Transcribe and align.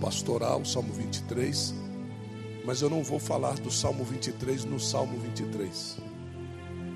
pastoral, 0.00 0.64
Salmo 0.64 0.92
23, 0.92 1.74
mas 2.64 2.80
eu 2.80 2.88
não 2.88 3.04
vou 3.04 3.18
falar 3.18 3.54
do 3.54 3.70
Salmo 3.70 4.02
23 4.04 4.64
no 4.64 4.80
Salmo 4.80 5.18
23. 5.18 5.98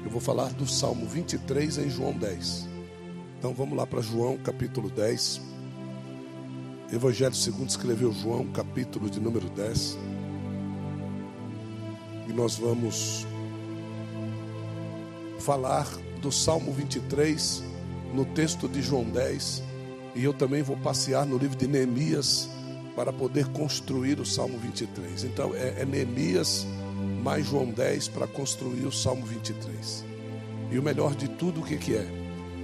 Eu 0.04 0.10
vou 0.10 0.20
falar 0.20 0.52
do 0.54 0.66
Salmo 0.66 1.06
23 1.06 1.78
em 1.78 1.90
João 1.90 2.12
10. 2.12 2.68
Então 3.38 3.52
vamos 3.52 3.76
lá 3.76 3.86
para 3.86 4.00
João, 4.00 4.38
capítulo 4.38 4.90
10. 4.90 5.40
Evangelho 6.92 7.34
segundo 7.34 7.68
escreveu 7.68 8.12
João, 8.12 8.46
capítulo 8.46 9.10
de 9.10 9.20
número 9.20 9.48
10. 9.50 9.98
E 12.28 12.32
nós 12.32 12.56
vamos 12.56 13.26
falar 15.38 15.86
do 16.22 16.32
Salmo 16.32 16.72
23 16.72 17.62
no 18.14 18.24
texto 18.24 18.66
de 18.66 18.80
João 18.80 19.04
10 19.04 19.62
e 20.14 20.24
eu 20.24 20.32
também 20.32 20.62
vou 20.62 20.76
passear 20.76 21.26
no 21.26 21.36
livro 21.36 21.56
de 21.56 21.66
Neemias 21.66 22.48
para 22.94 23.12
poder 23.12 23.46
construir 23.48 24.20
o 24.20 24.26
Salmo 24.26 24.58
23. 24.58 25.24
Então 25.24 25.54
é, 25.54 25.82
é 25.82 25.84
Neemias 25.84 26.66
mais 27.22 27.46
João 27.46 27.70
10 27.70 28.08
para 28.08 28.26
construir 28.26 28.84
o 28.84 28.92
Salmo 28.92 29.24
23. 29.24 30.04
E 30.70 30.78
o 30.78 30.82
melhor 30.82 31.14
de 31.14 31.28
tudo, 31.28 31.60
o 31.60 31.64
que, 31.64 31.76
que 31.76 31.94
é? 31.94 32.06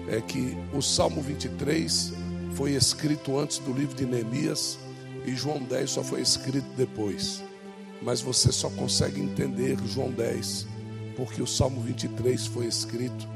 É 0.08 0.20
que 0.20 0.56
o 0.74 0.82
Salmo 0.82 1.22
23 1.22 2.12
foi 2.54 2.72
escrito 2.72 3.38
antes 3.38 3.58
do 3.58 3.72
livro 3.72 3.96
de 3.96 4.04
Neemias 4.04 4.78
e 5.24 5.34
João 5.34 5.62
10 5.62 5.90
só 5.90 6.02
foi 6.02 6.20
escrito 6.20 6.66
depois. 6.76 7.42
Mas 8.02 8.20
você 8.20 8.50
só 8.52 8.68
consegue 8.70 9.20
entender 9.20 9.78
João 9.86 10.10
10 10.10 10.66
porque 11.16 11.42
o 11.42 11.46
Salmo 11.46 11.80
23 11.82 12.46
foi 12.46 12.66
escrito 12.66 13.28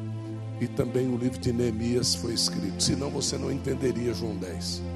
e 0.60 0.66
também 0.66 1.08
o 1.08 1.16
livro 1.16 1.38
de 1.38 1.52
Neemias 1.52 2.14
foi 2.14 2.34
escrito. 2.34 2.82
Senão 2.82 3.10
você 3.10 3.36
não 3.36 3.50
entenderia 3.50 4.14
João 4.14 4.36
10. 4.36 4.93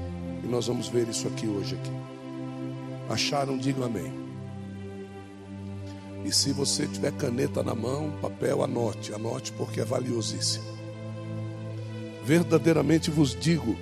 Nós 0.49 0.65
vamos 0.65 0.87
ver 0.87 1.07
isso 1.07 1.27
aqui 1.27 1.47
hoje 1.47 1.75
aqui. 1.75 1.91
Acharam? 3.07 3.57
Digam 3.57 3.83
amém. 3.83 4.11
E 6.25 6.31
se 6.31 6.51
você 6.51 6.87
tiver 6.87 7.11
caneta 7.13 7.63
na 7.63 7.75
mão, 7.75 8.11
papel, 8.21 8.63
anote, 8.63 9.13
anote 9.13 9.51
porque 9.53 9.79
é 9.79 9.85
valiosíssimo. 9.85 10.65
Verdadeiramente 12.25 13.11
vos 13.11 13.35
digo: 13.35 13.77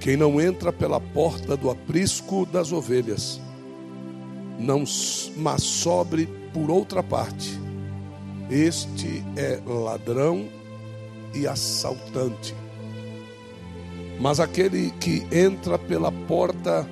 quem 0.00 0.16
não 0.16 0.40
entra 0.40 0.72
pela 0.72 1.00
porta 1.00 1.56
do 1.56 1.70
aprisco 1.70 2.46
das 2.46 2.70
ovelhas, 2.70 3.40
não 4.58 4.84
mas 5.36 5.62
sobre 5.62 6.26
por 6.52 6.70
outra 6.70 7.02
parte, 7.02 7.58
este 8.50 9.24
é 9.36 9.60
ladrão 9.66 10.48
e 11.34 11.46
assaltante. 11.46 12.54
Mas 14.20 14.40
aquele 14.40 14.90
que 14.92 15.26
entra 15.30 15.78
pela 15.78 16.10
porta 16.10 16.88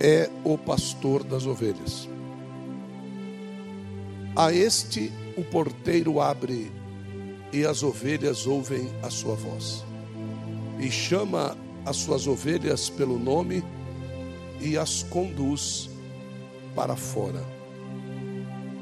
é 0.00 0.28
o 0.44 0.58
pastor 0.58 1.22
das 1.22 1.46
ovelhas. 1.46 2.08
A 4.34 4.52
este 4.52 5.12
o 5.36 5.44
porteiro 5.44 6.20
abre 6.20 6.72
e 7.52 7.64
as 7.64 7.82
ovelhas 7.82 8.46
ouvem 8.46 8.88
a 9.02 9.10
sua 9.10 9.34
voz. 9.34 9.84
E 10.78 10.90
chama 10.90 11.56
as 11.84 11.96
suas 11.96 12.26
ovelhas 12.26 12.88
pelo 12.88 13.18
nome 13.18 13.62
e 14.60 14.76
as 14.76 15.02
conduz 15.04 15.90
para 16.74 16.96
fora. 16.96 17.44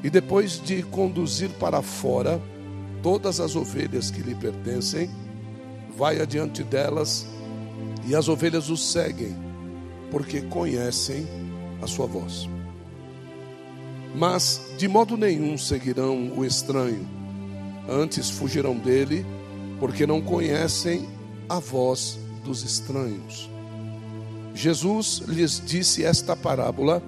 E 0.03 0.09
depois 0.09 0.61
de 0.61 0.81
conduzir 0.83 1.49
para 1.59 1.81
fora 1.81 2.41
todas 3.03 3.39
as 3.39 3.55
ovelhas 3.55 4.09
que 4.09 4.21
lhe 4.21 4.35
pertencem, 4.35 5.09
vai 5.97 6.21
adiante 6.21 6.63
delas 6.63 7.27
e 8.09 8.15
as 8.15 8.27
ovelhas 8.27 8.71
o 8.71 8.75
seguem, 8.75 9.35
porque 10.09 10.41
conhecem 10.41 11.27
a 11.79 11.85
sua 11.85 12.07
voz. 12.07 12.49
Mas 14.15 14.59
de 14.79 14.87
modo 14.87 15.15
nenhum 15.15 15.55
seguirão 15.59 16.31
o 16.35 16.43
estranho, 16.43 17.07
antes 17.87 18.31
fugirão 18.31 18.75
dele, 18.75 19.23
porque 19.79 20.07
não 20.07 20.23
conhecem 20.23 21.07
a 21.47 21.59
voz 21.59 22.17
dos 22.43 22.63
estranhos. 22.63 23.47
Jesus 24.55 25.21
lhes 25.27 25.61
disse 25.63 26.03
esta 26.03 26.35
parábola, 26.35 27.03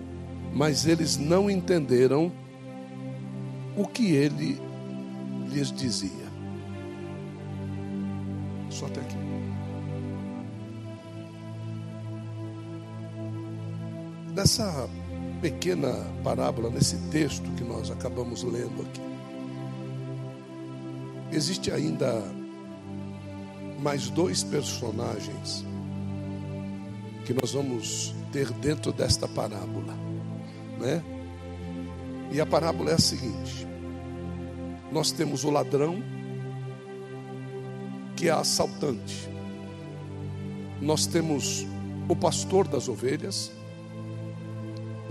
mas 0.54 0.86
eles 0.86 1.18
não 1.18 1.50
entenderam 1.50 2.32
o 3.76 3.88
que 3.88 4.12
ele 4.12 4.62
lhes 5.50 5.72
dizia. 5.72 6.30
Só 8.70 8.86
até 8.86 9.02
aqui. 9.02 9.18
Nessa 14.34 14.90
pequena 15.42 15.94
parábola, 16.24 16.70
nesse 16.70 16.96
texto 17.10 17.50
que 17.56 17.64
nós 17.64 17.92
acabamos 17.92 18.44
lendo 18.44 18.82
aqui, 18.82 19.02
existe 21.36 21.70
ainda 21.70 22.24
mais 23.82 24.10
dois 24.10 24.44
personagens 24.44 25.66
que 27.26 27.34
nós 27.34 27.52
vamos 27.54 28.16
ter 28.32 28.50
dentro 28.54 28.94
desta 28.94 29.28
parábola, 29.28 29.94
né? 30.80 31.04
E 32.32 32.40
a 32.40 32.46
parábola 32.46 32.92
é 32.92 32.94
a 32.94 33.00
seguinte: 33.00 33.68
nós 34.92 35.12
temos 35.12 35.44
o 35.44 35.50
ladrão, 35.50 36.02
que 38.16 38.30
é 38.30 38.32
assaltante, 38.32 39.30
nós 40.80 41.06
temos 41.06 41.66
o 42.08 42.16
pastor 42.16 42.68
das 42.68 42.88
ovelhas, 42.88 43.52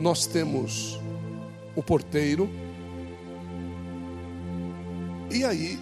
nós 0.00 0.26
temos 0.26 0.98
o 1.76 1.82
porteiro, 1.82 2.50
e 5.30 5.44
aí 5.44 5.78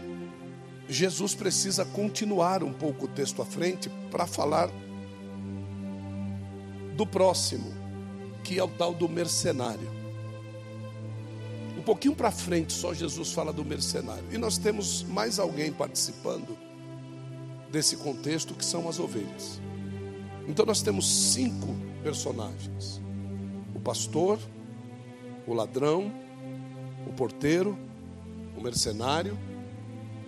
Jesus 0.88 1.34
precisa 1.34 1.84
continuar 1.86 2.62
um 2.62 2.72
pouco 2.72 3.06
o 3.06 3.08
texto 3.08 3.40
à 3.40 3.46
frente 3.46 3.88
para 4.10 4.26
falar 4.26 4.68
do 6.94 7.06
próximo, 7.06 7.72
que 8.44 8.58
é 8.58 8.62
o 8.62 8.68
tal 8.68 8.92
do 8.92 9.08
mercenário 9.08 9.98
pouquinho 11.88 12.14
para 12.14 12.30
frente, 12.30 12.74
só 12.74 12.92
Jesus 12.92 13.32
fala 13.32 13.50
do 13.50 13.64
mercenário. 13.64 14.24
E 14.30 14.36
nós 14.36 14.58
temos 14.58 15.02
mais 15.04 15.38
alguém 15.38 15.72
participando 15.72 16.54
desse 17.72 17.96
contexto 17.96 18.52
que 18.52 18.62
são 18.62 18.90
as 18.90 18.98
ovelhas. 18.98 19.58
Então 20.46 20.66
nós 20.66 20.82
temos 20.82 21.08
cinco 21.32 21.74
personagens: 22.02 23.00
pastor, 23.88 24.38
o 25.46 25.54
ladrão, 25.54 26.12
o 27.06 27.12
porteiro, 27.14 27.74
o 28.54 28.60
mercenário 28.60 29.38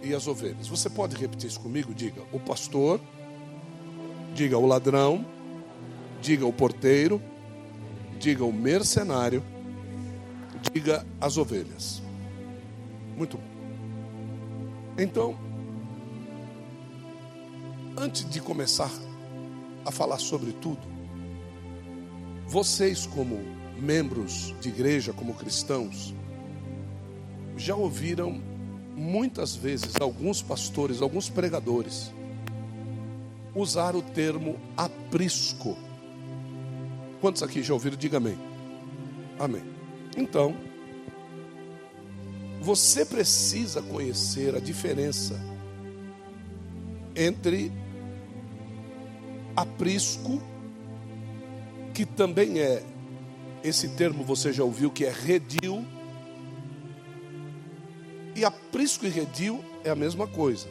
e 0.02 0.14
as 0.14 0.26
ovelhas. 0.26 0.66
Você 0.66 0.88
pode 0.88 1.14
repetir 1.14 1.50
isso 1.50 1.60
comigo? 1.60 1.92
Diga 1.92 2.22
o 2.32 2.40
pastor, 2.40 2.98
diga 4.34 4.56
o 4.56 4.64
ladrão, 4.64 5.26
diga 6.22 6.46
o 6.46 6.52
porteiro, 6.54 7.20
diga 8.18 8.42
o 8.46 8.50
mercenário 8.50 9.42
diga 10.72 11.06
as 11.20 11.36
ovelhas. 11.36 12.02
Muito 13.14 13.36
bom. 13.36 13.44
Então, 14.96 15.38
antes 17.94 18.26
de 18.26 18.40
começar 18.40 18.90
a 19.84 19.90
falar 19.90 20.18
sobre 20.18 20.52
tudo, 20.52 20.89
vocês, 22.50 23.06
como 23.06 23.38
membros 23.78 24.52
de 24.60 24.70
igreja, 24.70 25.12
como 25.12 25.34
cristãos, 25.34 26.12
já 27.56 27.76
ouviram 27.76 28.42
muitas 28.96 29.54
vezes 29.54 29.94
alguns 30.00 30.42
pastores, 30.42 31.00
alguns 31.00 31.30
pregadores, 31.30 32.12
usar 33.54 33.94
o 33.94 34.02
termo 34.02 34.58
aprisco. 34.76 35.78
Quantos 37.20 37.40
aqui 37.40 37.62
já 37.62 37.72
ouviram? 37.72 37.96
Diga 37.96 38.16
amém. 38.16 38.36
Amém. 39.38 39.62
Então, 40.16 40.56
você 42.60 43.06
precisa 43.06 43.80
conhecer 43.80 44.56
a 44.56 44.58
diferença 44.58 45.40
entre 47.14 47.70
aprisco, 49.54 50.42
que 52.00 52.06
também 52.06 52.60
é, 52.60 52.82
esse 53.62 53.86
termo 53.90 54.24
você 54.24 54.54
já 54.54 54.64
ouviu, 54.64 54.90
que 54.90 55.04
é 55.04 55.10
redil, 55.10 55.84
e 58.34 58.42
aprisco 58.42 59.04
e 59.04 59.10
redil 59.10 59.62
é 59.84 59.90
a 59.90 59.94
mesma 59.94 60.26
coisa. 60.26 60.66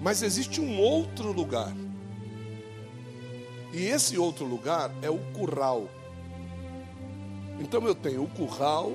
Mas 0.00 0.22
existe 0.22 0.58
um 0.58 0.80
outro 0.80 1.32
lugar. 1.32 1.70
E 3.74 3.84
esse 3.84 4.16
outro 4.16 4.46
lugar 4.46 4.90
é 5.02 5.10
o 5.10 5.18
curral. 5.34 5.86
Então 7.60 7.86
eu 7.86 7.94
tenho 7.94 8.22
o 8.22 8.28
curral 8.28 8.90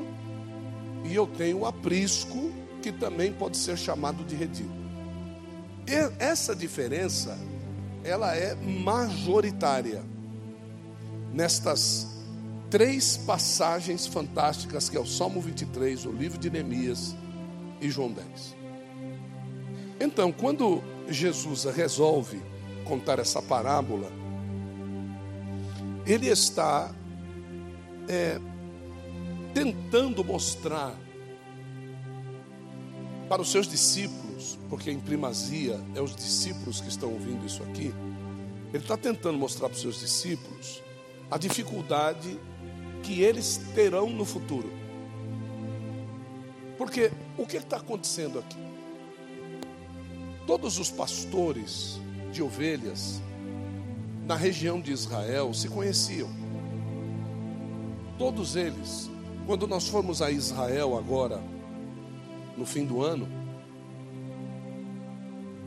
e 1.06 1.14
eu 1.14 1.28
tenho 1.28 1.60
o 1.60 1.66
aprisco, 1.68 2.52
que 2.82 2.92
também 2.92 3.32
pode 3.32 3.58
ser 3.58 3.78
chamado 3.78 4.24
de 4.24 4.36
redil. 4.36 4.72
E 5.86 5.94
essa 6.18 6.56
diferença, 6.56 7.38
ela 8.04 8.36
é 8.36 8.56
majoritária. 8.56 10.04
Nestas 11.40 12.06
três 12.70 13.16
passagens 13.16 14.06
fantásticas 14.06 14.90
que 14.90 14.98
é 14.98 15.00
o 15.00 15.06
Salmo 15.06 15.40
23, 15.40 16.06
o 16.06 16.12
livro 16.12 16.38
de 16.38 16.50
Neemias 16.50 17.16
e 17.80 17.90
João 17.90 18.12
10. 18.12 18.58
Então, 20.02 20.34
quando 20.34 20.84
Jesus 21.08 21.64
resolve 21.64 22.42
contar 22.84 23.20
essa 23.20 23.42
parábola, 23.42 24.12
ele 26.06 26.28
está 26.28 26.94
é, 28.10 28.38
tentando 29.54 30.26
mostrar 30.26 30.94
para 33.30 33.42
os 33.42 33.50
seus 33.50 33.66
discípulos, 33.66 34.60
porque 34.70 34.92
em 34.92 35.00
primazia 35.00 35.80
é 35.96 36.02
os 36.02 36.14
discípulos 36.14 36.82
que 36.82 36.90
estão 36.90 37.14
ouvindo 37.14 37.46
isso 37.46 37.64
aqui, 37.64 37.94
ele 38.74 38.84
está 38.84 38.98
tentando 38.98 39.38
mostrar 39.38 39.70
para 39.70 39.76
os 39.76 39.82
seus 39.82 40.02
discípulos 40.02 40.84
a 41.30 41.38
dificuldade 41.38 42.40
que 43.04 43.22
eles 43.22 43.62
terão 43.76 44.10
no 44.10 44.26
futuro. 44.26 44.72
Porque 46.78 47.12
o 47.38 47.46
que 47.46 47.58
está 47.58 47.78
acontecendo 47.78 48.40
aqui? 48.40 48.58
Todos 50.48 50.80
os 50.80 50.90
pastores 50.90 52.00
de 52.32 52.42
ovelhas 52.42 53.22
na 54.26 54.36
região 54.36 54.80
de 54.80 54.92
Israel 54.92 55.54
se 55.54 55.68
conheciam. 55.68 56.30
Todos 58.18 58.56
eles. 58.56 59.10
Quando 59.46 59.68
nós 59.68 59.88
formos 59.88 60.22
a 60.22 60.30
Israel 60.30 60.98
agora, 60.98 61.42
no 62.56 62.66
fim 62.66 62.86
do 62.86 63.02
ano, 63.02 63.28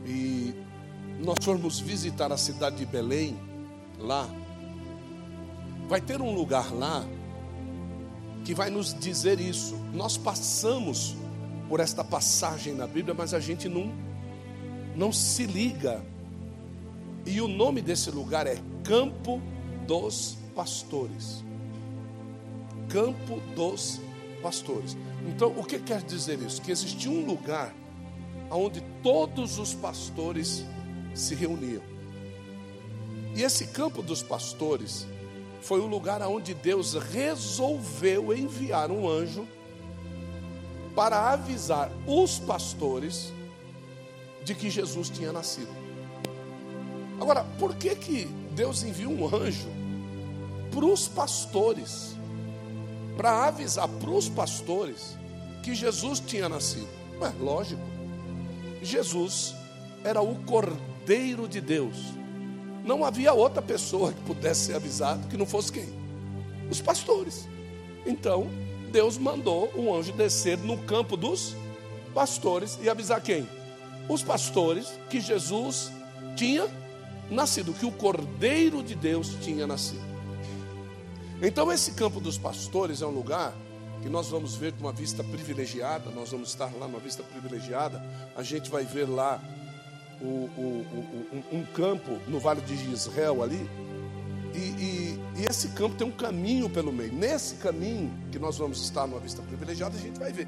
e 0.05 0.53
nós 1.19 1.43
formos 1.43 1.79
visitar 1.79 2.31
a 2.31 2.37
cidade 2.37 2.77
de 2.77 2.85
Belém, 2.85 3.37
lá, 3.99 4.29
vai 5.87 6.01
ter 6.01 6.21
um 6.21 6.33
lugar 6.33 6.73
lá 6.73 7.05
que 8.43 8.53
vai 8.53 8.69
nos 8.69 8.93
dizer 8.93 9.39
isso. 9.39 9.75
Nós 9.93 10.17
passamos 10.17 11.15
por 11.69 11.79
esta 11.79 12.03
passagem 12.03 12.73
na 12.73 12.85
Bíblia, 12.85 13.13
mas 13.13 13.33
a 13.33 13.39
gente 13.39 13.69
não, 13.69 13.91
não 14.95 15.11
se 15.11 15.45
liga. 15.45 16.03
E 17.25 17.39
o 17.39 17.47
nome 17.47 17.81
desse 17.81 18.11
lugar 18.11 18.47
é 18.47 18.57
Campo 18.83 19.41
dos 19.87 20.37
Pastores. 20.53 21.43
Campo 22.89 23.39
dos 23.55 24.01
Pastores. 24.41 24.97
Então, 25.27 25.53
o 25.57 25.63
que 25.63 25.79
quer 25.79 26.01
dizer 26.01 26.39
isso? 26.41 26.61
Que 26.61 26.71
existia 26.71 27.09
um 27.09 27.25
lugar 27.25 27.73
onde 28.51 28.81
todos 29.01 29.57
os 29.57 29.73
pastores 29.73 30.65
se 31.13 31.33
reuniam. 31.33 31.81
E 33.35 33.41
esse 33.41 33.67
campo 33.67 34.01
dos 34.01 34.21
pastores 34.21 35.07
foi 35.63 35.79
o 35.79 35.87
lugar 35.87 36.21
onde 36.23 36.53
Deus 36.53 36.93
resolveu 36.93 38.35
enviar 38.35 38.91
um 38.91 39.09
anjo 39.09 39.47
para 40.93 41.31
avisar 41.31 41.89
os 42.05 42.37
pastores 42.37 43.31
de 44.43 44.53
que 44.53 44.69
Jesus 44.69 45.09
tinha 45.09 45.31
nascido. 45.31 45.71
Agora, 47.19 47.45
por 47.57 47.75
que 47.75 47.95
que 47.95 48.25
Deus 48.51 48.83
enviou 48.83 49.13
um 49.13 49.25
anjo 49.33 49.69
para 50.69 50.85
os 50.85 51.07
pastores? 51.07 52.13
Para 53.15 53.47
avisar 53.47 53.87
para 53.87 54.09
os 54.09 54.27
pastores 54.27 55.17
que 55.63 55.73
Jesus 55.73 56.19
tinha 56.19 56.49
nascido. 56.49 56.89
Ué, 57.21 57.31
lógico. 57.39 57.81
Jesus 58.81 59.55
era 60.03 60.21
o 60.21 60.35
Cordeiro 60.43 61.47
de 61.47 61.61
Deus 61.61 62.22
não 62.83 63.05
havia 63.05 63.33
outra 63.33 63.61
pessoa 63.61 64.11
que 64.11 64.21
pudesse 64.21 64.65
ser 64.65 64.75
avisado 64.75 65.27
que 65.27 65.37
não 65.37 65.45
fosse 65.45 65.71
quem? 65.71 65.87
Os 66.69 66.81
pastores. 66.81 67.47
Então, 68.05 68.49
Deus 68.91 69.17
mandou 69.17 69.71
um 69.75 69.93
anjo 69.93 70.11
descer 70.11 70.57
no 70.57 70.77
campo 70.79 71.15
dos 71.15 71.55
pastores 72.13 72.77
e 72.81 72.89
avisar 72.89 73.21
quem? 73.21 73.47
Os 74.09 74.21
pastores 74.21 74.99
que 75.09 75.19
Jesus 75.21 75.91
tinha 76.35 76.67
nascido, 77.29 77.73
que 77.73 77.85
o 77.85 77.91
Cordeiro 77.91 78.83
de 78.83 78.95
Deus 78.95 79.35
tinha 79.41 79.65
nascido. 79.65 80.03
Então, 81.41 81.71
esse 81.71 81.91
campo 81.91 82.19
dos 82.19 82.37
pastores 82.37 83.01
é 83.01 83.05
um 83.05 83.11
lugar 83.11 83.53
que 84.01 84.09
nós 84.09 84.27
vamos 84.27 84.55
ver 84.55 84.73
de 84.73 84.81
uma 84.81 84.91
vista 84.91 85.23
privilegiada, 85.23 86.11
nós 86.11 86.31
vamos 86.31 86.49
estar 86.49 86.69
lá 86.77 86.87
numa 86.87 86.99
vista 86.99 87.23
privilegiada, 87.23 88.03
a 88.35 88.43
gente 88.43 88.69
vai 88.69 88.83
ver 88.83 89.07
lá 89.07 89.41
o, 90.23 90.85
um, 91.33 91.59
um, 91.59 91.65
campo 91.73 92.11
no 92.27 92.39
Vale 92.39 92.61
de 92.61 92.73
Israel 92.91 93.43
ali, 93.43 93.69
e, 94.53 94.57
e, 94.57 95.19
e, 95.37 95.45
esse 95.45 95.69
campo 95.69 95.95
tem 95.95 96.07
um 96.07 96.11
caminho 96.11 96.69
pelo 96.69 96.93
meio. 96.93 97.11
Nesse 97.11 97.55
caminho, 97.55 98.13
que 98.31 98.37
nós 98.37 98.57
vamos 98.57 98.81
estar 98.81 99.07
numa 99.07 99.19
vista 99.19 99.41
privilegiada, 99.41 99.97
a 99.97 99.99
gente 99.99 100.19
vai 100.19 100.31
ver. 100.31 100.47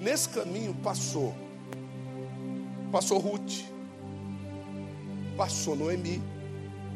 Nesse 0.00 0.28
caminho 0.28 0.74
passou, 0.74 1.34
passou 2.92 3.18
Ruth, 3.18 3.64
passou 5.36 5.74
Noemi. 5.74 6.22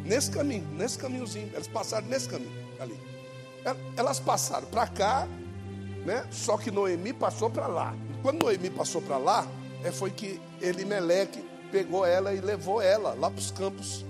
Nesse 0.04 0.30
caminho, 0.30 0.66
nesse 0.76 0.98
caminhozinho, 0.98 1.50
elas 1.52 1.66
passaram 1.66 2.06
nesse 2.06 2.28
caminho 2.28 2.52
ali. 2.78 2.98
Elas 3.96 4.20
passaram 4.20 4.66
para 4.66 4.86
cá, 4.86 5.26
né? 6.04 6.26
Só 6.30 6.56
que 6.56 6.70
Noemi 6.70 7.12
passou 7.12 7.50
para 7.50 7.66
lá. 7.66 7.94
Quando 8.22 8.42
Noemi 8.42 8.70
passou 8.70 9.00
para 9.00 9.16
lá, 9.16 9.46
é, 9.82 9.90
foi 9.90 10.10
que 10.10 10.40
Elimeleque 10.60 11.50
pegou 11.70 12.05
ela 12.05 12.34
e 12.34 12.40
levou 12.40 12.81
ela 12.81 13.14
lá 13.14 13.31
para 13.31 13.38
os 13.38 13.50
campos 13.50 14.05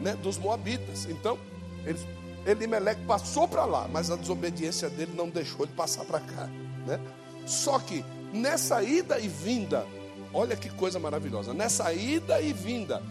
né, 0.00 0.14
dos 0.22 0.38
Moabitas. 0.38 1.06
Então, 1.06 1.38
ele, 1.84 1.98
Elimelec 2.44 3.00
passou 3.06 3.48
para 3.48 3.64
lá, 3.64 3.88
mas 3.90 4.10
a 4.10 4.16
desobediência 4.16 4.88
dele 4.88 5.12
não 5.14 5.28
deixou 5.28 5.66
ele 5.66 5.74
passar 5.74 6.04
para 6.04 6.20
cá. 6.20 6.48
Né? 6.86 7.00
Só 7.46 7.78
que 7.78 8.04
nessa 8.32 8.82
ida 8.82 9.18
e 9.18 9.28
vinda, 9.28 9.86
olha 10.32 10.56
que 10.56 10.68
coisa 10.70 10.98
maravilhosa, 10.98 11.52
nessa 11.52 11.92
ida 11.92 12.40
e 12.40 12.52
vinda 12.52 13.02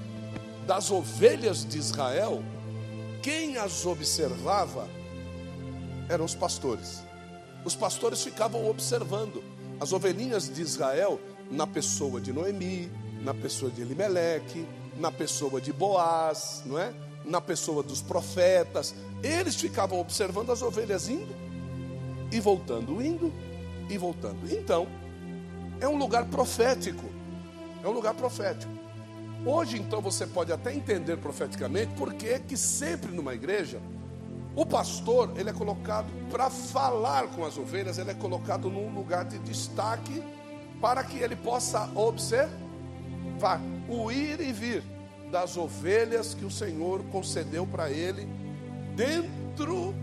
das 0.66 0.90
ovelhas 0.92 1.66
de 1.66 1.78
Israel, 1.78 2.44
quem 3.22 3.58
as 3.58 3.86
observava 3.86 4.88
eram 6.10 6.25
os 6.25 6.36
pastores. 6.36 7.04
Os 7.63 7.75
pastores 7.75 8.24
ficavam 8.24 8.69
observando 8.69 9.44
as 9.80 9.92
ovelhinhas 9.92 10.48
de 10.54 10.62
Israel 10.62 11.19
na 11.50 11.68
pessoa 11.68 12.22
de 12.22 12.31
Noemi, 12.31 12.92
na 13.25 13.33
pessoa 13.33 13.72
de 13.72 13.81
Elimeleque, 13.81 14.68
na 14.98 15.12
pessoa 15.12 15.60
de 15.60 15.74
Boaz, 15.74 16.62
não 16.66 16.80
é? 16.80 16.94
Na 17.25 17.42
pessoa 17.42 17.81
dos 17.81 18.01
profetas. 18.01 18.94
Eles 19.24 19.56
ficavam 19.56 20.00
observando 20.00 20.51
as 20.51 20.62
ovelhas 20.62 21.10
indo 21.10 21.36
e 22.32 22.39
voltando, 22.39 23.01
indo 23.01 23.34
e 23.89 23.98
voltando. 23.98 24.48
Então, 24.50 24.88
é 25.82 25.88
um 25.88 25.98
lugar 25.98 26.25
profético. 26.25 27.03
É 27.84 27.88
um 27.88 27.91
lugar 27.91 28.13
profético. 28.13 28.72
Hoje, 29.44 29.77
então, 29.79 30.01
você 30.01 30.27
pode 30.27 30.53
até 30.53 30.74
entender 30.74 31.17
profeticamente 31.17 31.91
porque 31.98 32.39
que 32.39 32.55
sempre 32.55 33.12
numa 33.12 33.34
igreja 33.34 33.82
o 34.55 34.65
pastor, 34.65 35.34
ele 35.36 35.50
é 35.50 35.53
colocado 35.53 36.08
para 36.29 36.50
falar 36.50 37.27
com 37.27 37.44
as 37.44 37.58
ovelhas, 37.58 37.98
ele 37.98 38.12
é 38.12 38.13
colocado 38.13 38.70
num 38.70 38.94
lugar 38.94 39.25
de 39.25 39.38
destaque 39.39 40.24
para 40.79 41.03
que 41.03 41.17
ele 41.17 41.36
possa 41.36 41.89
observar 41.94 42.64
vá 43.38 43.60
o 43.89 44.12
ir 44.12 44.39
e 44.39 44.51
vir 44.51 44.84
das 45.32 45.58
ovelhas 45.58 46.34
que 46.34 46.46
o 46.46 46.51
Senhor 46.51 47.04
concedeu 47.12 47.65
para 47.65 47.89
ele 47.89 48.27
dentro 48.96 49.94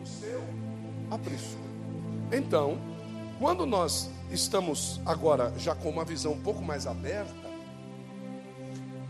do 0.00 0.08
seu 0.08 0.42
aprisco. 1.10 1.60
Então, 2.32 2.78
quando 3.38 3.66
nós 3.66 4.10
estamos 4.30 5.00
agora 5.04 5.52
já 5.58 5.74
com 5.74 5.90
uma 5.90 6.04
visão 6.04 6.32
um 6.32 6.40
pouco 6.40 6.62
mais 6.62 6.86
aberta, 6.86 7.34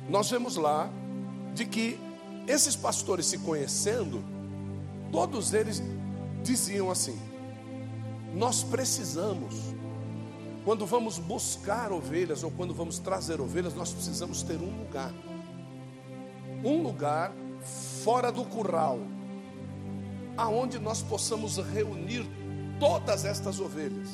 nós 0.08 0.30
vemos 0.30 0.56
lá 0.56 0.90
de 1.54 1.64
que 1.64 1.98
esses 2.46 2.76
pastores 2.76 3.26
se 3.26 3.38
conhecendo, 3.38 4.22
todos 5.10 5.54
eles 5.54 5.82
diziam 6.42 6.90
assim: 6.90 7.18
nós 8.34 8.62
precisamos 8.62 9.73
quando 10.64 10.86
vamos 10.86 11.18
buscar 11.18 11.92
ovelhas 11.92 12.42
ou 12.42 12.50
quando 12.50 12.72
vamos 12.72 12.98
trazer 12.98 13.40
ovelhas, 13.40 13.74
nós 13.74 13.92
precisamos 13.92 14.42
ter 14.42 14.56
um 14.56 14.78
lugar. 14.78 15.12
Um 16.64 16.82
lugar 16.82 17.32
fora 18.02 18.32
do 18.32 18.44
curral, 18.44 18.98
aonde 20.36 20.78
nós 20.78 21.02
possamos 21.02 21.58
reunir 21.58 22.26
todas 22.80 23.24
estas 23.24 23.60
ovelhas 23.60 24.08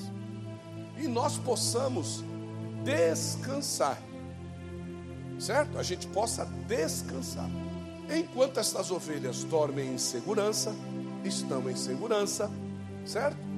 e 0.99 1.07
nós 1.07 1.39
possamos 1.39 2.25
descansar. 2.85 4.01
Certo? 5.39 5.79
A 5.79 5.83
gente 5.83 6.07
possa 6.09 6.45
descansar. 6.67 7.49
Enquanto 8.15 8.59
estas 8.59 8.91
ovelhas 8.91 9.45
dormem 9.45 9.95
em 9.95 9.99
segurança, 9.99 10.75
estão 11.25 11.71
em 11.71 11.77
segurança, 11.77 12.51
certo? 13.07 13.50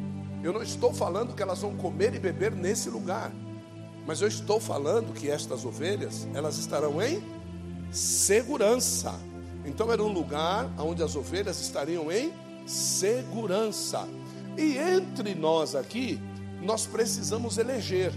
Eu 0.43 0.53
não 0.53 0.63
estou 0.63 0.93
falando 0.93 1.35
que 1.35 1.43
elas 1.43 1.61
vão 1.61 1.77
comer 1.77 2.15
e 2.15 2.19
beber 2.19 2.53
nesse 2.53 2.91
lugar, 2.91 3.33
mas 4.07 4.21
eu 4.21 4.29
estou 4.29 4.59
falando 4.59 5.13
que 5.13 5.31
estas 5.31 5.65
ovelhas, 5.65 6.27
elas 6.35 6.59
estarão 6.59 7.01
em 7.01 7.23
segurança. 7.93 9.15
Então 9.65 9.93
era 9.93 10.03
um 10.03 10.13
lugar 10.13 10.69
onde 10.79 11.03
as 11.03 11.15
ovelhas 11.15 11.61
estariam 11.61 12.11
em 12.11 12.33
segurança. 12.67 14.09
E 14.59 14.77
entre 14.77 15.35
nós 15.35 15.75
aqui, 15.75 16.21
nós 16.61 16.87
precisamos 16.87 17.59
eleger 17.59 18.13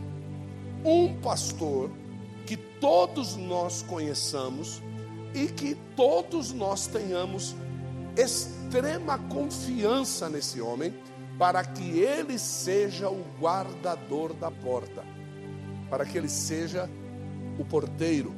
um 0.83 1.19
pastor 1.21 1.91
que 2.45 2.57
todos 2.57 3.35
nós 3.35 3.81
conheçamos 3.81 4.81
e 5.33 5.47
que 5.47 5.75
todos 5.95 6.51
nós 6.53 6.87
tenhamos 6.87 7.55
extrema 8.15 9.17
confiança 9.17 10.29
nesse 10.29 10.61
homem, 10.61 10.93
para 11.37 11.63
que 11.63 11.99
ele 11.99 12.39
seja 12.39 13.09
o 13.09 13.23
guardador 13.39 14.33
da 14.33 14.49
porta, 14.49 15.03
para 15.89 16.05
que 16.05 16.17
ele 16.17 16.29
seja 16.29 16.89
o 17.59 17.65
porteiro. 17.65 18.33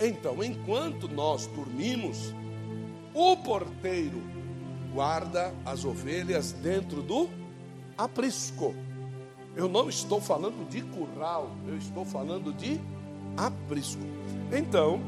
Então, 0.00 0.42
enquanto 0.42 1.08
nós 1.08 1.46
dormimos, 1.46 2.34
o 3.14 3.36
porteiro 3.36 4.22
guarda 4.92 5.54
as 5.64 5.84
ovelhas 5.84 6.52
dentro 6.52 7.02
do 7.02 7.28
aprisco. 7.96 8.74
Eu 9.54 9.68
não 9.68 9.88
estou 9.88 10.20
falando 10.20 10.68
de 10.68 10.82
curral, 10.82 11.50
eu 11.66 11.76
estou 11.76 12.04
falando 12.04 12.52
de 12.52 12.80
aprisco. 13.36 14.02
Então, 14.52 15.00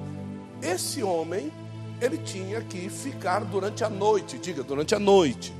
esse 0.63 1.03
homem, 1.03 1.53
ele 2.01 2.19
tinha 2.19 2.63
que 2.63 2.89
ficar 2.89 3.45
durante 3.45 3.85
a 3.85 3.91
noite, 3.91 4.39
diga, 4.39 4.63
durante 4.63 4.95
a 4.95 4.99
noite. 4.99 5.53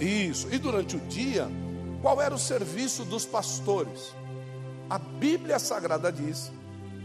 Isso. 0.00 0.48
E 0.52 0.58
durante 0.58 0.96
o 0.96 1.00
dia, 1.00 1.48
qual 2.00 2.20
era 2.20 2.34
o 2.34 2.38
serviço 2.38 3.04
dos 3.04 3.24
pastores? 3.24 4.14
A 4.88 4.98
Bíblia 4.98 5.58
Sagrada 5.58 6.10
diz 6.10 6.50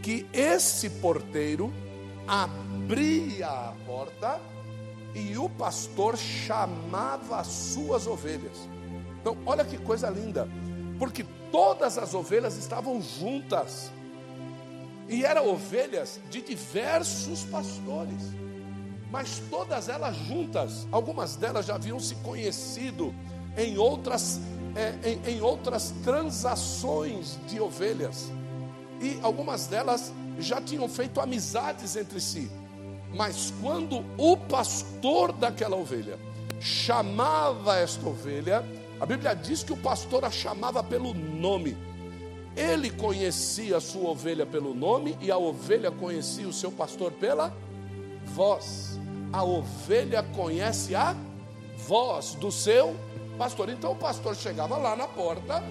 que 0.02 0.26
esse 0.34 0.90
porteiro 0.90 1.72
abria 2.28 3.48
a 3.48 3.74
porta 3.86 4.40
e 5.14 5.38
o 5.38 5.50
pastor 5.50 6.18
chamava 6.18 7.38
as 7.38 7.48
suas 7.48 8.08
ovelhas. 8.08 8.68
Então, 9.22 9.38
olha 9.46 9.64
que 9.64 9.78
coisa 9.78 10.10
linda 10.10 10.48
porque 10.98 11.26
todas 11.52 11.98
as 11.98 12.14
ovelhas 12.14 12.58
estavam 12.58 13.02
juntas. 13.02 13.92
E 15.08 15.24
eram 15.24 15.48
ovelhas 15.50 16.20
de 16.32 16.42
diversos 16.42 17.44
pastores, 17.44 18.34
mas 19.16 19.42
todas 19.50 19.88
elas 19.88 20.14
juntas. 20.28 20.86
Algumas 20.92 21.38
delas 21.38 21.66
já 21.66 21.76
haviam 21.76 21.98
se 22.02 22.16
conhecido 22.16 23.16
em 23.56 23.78
outras, 23.78 24.42
é, 24.76 25.10
em, 25.10 25.36
em 25.36 25.42
outras 25.42 25.94
transações 26.04 27.40
de 27.48 27.62
ovelhas, 27.62 28.30
e 29.00 29.18
algumas 29.24 29.68
delas 29.68 30.12
já 30.38 30.60
tinham 30.60 30.90
feito 30.90 31.22
amizades 31.22 31.96
entre 31.96 32.20
si. 32.20 32.52
Mas 33.16 33.54
quando 33.62 34.04
o 34.18 34.36
pastor 34.36 35.32
daquela 35.32 35.78
ovelha 35.78 36.20
chamava 36.60 37.78
esta 37.78 38.06
ovelha, 38.06 38.66
a 39.00 39.06
Bíblia 39.06 39.34
diz 39.34 39.64
que 39.64 39.72
o 39.72 39.78
pastor 39.78 40.26
a 40.26 40.30
chamava 40.30 40.84
pelo 40.84 41.14
nome. 41.14 41.78
Ele 42.54 42.90
conhecia 42.90 43.78
a 43.78 43.82
sua 43.82 44.10
ovelha 44.10 44.46
pelo 44.46 44.74
nome 44.74 45.18
e 45.22 45.32
a 45.32 45.38
ovelha 45.38 45.90
conhecia 45.90 46.50
o 46.50 46.52
seu 46.52 46.70
pastor 46.70 47.14
pela 47.14 47.56
voz. 48.26 49.05
A 49.32 49.44
ovelha 49.44 50.24
conhece 50.24 50.96
a 50.96 51.16
voz 51.78 52.36
do 52.36 52.52
seu 52.52 52.96
pastor. 53.38 53.70
Então 53.70 53.92
o 53.92 53.96
pastor 53.96 54.36
chegava 54.36 54.78
lá 54.78 54.96
na 54.96 55.08
porta 55.08 55.64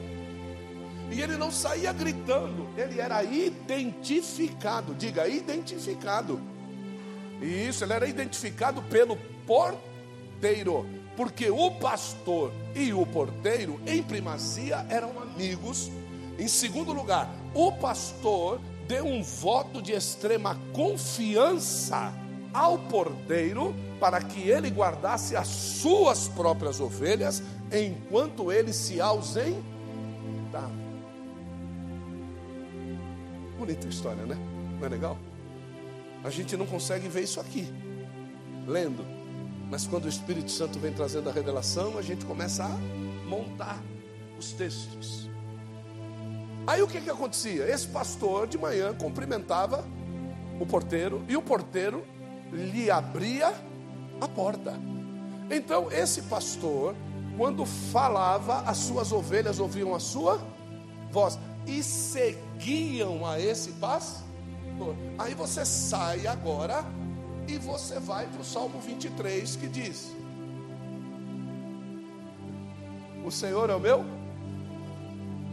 e 1.10 1.20
ele 1.20 1.36
não 1.36 1.50
saía 1.50 1.92
gritando, 1.92 2.68
ele 2.76 3.00
era 3.00 3.22
identificado. 3.22 4.94
Diga, 4.94 5.26
identificado. 5.28 6.40
Isso, 7.40 7.84
ele 7.84 7.92
era 7.92 8.06
identificado 8.06 8.82
pelo 8.82 9.16
porteiro 9.46 10.86
porque 11.16 11.50
o 11.50 11.70
pastor 11.70 12.52
e 12.74 12.92
o 12.92 13.06
porteiro, 13.06 13.80
em 13.86 14.02
primazia, 14.02 14.84
eram 14.88 15.20
amigos. 15.20 15.90
Em 16.38 16.48
segundo 16.48 16.92
lugar, 16.92 17.30
o 17.54 17.70
pastor 17.72 18.60
deu 18.88 19.06
um 19.06 19.22
voto 19.22 19.80
de 19.80 19.92
extrema 19.92 20.58
confiança 20.72 22.12
ao 22.54 22.78
porteiro 22.78 23.74
para 23.98 24.22
que 24.22 24.48
ele 24.48 24.70
guardasse 24.70 25.36
as 25.36 25.48
suas 25.48 26.28
próprias 26.28 26.80
ovelhas 26.80 27.42
enquanto 27.72 28.52
ele 28.52 28.72
se 28.72 29.00
ausentava. 29.00 29.64
Bonita 33.58 33.88
história, 33.88 34.24
né? 34.24 34.36
Não 34.78 34.86
é 34.86 34.88
legal? 34.88 35.18
A 36.22 36.30
gente 36.30 36.56
não 36.56 36.64
consegue 36.64 37.08
ver 37.08 37.22
isso 37.22 37.40
aqui, 37.40 37.68
lendo. 38.66 39.04
Mas 39.70 39.86
quando 39.86 40.04
o 40.04 40.08
Espírito 40.08 40.50
Santo 40.50 40.78
vem 40.78 40.92
trazendo 40.92 41.28
a 41.28 41.32
revelação, 41.32 41.98
a 41.98 42.02
gente 42.02 42.24
começa 42.24 42.64
a 42.64 42.78
montar 43.28 43.82
os 44.38 44.52
textos. 44.52 45.28
Aí 46.66 46.80
o 46.80 46.86
que, 46.86 47.00
que 47.00 47.10
acontecia? 47.10 47.68
Esse 47.68 47.86
pastor 47.88 48.46
de 48.46 48.56
manhã 48.56 48.94
cumprimentava 48.94 49.84
o 50.60 50.64
porteiro 50.64 51.24
e 51.28 51.36
o 51.36 51.42
porteiro 51.42 52.04
lhe 52.54 52.90
abria 52.90 53.52
a 54.20 54.28
porta. 54.28 54.74
Então 55.50 55.90
esse 55.90 56.22
pastor, 56.22 56.94
quando 57.36 57.66
falava, 57.66 58.60
as 58.60 58.78
suas 58.78 59.12
ovelhas 59.12 59.58
ouviam 59.58 59.94
a 59.94 60.00
sua 60.00 60.40
voz 61.10 61.38
e 61.66 61.82
seguiam 61.82 63.26
a 63.26 63.40
esse 63.40 63.72
pastor. 63.72 64.24
Aí 65.18 65.34
você 65.34 65.64
sai 65.64 66.26
agora 66.26 66.84
e 67.48 67.58
você 67.58 67.98
vai 67.98 68.26
para 68.26 68.40
o 68.40 68.44
Salmo 68.44 68.80
23 68.80 69.56
que 69.56 69.68
diz: 69.68 70.14
O 73.24 73.30
Senhor 73.30 73.68
é 73.68 73.74
o 73.74 73.80
meu? 73.80 74.04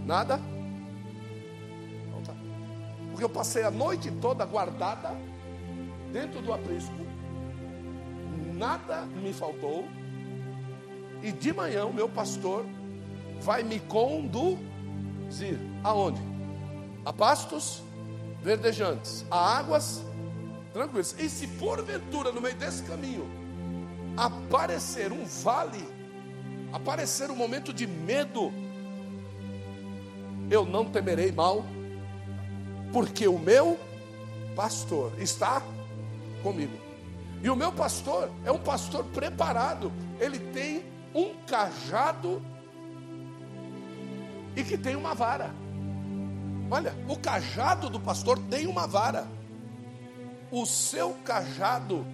Nada? 0.06 0.40
Então 2.08 2.22
tá. 2.24 2.34
Porque 3.10 3.24
eu 3.24 3.30
passei 3.30 3.64
a 3.64 3.72
noite 3.72 4.12
toda 4.12 4.46
guardada 4.46 5.16
dentro 6.12 6.42
do 6.42 6.54
aprisco, 6.54 6.94
nada 8.54 9.02
me 9.06 9.34
faltou, 9.34 9.88
e 11.22 11.32
de 11.32 11.54
manhã 11.54 11.86
o 11.86 11.94
meu 11.94 12.10
pastor 12.10 12.66
vai 13.42 13.64
me 13.64 13.80
conduzir 13.80 15.60
aonde? 15.84 16.22
A 17.06 17.14
pastos 17.14 17.84
verdejantes, 18.44 19.26
a 19.30 19.58
águas 19.58 20.04
Tranquilos. 20.74 21.16
E 21.20 21.30
se 21.30 21.48
porventura 21.48 22.32
no 22.32 22.42
meio 22.42 22.56
desse 22.56 22.84
caminho 22.84 23.30
aparecer 24.16 25.12
um 25.12 25.26
vale, 25.26 25.84
aparecer 26.72 27.30
um 27.30 27.36
momento 27.36 27.74
de 27.74 27.88
medo, 27.88 28.52
eu 30.50 30.66
não 30.66 30.86
temerei 30.86 31.32
mal, 31.32 31.66
porque 32.92 33.28
o 33.28 33.40
meu 33.40 33.80
pastor 34.56 35.14
está 35.18 35.62
comigo. 36.42 36.78
E 37.42 37.50
o 37.50 37.56
meu 37.56 37.72
pastor 37.72 38.30
é 38.46 38.52
um 38.52 38.60
pastor 38.60 39.06
preparado, 39.06 39.92
ele 40.20 40.40
tem 40.40 40.86
um 41.14 41.34
cajado 41.48 42.42
e 44.56 44.64
que 44.64 44.78
tem 44.78 44.96
uma 44.96 45.14
vara. 45.14 45.52
Olha, 46.70 46.96
o 47.08 47.18
cajado 47.18 47.90
do 47.90 48.00
pastor 48.00 48.38
tem 48.38 48.68
uma 48.68 48.88
vara 48.88 49.28
o 50.52 50.66
seu 50.66 51.14
cajado 51.24 52.06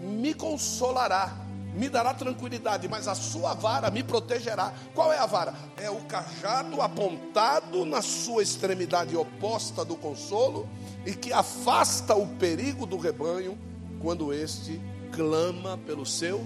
me 0.00 0.32
consolará, 0.32 1.36
me 1.74 1.88
dará 1.88 2.14
tranquilidade, 2.14 2.88
mas 2.88 3.06
a 3.06 3.14
sua 3.14 3.54
vara 3.54 3.90
me 3.90 4.02
protegerá. 4.02 4.72
Qual 4.94 5.12
é 5.12 5.18
a 5.18 5.26
vara? 5.26 5.54
É 5.76 5.90
o 5.90 6.00
cajado 6.06 6.80
apontado 6.80 7.84
na 7.84 8.00
sua 8.00 8.42
extremidade 8.42 9.16
oposta 9.16 9.84
do 9.84 9.94
consolo 9.94 10.68
e 11.04 11.14
que 11.14 11.32
afasta 11.32 12.14
o 12.14 12.26
perigo 12.26 12.86
do 12.86 12.96
rebanho 12.96 13.58
quando 14.02 14.32
este 14.32 14.80
clama 15.12 15.78
pelo 15.78 16.04
seu 16.04 16.44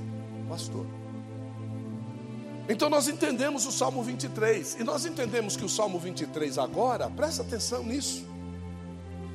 pastor. 0.48 0.86
Então 2.68 2.90
nós 2.90 3.08
entendemos 3.08 3.64
o 3.64 3.72
Salmo 3.72 4.02
23, 4.02 4.80
e 4.80 4.84
nós 4.84 5.06
entendemos 5.06 5.56
que 5.56 5.64
o 5.64 5.68
Salmo 5.68 5.98
23 5.98 6.58
agora, 6.58 7.08
presta 7.08 7.42
atenção 7.42 7.82
nisso 7.82 8.36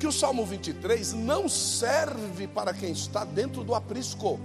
que 0.02 0.06
o 0.08 0.10
Salmo 0.10 0.44
23 0.44 1.12
não 1.12 1.48
serve 1.48 2.48
para 2.48 2.74
quem 2.74 2.90
está 2.90 3.24
dentro 3.24 3.62
do 3.62 3.72
aprisco. 3.72 4.40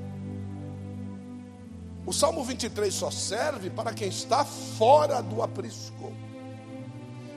O 2.05 2.13
Salmo 2.13 2.43
23 2.43 2.93
só 2.93 3.09
serve 3.09 3.71
para 3.71 3.91
quem 3.91 4.07
está 4.07 4.45
fora 4.45 5.19
do 5.19 5.41
aprisco 5.41 6.13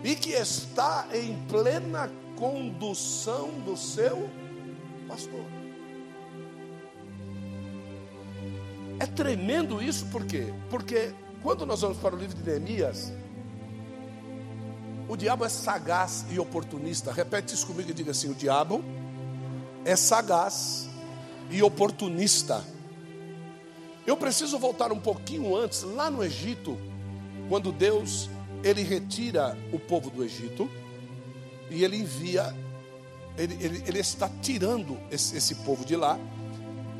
e 0.04 0.14
que 0.14 0.32
está 0.32 1.08
em 1.14 1.34
plena 1.48 2.12
condução 2.36 3.48
do 3.60 3.74
seu 3.74 4.28
pastor. 5.08 5.46
É 9.00 9.06
tremendo 9.06 9.82
isso, 9.82 10.04
por 10.06 10.26
quê? 10.26 10.52
Porque 10.68 11.14
quando 11.42 11.64
nós 11.64 11.80
vamos 11.80 11.96
para 11.96 12.14
o 12.14 12.18
livro 12.18 12.36
de 12.36 12.42
Neemias, 12.42 13.10
o 15.08 15.16
diabo 15.16 15.42
é 15.42 15.48
sagaz 15.48 16.26
e 16.30 16.38
oportunista. 16.38 17.10
Repete 17.10 17.54
isso 17.54 17.66
comigo 17.66 17.90
e 17.90 17.94
diga 17.94 18.10
assim: 18.10 18.30
o 18.30 18.34
diabo 18.34 18.84
é 19.86 19.96
sagaz 19.96 20.86
e 21.50 21.62
oportunista. 21.62 22.62
Eu 24.06 24.18
preciso 24.18 24.58
voltar 24.58 24.92
um 24.92 25.00
pouquinho 25.00 25.56
antes, 25.56 25.82
lá 25.82 26.10
no 26.10 26.22
Egito, 26.22 26.78
quando 27.48 27.72
Deus 27.72 28.28
ele 28.62 28.82
retira 28.82 29.56
o 29.72 29.78
povo 29.78 30.10
do 30.10 30.22
Egito 30.22 30.70
e 31.70 31.84
ele 31.84 31.96
envia, 31.96 32.54
ele, 33.38 33.56
ele, 33.60 33.82
ele 33.86 33.98
está 33.98 34.28
tirando 34.42 34.98
esse, 35.10 35.36
esse 35.36 35.54
povo 35.56 35.86
de 35.86 35.96
lá, 35.96 36.18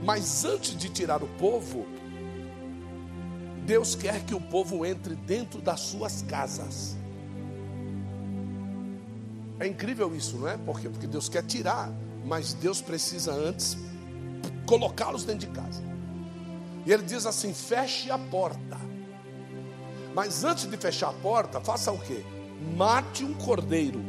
mas 0.03 0.45
antes 0.45 0.77
de 0.77 0.89
tirar 0.89 1.23
o 1.23 1.29
povo, 1.39 1.87
Deus 3.67 3.95
quer 3.95 4.25
que 4.25 4.35
o 4.35 4.41
povo 4.41 4.85
entre 4.85 5.15
dentro 5.15 5.61
das 5.61 5.81
suas 5.81 6.23
casas. 6.23 6.97
É 9.59 9.67
incrível 9.67 10.15
isso, 10.15 10.39
não 10.39 10.49
é? 10.49 10.57
Porque, 10.57 10.89
porque 10.89 11.07
Deus 11.07 11.29
quer 11.29 11.43
tirar, 11.45 11.93
mas 12.25 12.55
Deus 12.55 12.81
precisa 12.81 13.33
antes 13.33 13.77
colocá-los 14.67 15.25
dentro 15.25 15.49
de 15.49 15.55
casa. 15.55 15.83
E 16.87 16.93
ele 16.93 17.03
diz 17.03 17.27
assim: 17.27 17.53
feche 17.53 18.11
a 18.11 18.19
porta. 18.19 18.79
Mas 20.15 20.45
antes 20.45 20.67
de 20.67 20.77
fechar 20.77 21.11
a 21.11 21.13
porta, 21.13 21.61
faça 21.61 21.93
o 21.93 21.99
que? 21.99 22.25
Mate 22.77 23.25
um 23.25 23.35
cordeiro. 23.35 24.01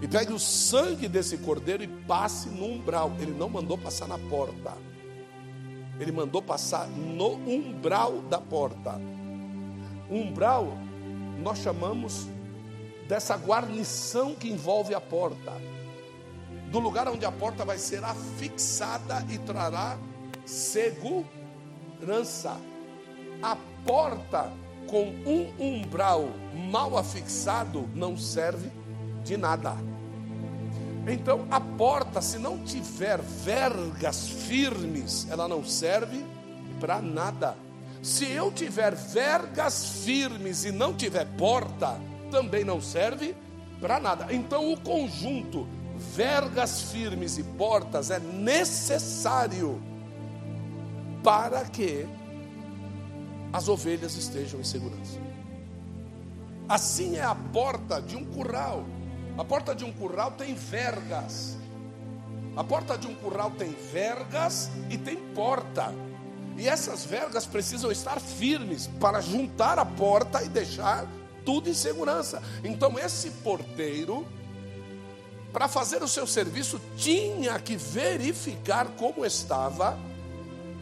E 0.00 0.06
pegue 0.06 0.32
o 0.32 0.38
sangue 0.38 1.08
desse 1.08 1.38
cordeiro 1.38 1.82
e 1.82 1.88
passe 1.88 2.48
no 2.48 2.66
umbral. 2.66 3.12
Ele 3.18 3.32
não 3.32 3.48
mandou 3.48 3.78
passar 3.78 4.06
na 4.06 4.18
porta. 4.18 4.74
Ele 5.98 6.12
mandou 6.12 6.42
passar 6.42 6.86
no 6.88 7.34
umbral 7.34 8.20
da 8.22 8.38
porta. 8.38 9.00
Umbral, 10.10 10.68
nós 11.42 11.58
chamamos 11.58 12.28
dessa 13.08 13.36
guarnição 13.36 14.34
que 14.34 14.48
envolve 14.48 14.94
a 14.94 15.00
porta. 15.00 15.52
Do 16.70 16.78
lugar 16.78 17.08
onde 17.08 17.24
a 17.24 17.32
porta 17.32 17.64
vai 17.64 17.78
ser 17.78 18.04
afixada 18.04 19.24
e 19.30 19.38
trará 19.38 19.96
segurança. 20.44 21.26
A 23.42 23.56
porta 23.86 24.52
com 24.86 25.08
um 25.26 25.52
umbral 25.58 26.28
mal 26.70 26.96
afixado 26.96 27.88
não 27.94 28.16
serve 28.16 28.70
de 29.24 29.36
nada. 29.36 29.76
Então, 31.06 31.46
a 31.50 31.60
porta, 31.60 32.20
se 32.20 32.38
não 32.38 32.58
tiver 32.58 33.20
vergas 33.20 34.28
firmes, 34.28 35.26
ela 35.30 35.46
não 35.46 35.64
serve 35.64 36.24
para 36.80 37.00
nada. 37.00 37.56
Se 38.02 38.30
eu 38.30 38.50
tiver 38.50 38.94
vergas 38.94 40.02
firmes 40.04 40.64
e 40.64 40.72
não 40.72 40.94
tiver 40.94 41.24
porta, 41.36 42.00
também 42.30 42.64
não 42.64 42.80
serve 42.80 43.36
para 43.80 44.00
nada. 44.00 44.32
Então, 44.32 44.72
o 44.72 44.80
conjunto 44.80 45.66
vergas 45.96 46.82
firmes 46.92 47.38
e 47.38 47.42
portas 47.42 48.10
é 48.10 48.18
necessário 48.18 49.80
para 51.22 51.64
que 51.64 52.06
as 53.52 53.68
ovelhas 53.68 54.16
estejam 54.16 54.60
em 54.60 54.64
segurança. 54.64 55.18
Assim 56.68 57.16
é 57.16 57.22
a 57.22 57.34
porta 57.34 58.02
de 58.02 58.16
um 58.16 58.24
curral. 58.24 58.84
A 59.38 59.44
porta 59.44 59.74
de 59.74 59.84
um 59.84 59.92
curral 59.92 60.30
tem 60.32 60.54
vergas. 60.54 61.56
A 62.56 62.64
porta 62.64 62.96
de 62.96 63.06
um 63.06 63.14
curral 63.14 63.50
tem 63.50 63.70
vergas 63.92 64.70
e 64.88 64.96
tem 64.96 65.16
porta. 65.34 65.92
E 66.56 66.66
essas 66.66 67.04
vergas 67.04 67.44
precisam 67.44 67.92
estar 67.92 68.18
firmes 68.18 68.86
para 68.98 69.20
juntar 69.20 69.78
a 69.78 69.84
porta 69.84 70.42
e 70.42 70.48
deixar 70.48 71.06
tudo 71.44 71.68
em 71.68 71.74
segurança. 71.74 72.42
Então, 72.64 72.98
esse 72.98 73.30
porteiro, 73.30 74.26
para 75.52 75.68
fazer 75.68 76.02
o 76.02 76.08
seu 76.08 76.26
serviço, 76.26 76.80
tinha 76.96 77.58
que 77.58 77.76
verificar 77.76 78.88
como 78.96 79.24
estava 79.26 79.98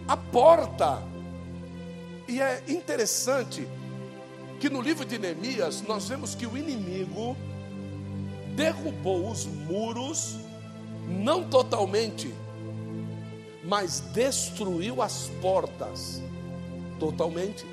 a 0.07 0.17
porta. 0.17 1.03
E 2.29 2.41
é 2.41 2.63
interessante 2.69 3.69
que 4.61 4.71
no 4.71 4.81
livro 4.81 5.05
de 5.05 5.19
Neemias 5.19 5.83
nós 5.83 6.09
vemos 6.09 6.37
que 6.37 6.47
o 6.47 6.57
inimigo 6.57 7.37
derrubou 8.55 9.31
os 9.31 9.47
muros, 9.47 10.37
não 11.07 11.45
totalmente, 11.49 12.33
mas 13.65 14.01
destruiu 14.13 15.03
as 15.03 15.31
portas 15.41 16.23
totalmente. 16.99 17.67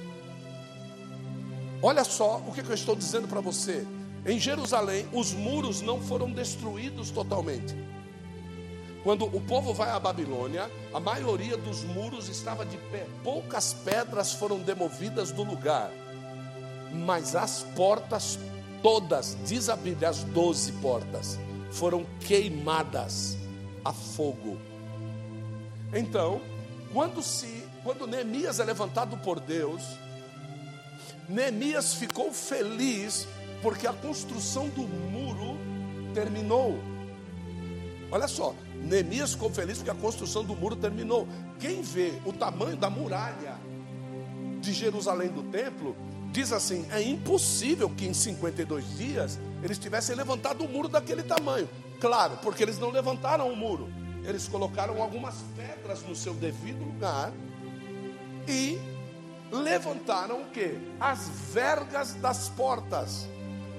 Olha 1.81 2.03
só 2.03 2.37
o 2.47 2.51
que 2.51 2.61
eu 2.61 2.73
estou 2.73 2.95
dizendo 2.95 3.27
para 3.27 3.41
você. 3.41 3.85
Em 4.25 4.39
Jerusalém, 4.39 5.07
os 5.11 5.33
muros 5.33 5.81
não 5.81 5.99
foram 5.99 6.31
destruídos 6.31 7.09
totalmente. 7.09 7.75
Quando 9.03 9.25
o 9.25 9.41
povo 9.41 9.73
vai 9.73 9.89
à 9.89 9.99
Babilônia, 9.99 10.69
a 10.93 10.99
maioria 10.99 11.57
dos 11.57 11.83
muros 11.83 12.29
estava 12.29 12.63
de 12.63 12.77
pé, 12.77 13.07
poucas 13.23 13.73
pedras 13.73 14.31
foram 14.33 14.59
demovidas 14.59 15.31
do 15.31 15.43
lugar, 15.43 15.89
mas 16.93 17.35
as 17.35 17.63
portas 17.75 18.37
todas, 18.81 19.37
diz 19.45 19.69
a 19.69 19.75
Bíblia, 19.75 20.09
as 20.09 20.23
doze 20.23 20.71
portas 20.73 21.39
foram 21.71 22.05
queimadas 22.19 23.37
a 23.83 23.93
fogo. 23.93 24.57
Então, 25.93 26.41
quando 26.93 27.21
se, 27.21 27.63
quando 27.83 28.07
Neemias 28.07 28.59
é 28.59 28.63
levantado 28.63 29.17
por 29.17 29.39
Deus, 29.39 29.81
Neemias 31.27 31.93
ficou 31.93 32.31
feliz 32.31 33.27
porque 33.61 33.87
a 33.87 33.93
construção 33.93 34.67
do 34.69 34.81
muro 34.81 35.57
terminou. 36.13 36.79
Olha 38.11 38.27
só, 38.27 38.53
Neemias 38.75 39.33
ficou 39.33 39.49
feliz 39.49 39.77
porque 39.77 39.91
a 39.91 39.95
construção 39.95 40.43
do 40.43 40.55
muro 40.55 40.75
terminou. 40.75 41.27
Quem 41.59 41.81
vê 41.81 42.13
o 42.25 42.33
tamanho 42.33 42.75
da 42.75 42.89
muralha 42.89 43.55
de 44.59 44.73
Jerusalém 44.73 45.29
do 45.29 45.43
templo, 45.43 45.95
diz 46.31 46.51
assim: 46.51 46.85
é 46.91 47.01
impossível 47.01 47.89
que 47.89 48.05
em 48.07 48.13
52 48.13 48.97
dias 48.97 49.39
eles 49.61 49.77
tivessem 49.77 50.15
levantado 50.15 50.63
um 50.63 50.67
muro 50.67 50.87
daquele 50.87 51.23
tamanho. 51.23 51.69
Claro, 51.99 52.37
porque 52.41 52.63
eles 52.63 52.79
não 52.79 52.89
levantaram 52.89 53.51
o 53.51 53.55
muro, 53.55 53.89
eles 54.23 54.47
colocaram 54.47 55.01
algumas 55.01 55.35
pedras 55.55 56.01
no 56.03 56.15
seu 56.15 56.33
devido 56.33 56.83
lugar 56.83 57.31
e 58.47 58.79
levantaram 59.51 60.41
o 60.41 60.45
que? 60.45 60.77
As 60.99 61.29
vergas 61.53 62.13
das 62.15 62.49
portas. 62.49 63.27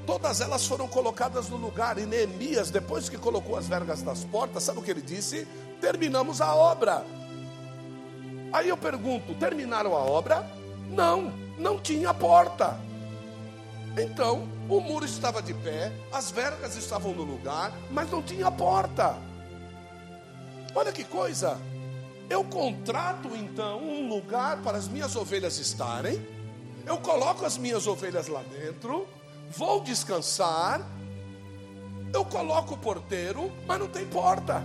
Todas 0.06 0.40
elas 0.40 0.66
foram 0.66 0.88
colocadas 0.88 1.48
no 1.48 1.56
lugar. 1.56 1.96
E 1.96 2.04
Neemias, 2.04 2.70
depois 2.70 3.08
que 3.08 3.16
colocou 3.16 3.56
as 3.56 3.68
vergas 3.68 4.02
das 4.02 4.24
portas, 4.24 4.64
sabe 4.64 4.80
o 4.80 4.82
que 4.82 4.90
ele 4.90 5.02
disse? 5.02 5.46
Terminamos 5.80 6.40
a 6.40 6.54
obra. 6.54 7.04
Aí 8.52 8.68
eu 8.68 8.76
pergunto: 8.76 9.34
terminaram 9.34 9.96
a 9.96 10.00
obra? 10.00 10.61
Não 10.92 11.42
não 11.58 11.78
tinha 11.78 12.12
porta. 12.12 12.78
Então, 13.96 14.48
o 14.68 14.80
muro 14.80 15.04
estava 15.04 15.42
de 15.42 15.54
pé, 15.54 15.92
as 16.12 16.30
vergas 16.30 16.76
estavam 16.76 17.12
no 17.12 17.22
lugar, 17.22 17.72
mas 17.90 18.10
não 18.10 18.22
tinha 18.22 18.50
porta. 18.50 19.16
Olha 20.74 20.92
que 20.92 21.04
coisa! 21.04 21.58
Eu 22.30 22.42
contrato 22.44 23.28
então 23.36 23.78
um 23.82 24.08
lugar 24.08 24.62
para 24.62 24.78
as 24.78 24.88
minhas 24.88 25.14
ovelhas 25.14 25.58
estarem, 25.58 26.26
eu 26.86 26.96
coloco 26.98 27.44
as 27.44 27.58
minhas 27.58 27.86
ovelhas 27.86 28.26
lá 28.28 28.42
dentro, 28.42 29.06
vou 29.50 29.82
descansar, 29.82 30.80
eu 32.14 32.24
coloco 32.24 32.74
o 32.74 32.78
porteiro, 32.78 33.52
mas 33.66 33.78
não 33.78 33.88
tem 33.88 34.06
porta. 34.06 34.64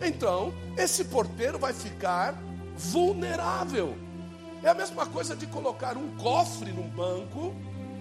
Então, 0.00 0.54
esse 0.78 1.04
porteiro 1.04 1.58
vai 1.58 1.74
ficar 1.74 2.34
vulnerável. 2.74 4.09
É 4.62 4.68
a 4.68 4.74
mesma 4.74 5.06
coisa 5.06 5.34
de 5.34 5.46
colocar 5.46 5.96
um 5.96 6.14
cofre 6.16 6.70
num 6.70 6.88
banco, 6.88 7.54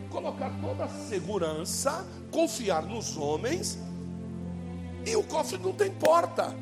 colocar 0.10 0.52
toda 0.62 0.84
a 0.84 0.90
segurança, 0.90 2.06
confiar 2.32 2.84
nos 2.84 3.16
homens, 3.16 3.80
e 5.06 5.16
o 5.16 5.24
cofre 5.24 5.58
não 5.58 5.72
tem 5.72 5.90
porta. 5.90 6.54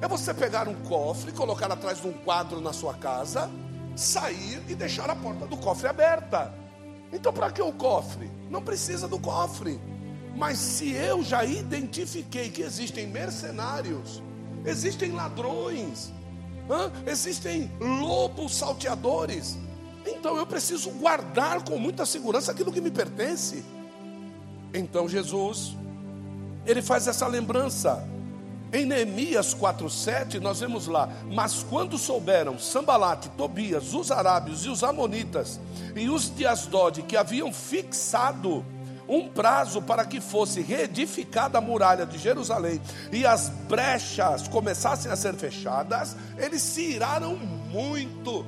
É 0.00 0.06
você 0.06 0.32
pegar 0.32 0.68
um 0.68 0.74
cofre, 0.82 1.32
colocar 1.32 1.70
atrás 1.72 2.00
de 2.00 2.06
um 2.06 2.12
quadro 2.12 2.60
na 2.60 2.72
sua 2.72 2.94
casa, 2.94 3.50
sair 3.96 4.62
e 4.68 4.74
deixar 4.74 5.10
a 5.10 5.16
porta 5.16 5.46
do 5.46 5.56
cofre 5.56 5.88
aberta. 5.88 6.54
Então, 7.12 7.32
para 7.32 7.50
que 7.50 7.60
o 7.60 7.72
cofre? 7.72 8.30
Não 8.48 8.62
precisa 8.62 9.08
do 9.08 9.18
cofre. 9.18 9.80
Mas 10.36 10.58
se 10.58 10.92
eu 10.92 11.24
já 11.24 11.44
identifiquei 11.44 12.50
que 12.50 12.62
existem 12.62 13.08
mercenários, 13.08 14.22
existem 14.64 15.10
ladrões, 15.10 16.12
Hã? 16.70 16.90
Existem 17.06 17.70
lobos 17.80 18.54
salteadores. 18.54 19.58
Então 20.06 20.36
eu 20.36 20.46
preciso 20.46 20.90
guardar 20.90 21.62
com 21.64 21.78
muita 21.78 22.04
segurança 22.04 22.52
aquilo 22.52 22.72
que 22.72 22.80
me 22.80 22.90
pertence. 22.90 23.64
Então 24.72 25.08
Jesus, 25.08 25.76
ele 26.66 26.82
faz 26.82 27.06
essa 27.06 27.26
lembrança. 27.26 28.06
Em 28.72 28.84
Neemias 28.84 29.54
4,7, 29.54 30.40
nós 30.40 30.58
vemos 30.58 30.88
lá: 30.88 31.08
Mas 31.30 31.62
quando 31.62 31.96
souberam 31.96 32.58
Sambalate, 32.58 33.28
Tobias, 33.30 33.94
os 33.94 34.10
arábios 34.10 34.64
e 34.64 34.68
os 34.68 34.82
amonitas, 34.82 35.60
e 35.94 36.10
os 36.10 36.34
de 36.34 36.44
Asdod, 36.44 37.02
que 37.02 37.16
haviam 37.16 37.52
fixado 37.52 38.64
um 39.08 39.28
prazo 39.28 39.82
para 39.82 40.04
que 40.04 40.20
fosse 40.20 40.60
reedificada 40.60 41.58
a 41.58 41.60
muralha 41.60 42.06
de 42.06 42.18
Jerusalém 42.18 42.80
e 43.12 43.26
as 43.26 43.48
brechas 43.48 44.48
começassem 44.48 45.10
a 45.10 45.16
ser 45.16 45.34
fechadas, 45.34 46.16
eles 46.38 46.62
se 46.62 46.82
iraram 46.82 47.36
muito. 47.36 48.44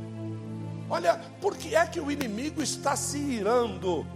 Olha, 0.89 1.21
por 1.41 1.57
que 1.57 1.75
é 1.75 1.85
que 1.87 2.01
o 2.01 2.11
inimigo 2.11 2.63
está 2.63 2.97
se 2.97 3.19
irando? 3.19 4.07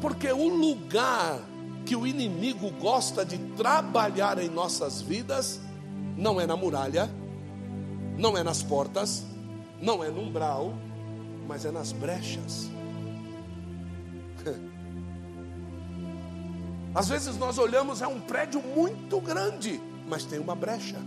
Porque 0.00 0.32
o 0.32 0.48
lugar 0.48 1.38
que 1.84 1.94
o 1.94 2.06
inimigo 2.06 2.70
gosta 2.80 3.24
de 3.24 3.38
trabalhar 3.56 4.38
em 4.38 4.48
nossas 4.48 5.00
vidas 5.00 5.60
não 6.16 6.40
é 6.40 6.46
na 6.46 6.56
muralha, 6.56 7.10
não 8.16 8.36
é 8.36 8.42
nas 8.42 8.62
portas, 8.62 9.24
não 9.80 10.02
é 10.02 10.10
no 10.10 10.22
umbral, 10.22 10.72
mas 11.46 11.64
é 11.64 11.70
nas 11.70 11.92
brechas. 11.92 12.70
Às 16.94 17.08
vezes 17.08 17.36
nós 17.36 17.58
olhamos, 17.58 18.02
é 18.02 18.06
um 18.06 18.20
prédio 18.20 18.60
muito 18.62 19.20
grande, 19.20 19.80
mas 20.06 20.24
tem 20.24 20.38
uma 20.38 20.54
brecha. 20.54 20.98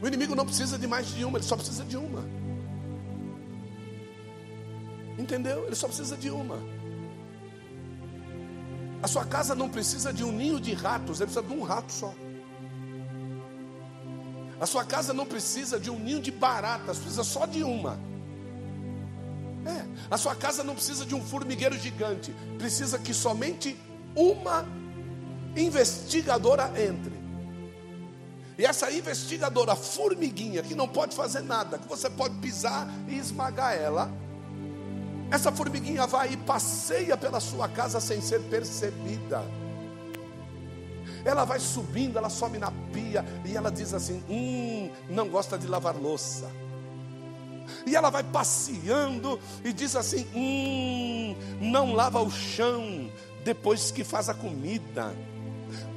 O 0.00 0.06
inimigo 0.06 0.34
não 0.34 0.44
precisa 0.44 0.78
de 0.78 0.86
mais 0.86 1.06
de 1.08 1.24
uma, 1.24 1.38
ele 1.38 1.44
só 1.44 1.56
precisa 1.56 1.84
de 1.84 1.96
uma. 1.96 2.24
Entendeu? 5.18 5.66
Ele 5.66 5.74
só 5.74 5.86
precisa 5.86 6.16
de 6.16 6.30
uma. 6.30 6.62
A 9.02 9.08
sua 9.08 9.24
casa 9.24 9.54
não 9.54 9.68
precisa 9.68 10.12
de 10.12 10.24
um 10.24 10.32
ninho 10.32 10.60
de 10.60 10.72
ratos, 10.72 11.20
ele 11.20 11.30
precisa 11.30 11.42
de 11.42 11.52
um 11.52 11.62
rato 11.62 11.92
só. 11.92 12.14
A 14.60 14.66
sua 14.66 14.84
casa 14.84 15.12
não 15.12 15.26
precisa 15.26 15.78
de 15.78 15.90
um 15.90 15.98
ninho 15.98 16.20
de 16.20 16.30
baratas, 16.30 16.98
precisa 16.98 17.24
só 17.24 17.44
de 17.44 17.62
uma. 17.62 17.98
É, 19.66 19.84
a 20.10 20.16
sua 20.16 20.34
casa 20.34 20.62
não 20.62 20.74
precisa 20.74 21.04
de 21.04 21.14
um 21.14 21.22
formigueiro 21.22 21.78
gigante, 21.78 22.34
precisa 22.58 22.98
que 22.98 23.12
somente 23.12 23.76
uma 24.14 24.66
investigadora 25.56 26.72
entre. 26.80 27.14
E 28.56 28.64
essa 28.64 28.90
investigadora 28.90 29.74
formiguinha, 29.74 30.62
que 30.62 30.74
não 30.74 30.88
pode 30.88 31.14
fazer 31.16 31.42
nada, 31.42 31.78
que 31.78 31.88
você 31.88 32.08
pode 32.08 32.36
pisar 32.36 32.88
e 33.08 33.18
esmagar 33.18 33.74
ela, 33.74 34.10
essa 35.30 35.50
formiguinha 35.50 36.06
vai 36.06 36.32
e 36.32 36.36
passeia 36.36 37.16
pela 37.16 37.40
sua 37.40 37.68
casa 37.68 38.00
sem 38.00 38.20
ser 38.20 38.40
percebida. 38.42 39.44
Ela 41.24 41.44
vai 41.44 41.58
subindo, 41.58 42.18
ela 42.18 42.28
sobe 42.28 42.58
na 42.58 42.70
pia 42.92 43.24
e 43.44 43.56
ela 43.56 43.70
diz 43.70 43.94
assim: 43.94 44.22
Hum, 44.28 44.90
não 45.08 45.28
gosta 45.28 45.58
de 45.58 45.66
lavar 45.66 45.96
louça. 45.96 46.48
E 47.86 47.96
ela 47.96 48.10
vai 48.10 48.22
passeando 48.22 49.40
e 49.64 49.72
diz 49.72 49.96
assim: 49.96 50.26
Hum, 50.34 51.34
não 51.60 51.94
lava 51.94 52.20
o 52.20 52.30
chão, 52.30 53.10
depois 53.44 53.90
que 53.90 54.02
faz 54.02 54.28
a 54.28 54.34
comida. 54.34 55.14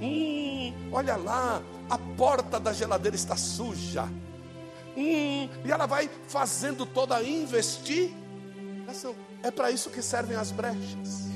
Hum, 0.01 0.73
olha 0.91 1.15
lá, 1.15 1.61
a 1.89 1.97
porta 1.97 2.59
da 2.59 2.73
geladeira 2.73 3.15
está 3.15 3.37
suja. 3.37 4.03
Hum, 4.95 5.49
e 5.63 5.71
ela 5.71 5.85
vai 5.85 6.09
fazendo 6.27 6.85
toda 6.85 7.15
a 7.15 7.23
investigação. 7.23 9.15
É 9.41 9.49
para 9.49 9.71
isso 9.71 9.89
que 9.89 10.01
servem 10.01 10.35
as 10.35 10.51
brechas. 10.51 11.27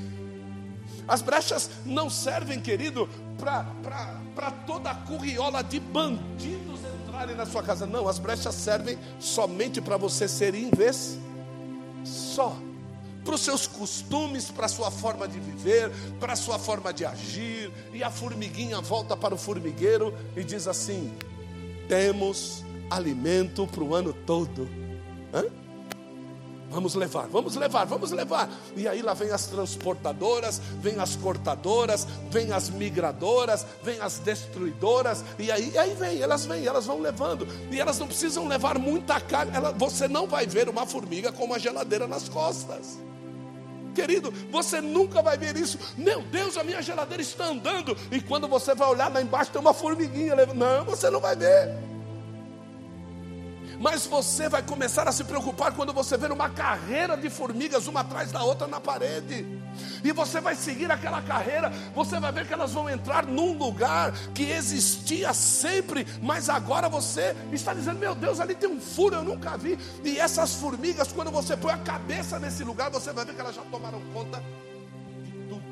As 1.08 1.22
brechas 1.22 1.70
não 1.86 2.10
servem, 2.10 2.60
querido, 2.60 3.10
para 3.38 4.52
toda 4.66 4.92
a 4.92 4.96
curriola 4.96 5.64
de 5.64 5.80
bandidos 5.80 6.80
entrarem 7.02 7.36
na 7.36 7.46
sua 7.46 7.64
casa. 7.64 7.86
Não, 7.86 8.08
as 8.08 8.20
brechas 8.20 8.56
servem 8.56 8.98
somente 9.20 9.82
para 9.82 9.98
você 9.98 10.28
ser 10.28 10.56
invés 10.56 11.18
só 12.04 12.56
para 13.24 13.36
os 13.36 13.42
seus 13.42 13.68
costumes, 13.68 14.50
para 14.50 14.66
a 14.66 14.70
sua 14.70 14.92
forma 14.92 15.28
de 15.28 15.40
viver, 15.40 15.92
para 16.20 16.34
a 16.34 16.36
sua 16.36 16.58
forma 16.58 16.94
de 16.94 17.06
agir, 17.06 17.72
e 17.94 18.04
a 18.04 18.10
formiguinha 18.10 18.82
volta 18.82 19.16
para 19.16 19.36
o 19.36 19.38
formigueiro 19.38 20.14
e 20.36 20.44
diz 20.44 20.68
assim: 20.68 21.14
temos 21.88 22.64
alimento 22.90 23.68
para 23.68 23.84
o 23.84 23.94
ano 23.94 24.14
todo. 24.26 24.68
Hã? 25.34 25.44
Vamos 26.72 26.96
levar, 26.96 27.28
vamos 27.28 27.58
levar, 27.58 27.86
vamos 27.86 28.12
levar. 28.12 28.50
E 28.78 28.88
aí 28.88 29.02
lá 29.02 29.14
vem 29.14 29.30
as 29.30 29.46
transportadoras, 29.48 30.62
vem 30.80 30.98
as 31.00 31.18
cortadoras, 31.18 32.08
vem 32.30 32.54
as 32.54 32.70
migradoras, 32.70 33.66
vem 33.84 34.00
as 34.00 34.20
destruidoras. 34.20 35.22
E 35.38 35.52
aí, 35.52 35.78
aí 35.78 35.94
vem, 35.94 36.22
elas 36.22 36.46
vêm, 36.46 36.66
elas 36.66 36.86
vão 36.86 37.02
levando. 37.02 37.46
E 37.70 37.80
elas 37.80 38.00
não 38.00 38.08
precisam 38.08 38.48
levar 38.48 38.80
muita 38.80 39.20
carga. 39.20 39.58
Ela, 39.58 39.72
você 39.74 40.08
não 40.08 40.28
vai 40.28 40.48
ver 40.48 40.70
uma 40.70 40.86
formiga 40.86 41.30
com 41.30 41.44
uma 41.44 41.60
geladeira 41.60 42.08
nas 42.08 42.30
costas. 42.30 42.98
Querido, 43.94 44.34
você 44.50 44.82
nunca 44.82 45.22
vai 45.22 45.38
ver 45.38 45.56
isso. 45.56 45.78
Meu 45.98 46.22
Deus, 46.22 46.58
a 46.58 46.64
minha 46.64 46.82
geladeira 46.82 47.22
está 47.22 47.46
andando. 47.46 47.98
E 48.12 48.22
quando 48.22 48.48
você 48.48 48.74
vai 48.74 48.88
olhar 48.88 49.12
lá 49.12 49.22
embaixo, 49.22 49.52
tem 49.52 49.62
uma 49.62 49.74
formiguinha. 49.74 50.36
Não, 50.54 50.86
você 50.86 51.10
não 51.10 51.20
vai 51.20 51.36
ver. 51.36 51.70
Mas 53.82 54.06
você 54.06 54.48
vai 54.48 54.62
começar 54.62 55.08
a 55.08 55.12
se 55.12 55.24
preocupar 55.24 55.74
quando 55.74 55.92
você 55.92 56.16
ver 56.16 56.32
uma 56.32 56.48
carreira 56.48 57.18
de 57.18 57.32
formigas, 57.32 57.88
uma 57.88 58.02
atrás 58.02 58.32
da 58.32 58.44
outra 58.44 58.68
na 58.68 58.80
parede. 58.80 59.44
E 60.04 60.12
você 60.12 60.40
vai 60.40 60.54
seguir 60.54 60.92
aquela 60.92 61.20
carreira, 61.20 61.72
você 61.96 62.20
vai 62.20 62.32
ver 62.32 62.46
que 62.46 62.54
elas 62.54 62.74
vão 62.74 62.88
entrar 62.88 63.26
num 63.26 63.58
lugar 63.58 64.12
que 64.36 64.44
existia 64.52 65.34
sempre, 65.34 66.06
mas 66.22 66.48
agora 66.48 66.88
você 66.88 67.36
está 67.52 67.74
dizendo: 67.74 67.98
Meu 67.98 68.14
Deus, 68.14 68.40
ali 68.40 68.54
tem 68.54 68.70
um 68.70 68.80
furo, 68.80 69.16
eu 69.16 69.24
nunca 69.24 69.58
vi. 69.58 69.80
E 70.04 70.20
essas 70.20 70.54
formigas, 70.54 71.12
quando 71.12 71.32
você 71.32 71.58
põe 71.58 71.74
a 71.74 71.78
cabeça 71.80 72.38
nesse 72.38 72.64
lugar, 72.64 72.92
você 72.92 73.12
vai 73.12 73.26
ver 73.26 73.34
que 73.34 73.42
elas 73.42 73.56
já 73.56 73.64
tomaram 73.64 74.00
conta 74.14 74.44
de 75.24 75.32
tudo. 75.50 75.64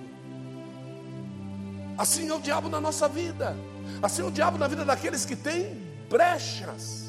Assim 1.95 2.27
é 2.27 2.33
o 2.33 2.39
diabo 2.39 2.67
na 2.69 2.81
nossa 2.81 3.07
vida, 3.07 3.55
assim 4.01 4.23
é 4.23 4.25
o 4.25 4.31
diabo 4.31 4.57
na 4.57 4.67
vida 4.67 4.83
daqueles 4.83 5.25
que 5.25 5.35
têm 5.35 5.79
brechas. 6.09 7.08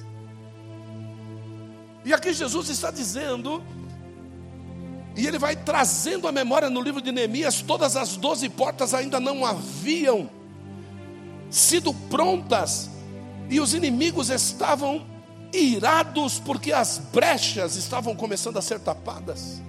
E 2.05 2.15
aqui 2.15 2.33
Jesus 2.33 2.69
está 2.71 2.91
dizendo, 2.91 3.63
e 5.17 5.27
ele 5.27 5.39
vai 5.39 5.55
trazendo 5.55 6.27
a 6.27 6.33
memória 6.33 6.71
no 6.71 6.81
livro 6.81 7.03
de 7.03 7.13
Neemias, 7.13 7.61
todas 7.61 7.97
as 7.97 8.17
doze 8.17 8.49
portas 8.49 8.95
ainda 8.95 9.21
não 9.21 9.45
haviam 9.45 10.31
sido 11.51 11.93
prontas, 11.93 12.89
e 13.51 13.61
os 13.61 13.75
inimigos 13.75 14.31
estavam 14.31 15.05
irados 15.53 16.39
porque 16.39 16.73
as 16.73 16.99
brechas 17.13 17.77
estavam 17.77 18.15
começando 18.15 18.57
a 18.57 18.63
ser 18.63 18.79
tapadas. 18.81 19.61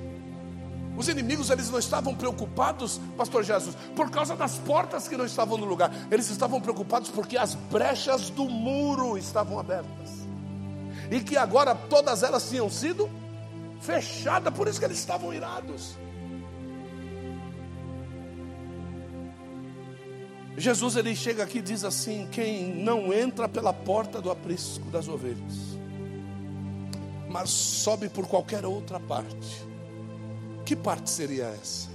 Os 0.95 1.07
inimigos 1.07 1.49
eles 1.49 1.69
não 1.69 1.79
estavam 1.79 2.13
preocupados, 2.13 3.01
pastor 3.17 3.43
Jesus, 3.43 3.75
por 3.95 4.11
causa 4.11 4.35
das 4.35 4.57
portas 4.59 5.07
que 5.07 5.17
não 5.17 5.25
estavam 5.25 5.57
no 5.57 5.65
lugar. 5.65 5.91
Eles 6.11 6.29
estavam 6.29 6.61
preocupados 6.61 7.09
porque 7.09 7.37
as 7.37 7.55
brechas 7.55 8.29
do 8.29 8.45
muro 8.45 9.17
estavam 9.17 9.57
abertas 9.57 10.20
e 11.11 11.19
que 11.19 11.35
agora 11.35 11.75
todas 11.75 12.23
elas 12.23 12.49
tinham 12.49 12.69
sido 12.69 13.09
fechadas, 13.81 14.53
por 14.53 14.67
isso 14.69 14.79
que 14.79 14.85
eles 14.85 14.97
estavam 14.97 15.33
irados. 15.33 15.97
Jesus 20.57 20.95
ele 20.95 21.13
chega 21.15 21.43
aqui 21.43 21.57
e 21.57 21.61
diz 21.61 21.83
assim: 21.83 22.27
quem 22.31 22.73
não 22.75 23.11
entra 23.11 23.49
pela 23.49 23.73
porta 23.73 24.21
do 24.21 24.31
aprisco 24.31 24.89
das 24.89 25.09
ovelhas, 25.09 25.77
mas 27.29 27.49
sobe 27.49 28.07
por 28.07 28.25
qualquer 28.27 28.65
outra 28.65 28.99
parte. 28.99 29.69
Que 30.65 30.75
parte 30.75 31.09
seria 31.09 31.47
essa? 31.47 31.89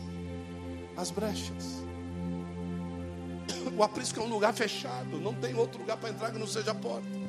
As 0.94 1.10
brechas. 1.10 1.76
O 3.76 3.82
aprisco 3.82 4.20
é 4.20 4.22
um 4.22 4.28
lugar 4.28 4.52
fechado, 4.52 5.18
não 5.20 5.32
tem 5.34 5.54
outro 5.54 5.80
lugar 5.80 5.96
para 5.96 6.10
entrar 6.10 6.30
que 6.30 6.38
não 6.38 6.46
seja 6.46 6.72
a 6.72 6.74
porta. 6.74 7.25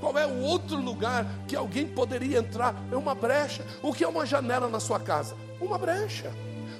Qual 0.00 0.16
é 0.18 0.26
o 0.26 0.40
outro 0.40 0.76
lugar 0.76 1.26
que 1.46 1.56
alguém 1.56 1.86
poderia 1.86 2.38
entrar? 2.38 2.74
É 2.90 2.96
uma 2.96 3.14
brecha. 3.14 3.64
O 3.82 3.92
que 3.92 4.04
é 4.04 4.08
uma 4.08 4.24
janela 4.24 4.68
na 4.68 4.80
sua 4.80 5.00
casa? 5.00 5.36
Uma 5.60 5.76
brecha. 5.76 6.32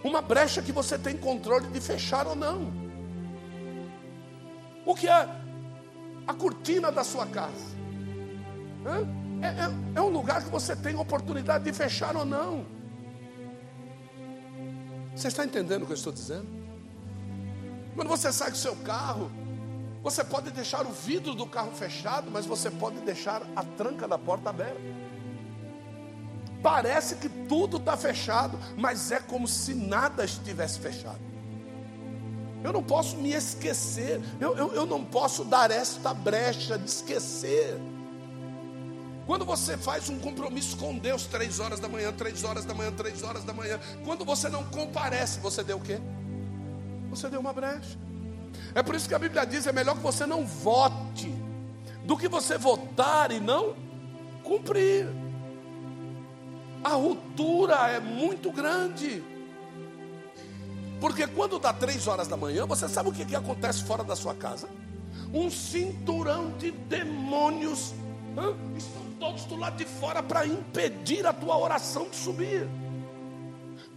Uma 0.05 0.23
brecha 0.23 0.63
que 0.63 0.71
você 0.71 0.97
tem 0.99 1.17
controle 1.17 1.67
de 1.69 1.81
fechar 1.81 2.27
ou 2.27 2.37
não. 2.37 2.73
O 4.87 4.95
que 4.95 5.09
é 5.09 5.29
a 6.27 6.35
cortina 6.35 6.93
da 6.93 7.03
sua 7.03 7.27
casa? 7.27 7.77
É, 9.43 9.47
é, 9.47 9.97
é 9.97 10.01
um 10.01 10.09
lugar 10.09 10.43
que 10.43 10.51
você 10.51 10.75
tem 10.75 10.97
oportunidade 10.97 11.65
de 11.65 11.73
fechar 11.73 12.17
ou 12.17 12.25
não. 12.25 12.65
Você 15.15 15.29
está 15.29 15.45
entendendo 15.45 15.83
o 15.83 15.87
que 15.87 15.93
eu 15.93 15.97
estou 15.97 16.13
dizendo? 16.13 16.47
Quando 17.95 18.09
você 18.09 18.33
sai 18.33 18.51
com 18.51 18.57
seu 18.57 18.77
carro, 18.77 19.31
você 20.11 20.25
pode 20.25 20.51
deixar 20.51 20.87
o 20.87 20.91
vidro 20.91 21.35
do 21.35 21.47
carro 21.47 21.71
fechado, 21.73 22.31
mas 22.31 22.47
você 22.47 22.71
pode 22.71 22.99
deixar 23.01 23.43
a 23.55 23.63
tranca 23.63 24.09
da 24.09 24.17
porta 24.17 24.49
aberta. 24.49 24.81
Parece 26.63 27.17
que 27.17 27.29
tudo 27.29 27.77
está 27.77 27.95
fechado, 27.95 28.59
mas 28.77 29.13
é 29.13 29.21
como 29.21 29.47
se 29.47 29.75
nada 29.75 30.25
estivesse 30.25 30.79
fechado. 30.79 31.21
Eu 32.65 32.73
não 32.73 32.83
posso 32.83 33.19
me 33.19 33.33
esquecer, 33.33 34.21
eu, 34.41 34.57
eu, 34.57 34.73
eu 34.73 34.87
não 34.87 35.05
posso 35.05 35.45
dar 35.45 35.71
esta 35.71 36.15
brecha 36.15 36.79
de 36.79 36.89
esquecer. 36.89 37.79
Quando 39.27 39.45
você 39.45 39.77
faz 39.77 40.09
um 40.09 40.19
compromisso 40.19 40.75
com 40.79 40.97
Deus, 40.97 41.27
três 41.27 41.61
horas 41.61 41.79
da 41.79 41.89
manhã, 41.89 42.11
três 42.13 42.43
horas 42.45 42.65
da 42.65 42.73
manhã, 42.73 42.91
três 42.93 43.23
horas 43.23 43.45
da 43.45 43.53
manhã, 43.53 43.79
quando 44.07 44.25
você 44.25 44.49
não 44.49 44.65
comparece, 44.65 45.39
você 45.39 45.63
deu 45.63 45.77
o 45.77 45.81
quê? 45.81 46.01
Você 47.11 47.29
deu 47.29 47.41
uma 47.41 47.53
brecha. 47.53 47.99
É 48.75 48.83
por 48.83 48.95
isso 48.95 49.09
que 49.09 49.15
a 49.15 49.19
Bíblia 49.19 49.45
diz: 49.45 49.67
é 49.67 49.73
melhor 49.73 49.97
que 49.97 50.03
você 50.03 50.27
não 50.27 50.47
vote, 50.47 51.33
do 52.05 52.17
que 52.17 52.29
você 52.29 52.57
votar 52.59 53.31
e 53.31 53.41
não 53.41 53.75
cumprir. 54.43 55.09
A 56.83 56.91
ruptura 56.91 57.75
é 57.91 58.01
muito 58.01 58.53
grande. 58.53 59.23
Porque 61.01 61.27
quando 61.27 61.59
dá 61.59 61.73
três 61.73 62.09
horas 62.09 62.27
da 62.27 62.37
manhã, 62.37 62.67
você 62.67 62.89
sabe 62.89 63.09
o 63.09 63.13
que, 63.13 63.25
que 63.25 63.37
acontece 63.37 63.85
fora 63.85 64.03
da 64.03 64.17
sua 64.17 64.35
casa? 64.35 64.69
Um 65.33 65.51
cinturão 65.51 66.51
de 66.59 66.71
demônios 66.71 67.95
estão 68.77 69.03
todos 69.19 69.45
do 69.45 69.57
lado 69.57 69.77
de 69.77 69.85
fora 69.85 70.23
para 70.23 70.47
impedir 70.47 71.27
a 71.27 71.33
tua 71.33 71.59
oração 71.59 72.09
de 72.09 72.17
subir. 72.17 72.69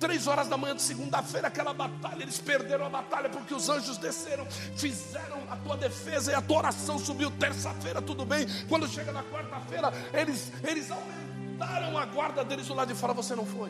Três 0.02 0.26
horas 0.26 0.48
da 0.48 0.58
manhã 0.58 0.76
de 0.76 0.82
segunda-feira, 0.82 1.48
aquela 1.48 1.76
batalha, 1.76 2.24
eles 2.24 2.40
perderam 2.40 2.88
a 2.88 2.90
batalha 2.90 3.30
porque 3.30 3.54
os 3.54 3.70
anjos 3.70 4.00
desceram, 4.00 4.48
fizeram 4.76 5.38
a 5.48 5.56
tua 5.56 5.78
defesa 5.78 6.32
e 6.32 6.34
a 6.34 6.42
tua 6.42 6.58
oração 6.58 6.98
subiu. 6.98 7.30
Terça-feira, 7.30 8.02
tudo 8.02 8.26
bem. 8.26 8.48
Quando 8.68 8.88
chega 8.88 9.12
na 9.12 9.22
quarta-feira, 9.22 9.94
eles, 10.12 10.52
eles 10.64 10.90
aumentaram 10.90 11.96
a 12.00 12.06
guarda 12.08 12.44
deles 12.44 12.66
do 12.66 12.74
lado 12.74 12.88
de 12.88 12.96
fora, 12.96 13.14
você 13.14 13.36
não 13.36 13.46
foi. 13.46 13.70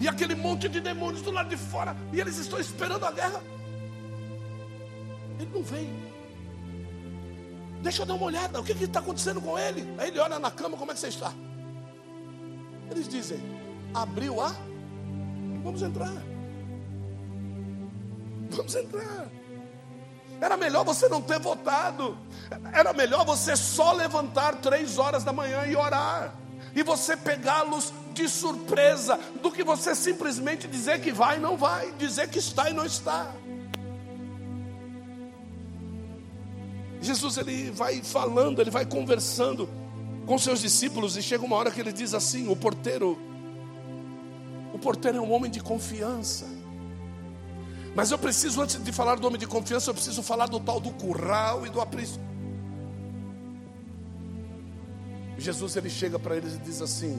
E 0.00 0.08
aquele 0.08 0.34
monte 0.34 0.68
de 0.68 0.80
demônios 0.80 1.22
do 1.22 1.30
lado 1.30 1.48
de 1.48 1.56
fora, 1.56 1.96
e 2.12 2.18
eles 2.18 2.36
estão 2.36 2.58
esperando 2.58 3.06
a 3.06 3.12
guerra. 3.12 3.40
Ele 5.38 5.50
não 5.54 5.62
vem. 5.62 5.88
Deixa 7.80 8.02
eu 8.02 8.06
dar 8.06 8.14
uma 8.14 8.26
olhada, 8.26 8.60
o 8.60 8.64
que 8.64 8.72
está 8.72 8.98
acontecendo 8.98 9.40
com 9.40 9.56
ele? 9.56 9.88
Aí 9.98 10.08
ele 10.08 10.18
olha 10.18 10.40
na 10.40 10.50
cama, 10.50 10.76
como 10.76 10.90
é 10.90 10.94
que 10.94 11.00
você 11.00 11.08
está? 11.08 11.32
Eles 12.90 13.08
dizem, 13.08 13.40
abriu 13.94 14.40
a. 14.40 14.54
Vamos 15.62 15.82
entrar. 15.82 16.12
Vamos 18.50 18.74
entrar. 18.74 19.28
Era 20.40 20.56
melhor 20.56 20.84
você 20.84 21.08
não 21.08 21.22
ter 21.22 21.38
votado. 21.38 22.18
Era 22.72 22.92
melhor 22.92 23.24
você 23.24 23.56
só 23.56 23.92
levantar 23.92 24.56
três 24.56 24.98
horas 24.98 25.22
da 25.22 25.32
manhã 25.32 25.64
e 25.66 25.76
orar. 25.76 26.34
E 26.74 26.82
você 26.82 27.16
pegá-los 27.16 27.92
de 28.12 28.28
surpresa, 28.28 29.18
do 29.40 29.50
que 29.50 29.64
você 29.64 29.94
simplesmente 29.94 30.68
dizer 30.68 31.00
que 31.00 31.12
vai 31.12 31.36
e 31.36 31.40
não 31.40 31.56
vai, 31.56 31.92
dizer 31.92 32.28
que 32.28 32.38
está 32.38 32.68
e 32.68 32.72
não 32.72 32.84
está. 32.84 33.32
Jesus 37.00 37.36
ele 37.36 37.70
vai 37.70 38.02
falando, 38.02 38.60
ele 38.60 38.70
vai 38.70 38.86
conversando 38.86 39.68
com 40.26 40.38
seus 40.38 40.60
discípulos 40.60 41.16
e 41.16 41.22
chega 41.22 41.44
uma 41.44 41.56
hora 41.56 41.70
que 41.70 41.80
ele 41.80 41.92
diz 41.92 42.14
assim: 42.14 42.48
o 42.48 42.54
porteiro 42.54 43.18
porteiro 44.82 45.18
é 45.18 45.20
um 45.20 45.32
homem 45.32 45.50
de 45.50 45.60
confiança. 45.60 46.46
Mas 47.94 48.10
eu 48.10 48.18
preciso, 48.18 48.60
antes 48.60 48.82
de 48.82 48.92
falar 48.92 49.16
do 49.16 49.26
homem 49.26 49.38
de 49.38 49.46
confiança, 49.46 49.90
eu 49.90 49.94
preciso 49.94 50.22
falar 50.22 50.46
do 50.46 50.58
tal 50.58 50.80
do 50.80 50.90
curral 50.90 51.66
e 51.66 51.70
do 51.70 51.80
aprisco. 51.80 52.22
Jesus 55.38 55.76
ele 55.76 55.90
chega 55.90 56.18
para 56.18 56.36
eles 56.36 56.54
e 56.54 56.58
diz 56.58 56.80
assim: 56.80 57.18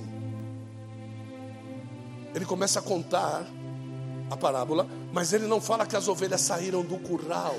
ele 2.33 2.45
começa 2.45 2.79
a 2.79 2.81
contar 2.81 3.45
a 4.31 4.37
parábola, 4.37 4.87
mas 5.11 5.33
ele 5.33 5.45
não 5.45 5.61
fala 5.61 5.85
que 5.85 5.95
as 5.95 6.07
ovelhas 6.07 6.41
saíram 6.41 6.83
do 6.83 6.97
curral. 6.97 7.55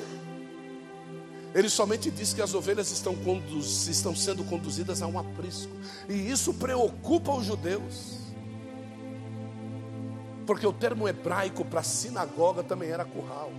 Ele 1.54 1.68
somente 1.68 2.10
diz 2.10 2.32
que 2.32 2.42
as 2.42 2.52
ovelhas 2.52 2.90
estão, 2.90 3.14
conduz, 3.14 3.86
estão 3.86 4.16
sendo 4.16 4.42
conduzidas 4.42 5.02
a 5.02 5.06
um 5.06 5.16
aprisco, 5.16 5.72
e 6.08 6.14
isso 6.14 6.52
preocupa 6.54 7.32
os 7.32 7.44
judeus. 7.44 8.23
Porque 10.46 10.66
o 10.66 10.72
termo 10.72 11.08
hebraico 11.08 11.64
para 11.64 11.82
sinagoga 11.82 12.62
também 12.62 12.90
era 12.90 13.04
curral. 13.04 13.50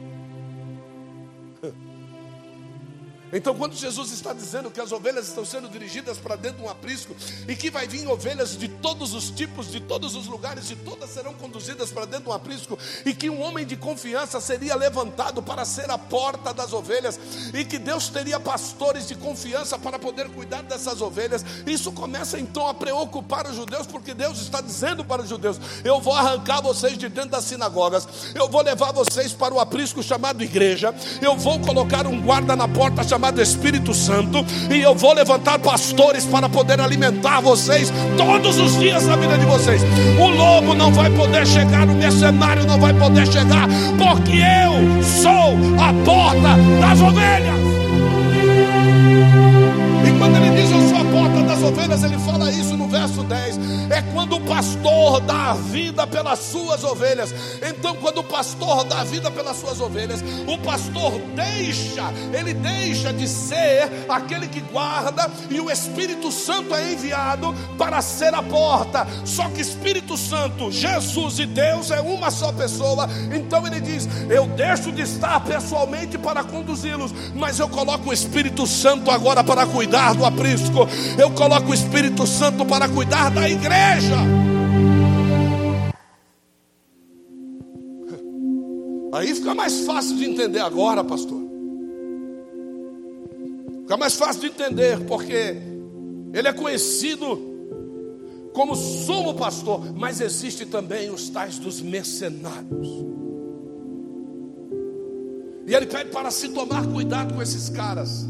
Então, 3.36 3.54
quando 3.54 3.76
Jesus 3.76 4.14
está 4.14 4.32
dizendo 4.32 4.72
que 4.72 4.80
as 4.80 4.94
ovelhas 4.94 5.28
estão 5.28 5.44
sendo 5.44 5.68
dirigidas 5.68 6.18
para 6.18 6.38
dentro 6.38 6.60
de 6.60 6.64
um 6.64 6.70
aprisco 6.70 7.14
e 7.50 7.54
que 7.54 7.70
vai 7.70 7.86
vir 7.86 8.08
ovelhas 8.08 8.58
de 8.58 8.70
todos 8.70 9.14
os 9.14 9.30
tipos, 9.30 9.70
de 9.70 9.82
todos 9.82 10.16
os 10.16 10.26
lugares, 10.26 10.72
e 10.72 10.76
todas 10.78 11.10
serão 11.10 11.34
conduzidas 11.34 11.92
para 11.92 12.06
dentro 12.06 12.24
de 12.24 12.30
um 12.30 12.34
aprisco, 12.34 12.80
e 13.06 13.14
que 13.14 13.30
um 13.30 13.42
homem 13.42 13.66
de 13.66 13.76
confiança 13.76 14.40
seria 14.40 14.74
levantado 14.74 15.44
para 15.44 15.66
ser 15.66 15.92
a 15.92 15.98
porta 15.98 16.54
das 16.54 16.72
ovelhas, 16.72 17.20
e 17.54 17.66
que 17.66 17.78
Deus 17.78 18.08
teria 18.08 18.40
pastores 18.40 19.06
de 19.06 19.16
confiança 19.16 19.78
para 19.78 20.00
poder 20.00 20.30
cuidar 20.30 20.64
dessas 20.64 21.02
ovelhas, 21.02 21.44
isso 21.68 21.92
começa 21.92 22.40
então 22.40 22.66
a 22.70 22.74
preocupar 22.74 23.48
os 23.48 23.56
judeus, 23.58 23.86
porque 23.86 24.14
Deus 24.14 24.40
está 24.40 24.62
dizendo 24.62 25.04
para 25.04 25.22
os 25.22 25.28
judeus: 25.28 25.60
Eu 25.84 26.00
vou 26.00 26.14
arrancar 26.14 26.62
vocês 26.62 26.98
de 26.98 27.10
dentro 27.10 27.32
das 27.32 27.44
sinagogas, 27.44 28.08
eu 28.34 28.48
vou 28.48 28.62
levar 28.62 28.94
vocês 28.94 29.34
para 29.34 29.54
o 29.54 29.60
aprisco 29.60 30.02
chamado 30.02 30.42
igreja, 30.42 30.96
eu 31.22 31.36
vou 31.36 31.60
colocar 31.60 32.08
um 32.08 32.22
guarda 32.22 32.56
na 32.56 32.68
porta 32.70 33.04
chamado 33.04 33.25
chamado 33.26 33.42
Espírito 33.42 33.94
Santo, 33.94 34.46
e 34.70 34.82
eu 34.82 34.94
vou 34.94 35.14
levantar 35.14 35.58
pastores 35.58 36.26
para 36.26 36.48
poder 36.48 36.80
alimentar 36.80 37.42
vocês 37.42 37.92
todos 38.16 38.58
os 38.60 38.78
dias 38.78 39.08
na 39.08 39.16
vida 39.16 39.36
de 39.38 39.46
vocês. 39.46 39.82
O 40.20 40.28
lobo 40.28 40.76
não 40.76 40.92
vai 40.92 41.10
poder 41.10 41.46
chegar, 41.48 41.88
o 41.88 41.96
mercenário 41.96 42.66
não 42.66 42.80
vai 42.80 42.94
poder 42.94 43.26
chegar, 43.26 43.68
porque 43.98 44.38
eu 44.38 45.04
sou 45.04 45.58
a 45.82 45.92
porta 46.06 46.56
das 46.80 47.02
ovelhas. 47.02 47.56
E 50.08 50.20
quando 50.20 50.36
ele 50.36 50.62
diz 50.62 50.72
eu 50.72 50.90
sou 50.90 50.98
a 51.00 51.06
porta 51.06 51.42
das 51.42 51.64
ovelhas, 51.64 52.04
ele 52.04 52.20
fala 52.20 52.52
isso 52.52 52.78
no 52.78 52.88
verso 52.88 53.24
10 53.24 53.60
é 53.90 54.02
quando 54.14 54.40
pastor 54.46 55.20
dá 55.22 55.52
a 55.52 55.54
vida 55.54 56.08
pelas 56.08 56.40
suas 56.40 56.84
ovelhas. 56.84 57.34
Então, 57.68 57.96
quando 57.96 58.20
o 58.20 58.24
pastor 58.24 58.84
dá 58.84 59.02
a 59.02 59.04
vida 59.04 59.30
pelas 59.32 59.58
suas 59.58 59.80
ovelhas, 59.82 60.24
o 60.48 60.58
pastor 60.60 61.14
deixa, 61.36 62.04
ele 62.34 62.54
deixa 62.54 63.12
de 63.12 63.28
ser 63.28 63.90
aquele 64.08 64.48
que 64.48 64.62
guarda, 64.62 65.30
e 65.50 65.60
o 65.60 65.70
Espírito 65.70 66.32
Santo 66.32 66.74
é 66.74 66.94
enviado 66.94 67.54
para 67.78 68.02
ser 68.02 68.34
a 68.34 68.42
porta. 68.42 69.08
Só 69.26 69.50
que 69.50 69.62
Espírito 69.62 70.18
Santo, 70.18 70.72
Jesus 70.72 71.40
e 71.40 71.46
Deus 71.46 71.92
é 71.92 72.02
uma 72.02 72.32
só 72.32 72.52
pessoa. 72.52 73.10
Então 73.34 73.66
ele 73.66 73.80
diz: 73.80 74.08
Eu 74.30 74.48
deixo 74.48 74.92
de 74.92 75.02
estar 75.02 75.40
pessoalmente 75.42 76.18
para 76.18 76.44
conduzi-los, 76.44 77.14
mas 77.36 77.60
eu 77.60 77.68
coloco 77.68 78.10
o 78.10 78.14
Espírito 78.14 78.68
Santo 78.68 79.12
agora 79.12 79.44
para 79.44 79.66
cuidar 79.66 80.14
do 80.14 80.26
aprisco. 80.26 80.88
Eu 81.18 81.32
coloco 81.32 81.72
o 81.72 81.74
Espírito 81.74 82.28
Santo 82.28 82.66
para 82.66 82.88
cuidar 82.88 83.30
da 83.32 83.50
igreja 83.50 84.35
Aí 89.16 89.34
fica 89.34 89.56
mais 89.56 89.86
fácil 89.86 90.18
de 90.18 90.26
entender 90.26 90.60
agora, 90.60 91.02
pastor. 91.02 91.42
Fica 93.84 93.96
mais 93.96 94.16
fácil 94.16 94.42
de 94.42 94.48
entender, 94.48 95.06
porque 95.06 95.56
ele 96.34 96.48
é 96.48 96.52
conhecido 96.52 97.40
como 98.52 98.76
sumo 98.76 99.34
pastor, 99.34 99.94
mas 99.96 100.20
existe 100.20 100.66
também 100.66 101.10
os 101.10 101.30
tais 101.30 101.58
dos 101.58 101.82
mercenários. 101.82 102.90
E 105.66 105.74
ele 105.74 105.86
pede 105.86 106.10
para 106.10 106.30
se 106.30 106.50
tomar 106.50 106.86
cuidado 106.86 107.36
com 107.36 107.42
esses 107.42 107.70
caras. 107.70 108.28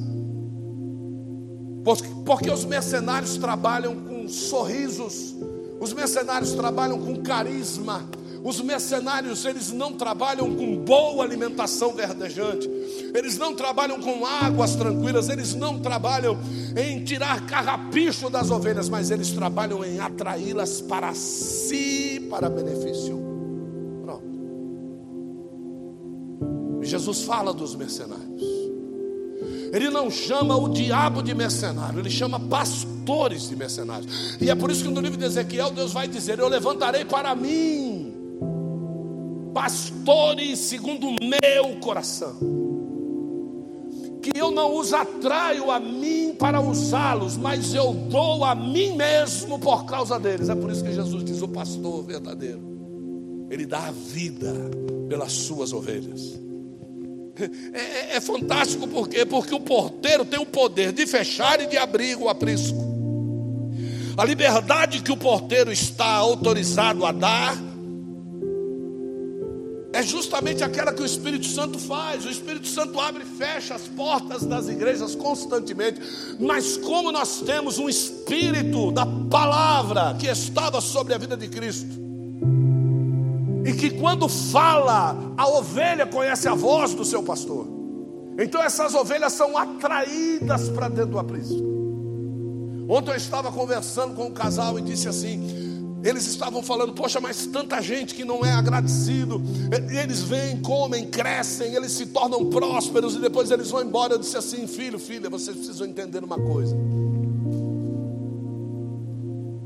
Porque 2.25 2.51
os 2.51 2.63
mercenários 2.63 3.37
trabalham 3.37 3.95
com 4.03 4.27
sorrisos, 4.27 5.35
os 5.79 5.93
mercenários 5.93 6.53
trabalham 6.53 6.99
com 6.99 7.23
carisma, 7.23 8.07
os 8.45 8.61
mercenários 8.61 9.43
eles 9.43 9.71
não 9.71 9.91
trabalham 9.93 10.55
com 10.55 10.77
boa 10.77 11.23
alimentação 11.25 11.95
verdejante, 11.95 12.69
eles 13.11 13.39
não 13.39 13.55
trabalham 13.55 13.99
com 13.99 14.23
águas 14.23 14.75
tranquilas, 14.75 15.29
eles 15.29 15.55
não 15.55 15.79
trabalham 15.79 16.37
em 16.77 17.03
tirar 17.03 17.43
carrapicho 17.47 18.29
das 18.29 18.51
ovelhas, 18.51 18.87
mas 18.87 19.09
eles 19.09 19.31
trabalham 19.31 19.83
em 19.83 19.99
atraí-las 19.99 20.79
para 20.79 21.11
si, 21.15 22.23
para 22.29 22.47
benefício 22.47 23.19
próprio. 24.03 24.29
Jesus 26.83 27.23
fala 27.23 27.51
dos 27.51 27.73
mercenários. 27.73 28.43
Ele 29.73 29.89
não 29.89 30.11
chama 30.11 30.55
o 30.55 30.69
diabo 30.69 31.23
de 31.23 31.33
mercenário, 31.33 31.97
ele 31.97 32.11
chama 32.11 32.39
pastores 32.39 33.49
de 33.49 33.55
mercenários. 33.55 34.37
E 34.39 34.51
é 34.51 34.55
por 34.55 34.69
isso 34.69 34.83
que 34.83 34.89
no 34.91 35.01
livro 35.01 35.17
de 35.17 35.25
Ezequiel 35.25 35.71
Deus 35.71 35.91
vai 35.91 36.07
dizer: 36.07 36.37
Eu 36.37 36.47
levantarei 36.47 37.03
para 37.03 37.33
mim 37.33 38.04
pastores 39.55 40.59
segundo 40.59 41.07
o 41.07 41.15
meu 41.21 41.77
coração. 41.79 42.35
Que 44.21 44.37
eu 44.37 44.51
não 44.51 44.75
os 44.75 44.91
atraio 44.91 45.71
a 45.71 45.79
mim 45.79 46.35
para 46.37 46.59
usá-los, 46.59 47.37
mas 47.37 47.73
eu 47.73 47.93
dou 47.93 48.43
a 48.43 48.53
mim 48.53 48.97
mesmo 48.97 49.57
por 49.57 49.85
causa 49.85 50.19
deles. 50.19 50.49
É 50.49 50.55
por 50.55 50.69
isso 50.69 50.83
que 50.83 50.91
Jesus 50.91 51.23
diz: 51.23 51.41
o 51.41 51.47
pastor 51.47 52.03
verdadeiro, 52.03 53.47
ele 53.49 53.65
dá 53.65 53.87
a 53.87 53.91
vida 53.91 54.53
pelas 55.07 55.31
suas 55.31 55.71
ovelhas. 55.71 56.37
É, 57.73 57.79
é, 57.79 58.15
é 58.15 58.21
fantástico 58.21 58.87
por 58.87 59.07
quê? 59.07 59.25
Porque 59.25 59.53
o 59.53 59.59
porteiro 59.59 60.25
tem 60.25 60.39
o 60.39 60.45
poder 60.45 60.91
de 60.91 61.05
fechar 61.05 61.61
e 61.61 61.67
de 61.67 61.77
abrir 61.77 62.17
o 62.17 62.27
aprisco. 62.27 62.83
A 64.17 64.25
liberdade 64.25 65.01
que 65.01 65.11
o 65.11 65.17
porteiro 65.17 65.71
está 65.71 66.07
autorizado 66.07 67.05
a 67.05 67.11
dar 67.11 67.74
é 69.95 70.03
justamente 70.03 70.61
aquela 70.61 70.91
que 70.91 71.01
o 71.01 71.05
Espírito 71.05 71.45
Santo 71.45 71.79
faz. 71.79 72.25
O 72.25 72.29
Espírito 72.29 72.67
Santo 72.67 72.99
abre 72.99 73.23
e 73.23 73.25
fecha 73.25 73.75
as 73.75 73.83
portas 73.83 74.43
das 74.43 74.67
igrejas 74.67 75.15
constantemente. 75.15 76.01
Mas 76.37 76.75
como 76.75 77.13
nós 77.13 77.39
temos 77.39 77.79
um 77.79 77.87
espírito 77.87 78.91
da 78.91 79.05
palavra 79.05 80.13
que 80.19 80.27
estava 80.27 80.81
sobre 80.81 81.13
a 81.13 81.17
vida 81.17 81.37
de 81.37 81.47
Cristo, 81.47 82.03
e 83.65 83.73
que 83.73 83.91
quando 83.91 84.27
fala, 84.27 85.33
a 85.37 85.47
ovelha 85.47 86.05
conhece 86.05 86.47
a 86.49 86.53
voz 86.53 86.93
do 86.93 87.05
seu 87.05 87.23
pastor. 87.23 87.65
Então 88.37 88.61
essas 88.61 88.93
ovelhas 88.93 89.31
são 89.31 89.57
atraídas 89.57 90.67
para 90.69 90.89
dentro 90.89 91.11
do 91.11 91.19
aprisco. 91.19 91.63
Ontem 92.89 93.11
eu 93.11 93.15
estava 93.15 93.49
conversando 93.49 94.13
com 94.13 94.25
um 94.25 94.31
casal 94.31 94.77
e 94.77 94.81
disse 94.81 95.07
assim: 95.07 95.64
eles 96.05 96.27
estavam 96.27 96.61
falando, 96.61 96.93
poxa, 96.93 97.19
mas 97.19 97.47
tanta 97.47 97.81
gente 97.81 98.13
que 98.13 98.23
não 98.23 98.45
é 98.45 98.51
agradecido. 98.51 99.41
Eles 99.89 100.21
vêm, 100.21 100.61
comem, 100.61 101.07
crescem, 101.07 101.73
eles 101.73 101.93
se 101.93 102.05
tornam 102.05 102.45
prósperos 102.45 103.15
e 103.15 103.19
depois 103.19 103.49
eles 103.49 103.71
vão 103.71 103.81
embora. 103.81 104.13
Eu 104.13 104.19
disse 104.19 104.37
assim, 104.37 104.67
filho, 104.67 104.99
filha, 104.99 105.31
vocês 105.31 105.57
precisam 105.57 105.87
entender 105.87 106.23
uma 106.23 106.37
coisa. 106.37 106.77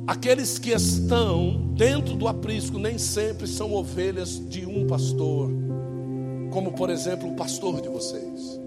Aqueles 0.08 0.58
que 0.58 0.72
estão 0.72 1.74
dentro 1.76 2.16
do 2.16 2.26
aprisco 2.26 2.80
nem 2.80 2.98
sempre 2.98 3.46
são 3.46 3.74
ovelhas 3.74 4.40
de 4.50 4.66
um 4.66 4.88
pastor, 4.88 5.52
como 6.52 6.72
por 6.72 6.90
exemplo 6.90 7.30
o 7.30 7.36
pastor 7.36 7.82
de 7.82 7.90
vocês. 7.90 8.60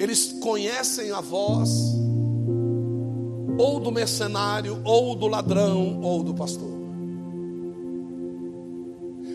Eles 0.00 0.32
conhecem 0.40 1.12
a 1.12 1.20
voz 1.20 1.70
ou 3.58 3.78
do 3.80 3.90
mercenário, 3.92 4.80
ou 4.84 5.14
do 5.14 5.26
ladrão, 5.26 6.00
ou 6.00 6.22
do 6.22 6.34
pastor. 6.34 6.70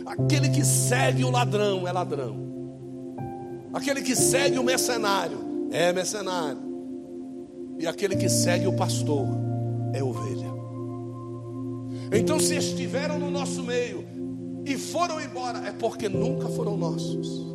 Aquele 0.05 0.49
que 0.49 0.63
segue 0.63 1.23
o 1.23 1.29
ladrão 1.29 1.87
é 1.87 1.91
ladrão. 1.91 2.47
Aquele 3.73 4.01
que 4.01 4.15
segue 4.15 4.57
o 4.57 4.63
mercenário 4.63 5.37
é 5.71 5.91
mercenário. 5.91 6.61
E 7.77 7.85
aquele 7.85 8.15
que 8.15 8.29
segue 8.29 8.65
o 8.67 8.73
pastor 8.73 9.27
é 9.93 10.01
ovelha. 10.01 10.47
Então, 12.11 12.39
se 12.39 12.55
estiveram 12.55 13.19
no 13.19 13.29
nosso 13.29 13.61
meio 13.63 14.07
e 14.65 14.77
foram 14.77 15.21
embora, 15.21 15.59
é 15.67 15.71
porque 15.71 16.07
nunca 16.07 16.47
foram 16.47 16.77
nossos. 16.77 17.45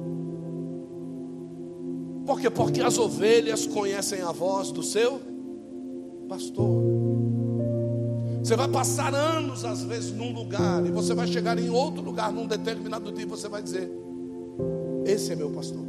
Por 2.26 2.40
quê? 2.40 2.50
Porque 2.50 2.80
as 2.80 2.98
ovelhas 2.98 3.66
conhecem 3.66 4.20
a 4.20 4.30
voz 4.30 4.70
do 4.70 4.82
seu 4.82 5.31
pastor. 6.32 6.82
Você 8.42 8.56
vai 8.56 8.68
passar 8.68 9.14
anos, 9.14 9.64
às 9.64 9.84
vezes, 9.84 10.12
num 10.12 10.32
lugar, 10.32 10.84
e 10.84 10.90
você 10.90 11.14
vai 11.14 11.26
chegar 11.26 11.58
em 11.58 11.68
outro 11.68 12.02
lugar, 12.02 12.32
num 12.32 12.46
determinado 12.46 13.12
dia, 13.12 13.24
e 13.24 13.28
você 13.28 13.48
vai 13.48 13.62
dizer: 13.62 13.90
Esse 15.04 15.32
é 15.32 15.36
meu 15.36 15.50
pastor. 15.50 15.82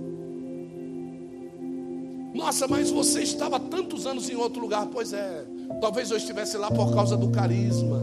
Nossa, 2.33 2.67
mas 2.67 2.89
você 2.89 3.21
estava 3.21 3.59
tantos 3.59 4.05
anos 4.05 4.29
em 4.29 4.35
outro 4.35 4.61
lugar. 4.61 4.87
Pois 4.87 5.13
é, 5.13 5.45
talvez 5.79 6.11
eu 6.11 6.17
estivesse 6.17 6.57
lá 6.57 6.69
por 6.69 6.93
causa 6.93 7.15
do 7.15 7.29
carisma. 7.29 8.01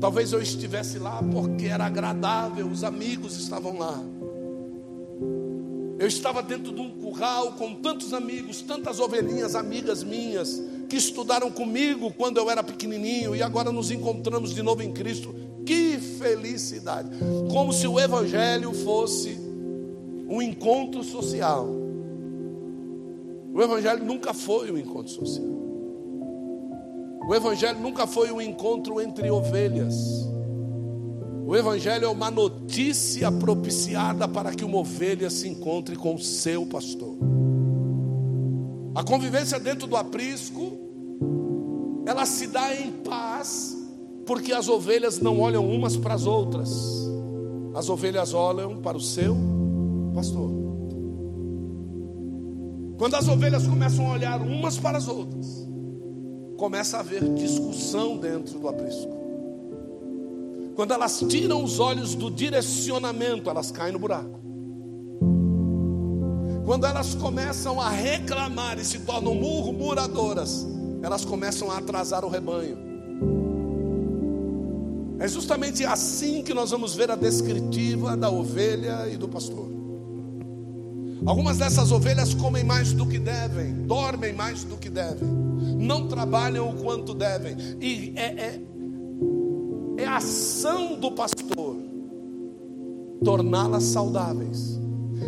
Talvez 0.00 0.32
eu 0.32 0.42
estivesse 0.42 0.98
lá 0.98 1.22
porque 1.22 1.66
era 1.66 1.86
agradável, 1.86 2.66
os 2.66 2.84
amigos 2.84 3.36
estavam 3.38 3.78
lá. 3.78 4.00
Eu 5.98 6.06
estava 6.06 6.42
dentro 6.42 6.72
de 6.74 6.80
um 6.80 6.90
curral 6.90 7.52
com 7.52 7.74
tantos 7.76 8.12
amigos, 8.12 8.60
tantas 8.60 9.00
ovelhinhas, 9.00 9.54
amigas 9.54 10.02
minhas, 10.02 10.60
que 10.88 10.96
estudaram 10.96 11.50
comigo 11.50 12.12
quando 12.12 12.38
eu 12.38 12.50
era 12.50 12.62
pequenininho 12.62 13.34
e 13.34 13.42
agora 13.42 13.72
nos 13.72 13.90
encontramos 13.90 14.54
de 14.54 14.62
novo 14.62 14.82
em 14.82 14.92
Cristo. 14.92 15.34
Que 15.64 15.98
felicidade! 15.98 17.10
Como 17.50 17.72
se 17.72 17.86
o 17.86 17.98
Evangelho 17.98 18.72
fosse 18.72 19.38
um 20.28 20.42
encontro 20.42 21.02
social. 21.02 21.66
O 23.52 23.62
Evangelho 23.62 24.04
nunca 24.04 24.34
foi 24.34 24.70
um 24.70 24.78
encontro 24.78 25.12
social. 25.12 25.54
O 27.26 27.34
Evangelho 27.34 27.80
nunca 27.80 28.06
foi 28.06 28.30
um 28.30 28.40
encontro 28.40 29.00
entre 29.00 29.30
ovelhas. 29.30 29.94
O 31.46 31.54
Evangelho 31.54 32.06
é 32.06 32.08
uma 32.08 32.30
notícia 32.30 33.30
propiciada 33.30 34.26
para 34.26 34.52
que 34.52 34.64
uma 34.64 34.78
ovelha 34.78 35.30
se 35.30 35.48
encontre 35.48 35.94
com 35.94 36.14
o 36.14 36.18
seu 36.18 36.66
pastor. 36.66 37.16
A 38.94 39.02
convivência 39.02 39.58
dentro 39.58 39.88
do 39.88 39.96
aprisco, 39.96 40.78
ela 42.06 42.24
se 42.24 42.46
dá 42.46 42.74
em 42.74 42.92
paz, 42.92 43.76
porque 44.24 44.52
as 44.52 44.68
ovelhas 44.68 45.18
não 45.18 45.40
olham 45.40 45.68
umas 45.68 45.96
para 45.96 46.14
as 46.14 46.26
outras, 46.26 46.70
as 47.74 47.88
ovelhas 47.88 48.32
olham 48.32 48.76
para 48.76 48.96
o 48.96 49.00
seu 49.00 49.36
pastor. 50.14 50.50
Quando 52.96 53.16
as 53.16 53.26
ovelhas 53.26 53.66
começam 53.66 54.06
a 54.06 54.12
olhar 54.12 54.40
umas 54.40 54.78
para 54.78 54.96
as 54.96 55.08
outras, 55.08 55.68
começa 56.56 56.96
a 56.96 57.00
haver 57.00 57.34
discussão 57.34 58.16
dentro 58.16 58.60
do 58.60 58.68
aprisco. 58.68 59.12
Quando 60.76 60.92
elas 60.92 61.24
tiram 61.28 61.62
os 61.62 61.80
olhos 61.80 62.14
do 62.14 62.30
direcionamento, 62.30 63.50
elas 63.50 63.72
caem 63.72 63.92
no 63.92 63.98
buraco. 63.98 64.43
Quando 66.64 66.86
elas 66.86 67.14
começam 67.14 67.80
a 67.80 67.90
reclamar 67.90 68.78
e 68.78 68.84
se 68.84 69.00
tornam 69.00 69.34
murmuradoras, 69.34 70.66
elas 71.02 71.24
começam 71.24 71.70
a 71.70 71.78
atrasar 71.78 72.24
o 72.24 72.28
rebanho. 72.28 72.78
É 75.18 75.28
justamente 75.28 75.84
assim 75.84 76.42
que 76.42 76.54
nós 76.54 76.70
vamos 76.70 76.94
ver 76.94 77.10
a 77.10 77.16
descritiva 77.16 78.16
da 78.16 78.30
ovelha 78.30 79.08
e 79.12 79.16
do 79.16 79.28
pastor. 79.28 79.70
Algumas 81.26 81.58
dessas 81.58 81.92
ovelhas 81.92 82.34
comem 82.34 82.64
mais 82.64 82.92
do 82.92 83.06
que 83.06 83.18
devem, 83.18 83.72
dormem 83.86 84.32
mais 84.32 84.64
do 84.64 84.76
que 84.76 84.90
devem, 84.90 85.28
não 85.78 86.08
trabalham 86.08 86.70
o 86.70 86.82
quanto 86.82 87.14
devem, 87.14 87.56
e 87.80 88.12
é, 88.16 88.24
é, 88.24 88.60
é 89.98 90.06
a 90.06 90.16
ação 90.16 90.98
do 90.98 91.12
pastor 91.12 91.76
torná-las 93.22 93.84
saudáveis. 93.84 94.83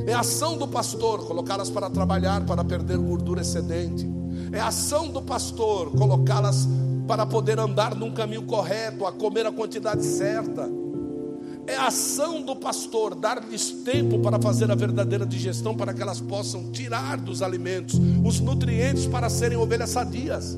É 0.06 0.12
a 0.12 0.20
ação 0.20 0.56
do 0.56 0.68
pastor 0.68 1.26
colocá-las 1.26 1.70
para 1.70 1.90
trabalhar, 1.90 2.44
para 2.44 2.64
perder 2.64 2.98
gordura 2.98 3.40
excedente. 3.40 4.06
É 4.52 4.60
a 4.60 4.68
ação 4.68 5.08
do 5.08 5.22
pastor 5.22 5.90
colocá-las 5.90 6.68
para 7.06 7.24
poder 7.24 7.58
andar 7.58 7.94
num 7.94 8.12
caminho 8.12 8.42
correto, 8.42 9.06
a 9.06 9.12
comer 9.12 9.46
a 9.46 9.52
quantidade 9.52 10.04
certa. 10.04 10.68
É 11.66 11.74
a 11.74 11.86
ação 11.86 12.42
do 12.42 12.54
pastor 12.54 13.14
dar-lhes 13.14 13.70
tempo 13.70 14.20
para 14.20 14.40
fazer 14.40 14.70
a 14.70 14.74
verdadeira 14.74 15.26
digestão, 15.26 15.74
para 15.76 15.92
que 15.92 16.00
elas 16.00 16.20
possam 16.20 16.70
tirar 16.70 17.18
dos 17.18 17.42
alimentos 17.42 18.00
os 18.24 18.38
nutrientes 18.38 19.06
para 19.06 19.28
serem 19.28 19.58
ovelhas 19.58 19.90
sadias. 19.90 20.56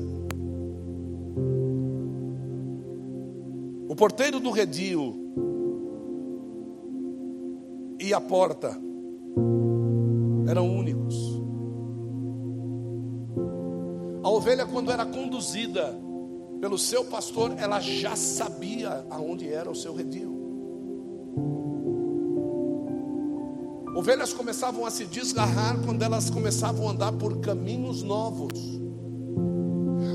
O 3.87 3.95
porteiro 3.95 4.39
do 4.39 4.51
redil 4.51 5.15
e 7.99 8.13
a 8.13 8.21
porta 8.21 8.88
eram 10.47 10.67
únicos. 10.67 11.15
A 14.23 14.29
ovelha, 14.29 14.65
quando 14.65 14.91
era 14.91 15.05
conduzida 15.05 15.95
pelo 16.59 16.77
seu 16.77 17.05
pastor, 17.05 17.53
ela 17.57 17.79
já 17.79 18.15
sabia 18.15 19.05
aonde 19.09 19.47
era 19.47 19.69
o 19.69 19.75
seu 19.75 19.93
redil. 19.93 20.39
Ovelhas 23.95 24.31
começavam 24.31 24.85
a 24.85 24.91
se 24.91 25.05
desgarrar 25.05 25.77
quando 25.83 26.03
elas 26.03 26.29
começavam 26.29 26.87
a 26.87 26.91
andar 26.91 27.11
por 27.13 27.39
caminhos 27.39 28.01
novos. 28.01 28.79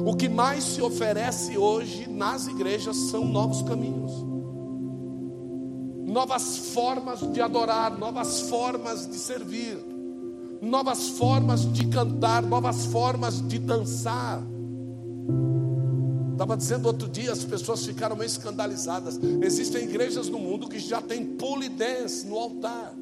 O 0.06 0.16
que 0.16 0.28
mais 0.28 0.64
se 0.64 0.80
oferece 0.80 1.58
hoje 1.58 2.08
nas 2.08 2.46
igrejas 2.46 2.96
são 3.10 3.24
novos 3.26 3.62
caminhos, 3.62 4.12
novas 6.14 6.70
formas 6.72 7.20
de 7.32 7.40
adorar, 7.40 7.98
novas 7.98 8.42
formas 8.42 9.06
de 9.06 9.16
servir 9.16 9.94
novas 10.62 11.10
formas 11.10 11.70
de 11.72 11.86
cantar, 11.88 12.42
novas 12.42 12.86
formas 12.86 13.46
de 13.46 13.58
dançar. 13.58 14.42
Estava 16.32 16.56
dizendo 16.56 16.86
outro 16.86 17.06
dia, 17.06 17.32
as 17.32 17.44
pessoas 17.44 17.84
ficaram 17.84 18.16
meio 18.16 18.26
escandalizadas. 18.26 19.20
Existem 19.42 19.84
igrejas 19.84 20.28
no 20.28 20.38
mundo 20.38 20.66
que 20.66 20.78
já 20.78 21.02
tem 21.02 21.24
pole 21.36 21.68
dance 21.68 22.26
no 22.26 22.36
altar. 22.36 22.94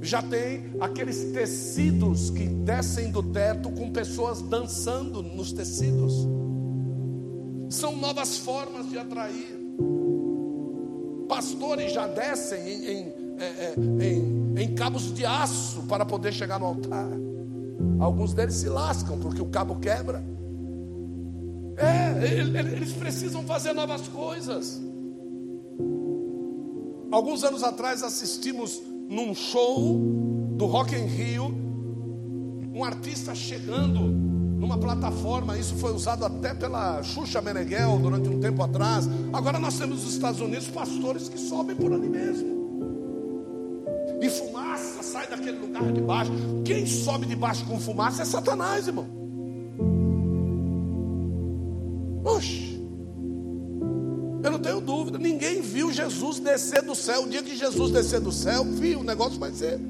Já 0.00 0.22
tem 0.22 0.72
aqueles 0.80 1.32
tecidos 1.32 2.30
que 2.30 2.46
descem 2.46 3.10
do 3.10 3.22
teto 3.22 3.70
com 3.70 3.92
pessoas 3.92 4.40
dançando 4.40 5.22
nos 5.22 5.52
tecidos. 5.52 6.14
São 7.68 7.94
novas 7.96 8.38
formas 8.38 8.88
de 8.88 8.98
atrair. 8.98 9.59
Pastores 11.40 11.94
já 11.94 12.06
descem 12.06 12.68
em, 12.68 12.84
em 12.84 13.12
é, 13.38 13.44
é, 13.44 13.74
em, 13.78 14.54
em 14.58 14.74
cabos 14.74 15.10
de 15.14 15.24
aço 15.24 15.84
para 15.88 16.04
poder 16.04 16.34
chegar 16.34 16.60
no 16.60 16.66
altar. 16.66 17.08
Alguns 17.98 18.34
deles 18.34 18.56
se 18.56 18.68
lascam 18.68 19.18
porque 19.18 19.40
o 19.40 19.46
cabo 19.46 19.76
quebra. 19.76 20.22
É, 21.78 22.26
eles 22.26 22.92
precisam 22.92 23.42
fazer 23.44 23.72
novas 23.72 24.06
coisas. 24.08 24.82
Alguns 27.10 27.42
anos 27.42 27.64
atrás 27.64 28.02
assistimos 28.02 28.78
num 29.08 29.34
show 29.34 29.98
do 30.58 30.66
Rock 30.66 30.94
in 30.94 31.06
Rio 31.06 31.54
um 32.74 32.84
artista 32.84 33.34
chegando 33.34 34.39
numa 34.60 34.76
plataforma, 34.76 35.56
isso 35.56 35.74
foi 35.76 35.90
usado 35.94 36.22
até 36.22 36.52
pela 36.52 37.02
Xuxa 37.02 37.40
Meneghel 37.40 37.98
durante 37.98 38.28
um 38.28 38.38
tempo 38.38 38.62
atrás. 38.62 39.08
Agora 39.32 39.58
nós 39.58 39.78
temos 39.78 40.04
nos 40.04 40.12
Estados 40.12 40.38
Unidos 40.38 40.68
pastores 40.68 41.30
que 41.30 41.38
sobem 41.38 41.74
por 41.74 41.90
ali 41.90 42.10
mesmo. 42.10 42.60
E 44.20 44.28
fumaça 44.28 45.02
sai 45.02 45.26
daquele 45.28 45.58
lugar 45.58 45.90
de 45.90 46.02
baixo. 46.02 46.30
Quem 46.62 46.84
sobe 46.84 47.24
de 47.24 47.34
baixo 47.34 47.64
com 47.64 47.80
fumaça 47.80 48.20
é 48.20 48.24
Satanás, 48.26 48.86
irmão. 48.86 49.06
Oxe. 52.22 52.78
Eu 54.42 54.50
não 54.50 54.58
tenho 54.58 54.82
dúvida. 54.82 55.16
Ninguém 55.18 55.62
viu 55.62 55.90
Jesus 55.90 56.38
descer 56.38 56.82
do 56.82 56.94
céu. 56.94 57.22
O 57.22 57.28
dia 57.30 57.42
que 57.42 57.56
Jesus 57.56 57.90
descer 57.92 58.20
do 58.20 58.30
céu, 58.30 58.62
viu, 58.62 59.00
o 59.00 59.04
negócio 59.04 59.38
vai 59.38 59.52
ser. 59.52 59.80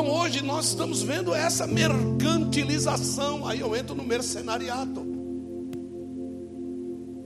Então 0.00 0.14
hoje 0.14 0.42
nós 0.42 0.68
estamos 0.68 1.02
vendo 1.02 1.34
essa 1.34 1.66
mercantilização. 1.66 3.46
Aí 3.46 3.60
eu 3.60 3.76
entro 3.76 3.94
no 3.94 4.02
mercenariato. 4.02 5.06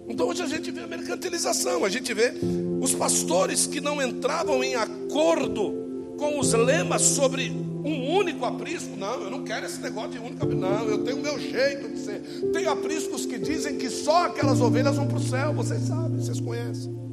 Então 0.09 0.27
hoje 0.27 0.43
a 0.43 0.49
gente 0.49 0.73
vê 0.73 0.81
a 0.81 0.87
mercantilização, 0.89 1.85
a 1.85 1.89
gente 1.89 2.13
vê 2.13 2.35
os 2.81 2.93
pastores 2.93 3.65
que 3.65 3.81
não 3.81 4.03
entravam 4.03 4.65
em 4.65 4.75
acordo 4.75 5.73
com 6.19 6.41
os 6.41 6.53
lemas 6.53 7.03
sobre 7.03 7.49
um 7.49 8.17
único 8.17 8.45
aprisco. 8.45 8.97
Não, 8.97 9.23
eu 9.23 9.31
não 9.31 9.45
quero 9.45 9.67
esse 9.67 9.81
negócio 9.81 10.11
de 10.11 10.19
único 10.19 10.43
aprisco. 10.43 10.61
Não, 10.61 10.85
eu 10.89 11.05
tenho 11.05 11.19
o 11.19 11.23
meu 11.23 11.39
jeito 11.39 11.89
de 11.91 12.01
ser. 12.01 12.23
Tem 12.53 12.67
apriscos 12.67 13.25
que 13.25 13.39
dizem 13.39 13.79
que 13.79 13.89
só 13.89 14.25
aquelas 14.25 14.61
ovelhas 14.61 14.97
vão 14.97 15.07
para 15.07 15.19
o 15.19 15.23
céu. 15.23 15.55
Vocês 15.55 15.81
sabem, 15.83 16.19
vocês 16.19 16.41
conhecem. 16.41 17.04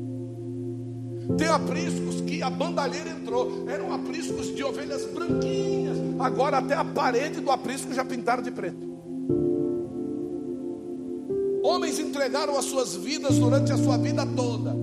Tem 1.37 1.47
apriscos 1.47 2.21
que 2.21 2.41
a 2.41 2.49
bandalheira 2.49 3.09
entrou, 3.09 3.69
eram 3.69 3.93
apriscos 3.93 4.53
de 4.55 4.63
ovelhas 4.63 5.05
branquinhas. 5.05 5.97
Agora 6.19 6.57
até 6.57 6.75
a 6.75 6.83
parede 6.83 7.39
do 7.39 7.51
aprisco 7.51 7.93
já 7.93 8.03
pintaram 8.03 8.41
de 8.41 8.51
preto. 8.51 8.91
Homens 11.63 11.99
entregaram 11.99 12.57
as 12.57 12.65
suas 12.65 12.95
vidas 12.95 13.37
durante 13.37 13.71
a 13.71 13.77
sua 13.77 13.97
vida 13.97 14.25
toda. 14.25 14.75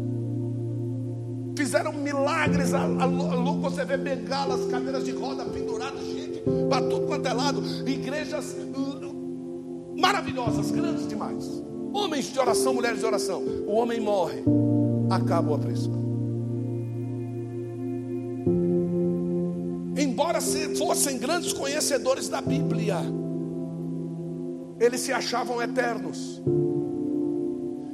Fizeram 1.56 1.92
milagres, 1.92 2.72
a, 2.72 2.82
a, 2.82 3.04
a, 3.04 3.06
você 3.06 3.84
vê 3.84 3.96
bengalas, 3.96 4.70
cadeiras 4.70 5.04
de 5.04 5.10
roda 5.10 5.44
penduradas, 5.44 6.06
gente, 6.06 6.40
para 6.70 6.82
tudo 6.82 7.06
quanto 7.06 7.26
é 7.26 7.32
lado, 7.32 7.60
igrejas 7.84 8.56
maravilhosas, 9.98 10.70
grandes 10.70 11.08
demais. 11.08 11.62
Homens 11.92 12.32
de 12.32 12.38
oração, 12.38 12.74
mulheres 12.74 13.00
de 13.00 13.06
oração. 13.06 13.42
O 13.66 13.74
homem 13.74 14.00
morre, 14.00 14.42
acaba 15.10 15.50
o 15.50 15.54
aprisco. 15.54 15.97
Embora 20.38 20.76
fossem 20.76 21.18
grandes 21.18 21.52
conhecedores 21.52 22.28
da 22.28 22.40
Bíblia, 22.40 22.96
eles 24.78 25.00
se 25.00 25.12
achavam 25.12 25.60
eternos. 25.60 26.40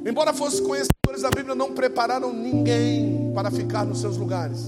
Embora 0.07 0.35
fossem 0.35 0.63
conhecedores 0.63 1.23
da 1.23 1.31
Bíblia, 1.31 1.55
não 1.55 1.73
prepararam 1.73 2.33
ninguém 2.33 3.33
para 3.35 3.51
ficar 3.51 3.85
nos 3.87 4.01
seus 4.01 4.19
lugares. 4.19 4.61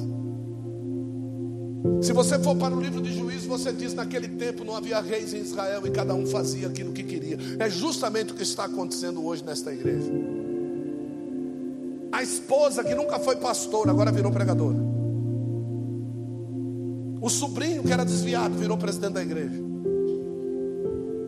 Se 2.01 2.12
você 2.12 2.39
for 2.39 2.57
para 2.57 2.74
o 2.74 2.81
livro 2.81 3.01
de 3.01 3.12
Juízes, 3.12 3.47
você 3.47 3.72
diz: 3.72 3.93
naquele 3.93 4.29
tempo 4.29 4.64
não 4.64 4.74
havia 4.74 5.01
reis 5.01 5.35
em 5.35 5.41
Israel 5.41 5.87
e 5.87 5.91
cada 5.91 6.14
um 6.14 6.27
fazia 6.27 6.68
aquilo 6.68 6.93
que 6.93 7.03
queria. 7.03 7.39
É 7.59 7.68
justamente 7.68 8.33
o 8.33 8.37
que 8.37 8.43
está 8.43 8.64
acontecendo 8.64 9.24
hoje 9.24 9.45
nesta 9.45 9.72
igreja. 9.72 10.11
A 12.11 12.22
esposa 12.22 12.83
que 12.83 12.95
nunca 12.95 13.18
foi 13.18 13.37
pastora, 13.37 13.91
agora 13.91 14.11
virou 14.11 14.33
pregadora. 14.33 14.95
O 17.20 17.28
sobrinho 17.28 17.82
que 17.82 17.92
era 17.92 18.04
desviado 18.04 18.54
virou 18.56 18.76
presidente 18.76 19.14
da 19.14 19.22
igreja. 19.22 19.62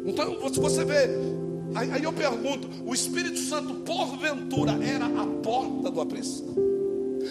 Então, 0.05 0.37
você 0.57 0.85
vê, 0.85 1.11
aí 1.75 2.03
eu 2.03 2.13
pergunto: 2.13 2.69
o 2.85 2.95
Espírito 2.95 3.39
Santo, 3.39 3.75
porventura, 3.75 4.73
era 4.83 5.07
a 5.07 5.27
porta 5.43 5.91
do 5.91 6.01
aprisco? 6.01 6.55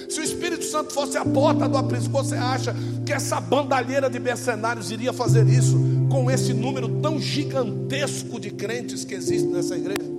Se 0.09 0.19
o 0.19 0.23
Espírito 0.23 0.63
Santo 0.63 0.93
fosse 0.93 1.17
a 1.17 1.25
porta 1.25 1.67
do 1.67 1.77
aprisco, 1.77 2.11
você 2.11 2.35
acha 2.35 2.75
que 3.05 3.11
essa 3.11 3.39
bandalheira 3.39 4.09
de 4.09 4.19
mercenários 4.19 4.91
iria 4.91 5.11
fazer 5.11 5.47
isso 5.47 5.77
com 6.09 6.29
esse 6.29 6.53
número 6.53 7.01
tão 7.01 7.19
gigantesco 7.19 8.39
de 8.39 8.51
crentes 8.51 9.03
que 9.03 9.15
existe 9.15 9.47
nessa 9.47 9.75
igreja? 9.75 10.16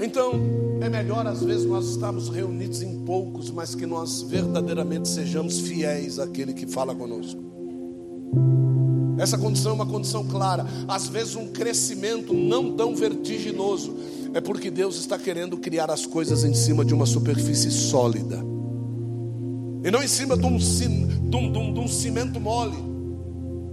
Então, 0.00 0.32
é 0.80 0.88
melhor 0.88 1.26
às 1.26 1.42
vezes 1.42 1.64
nós 1.64 1.86
estarmos 1.88 2.28
reunidos 2.28 2.82
em 2.82 3.04
poucos, 3.04 3.50
mas 3.50 3.74
que 3.74 3.86
nós 3.86 4.22
verdadeiramente 4.22 5.08
sejamos 5.08 5.60
fiéis 5.60 6.18
àquele 6.18 6.52
que 6.52 6.66
fala 6.66 6.94
conosco. 6.94 7.42
Essa 9.18 9.38
condição 9.38 9.72
é 9.72 9.74
uma 9.74 9.86
condição 9.86 10.26
clara. 10.26 10.66
Às 10.88 11.08
vezes, 11.08 11.36
um 11.36 11.46
crescimento 11.46 12.34
não 12.34 12.72
tão 12.72 12.94
vertiginoso 12.96 13.94
é 14.34 14.40
porque 14.40 14.70
Deus 14.70 14.96
está 14.96 15.16
querendo 15.16 15.56
criar 15.56 15.90
as 15.90 16.04
coisas 16.04 16.42
em 16.42 16.52
cima 16.52 16.84
de 16.84 16.92
uma 16.92 17.06
superfície 17.06 17.70
sólida 17.70 18.44
e 19.84 19.90
não 19.90 20.02
em 20.02 20.08
cima 20.08 20.34
de 20.34 20.46
um, 20.46 20.56
de 20.56 21.36
um, 21.36 21.52
de 21.52 21.58
um, 21.58 21.74
de 21.74 21.80
um 21.80 21.86
cimento 21.86 22.40
mole 22.40 22.76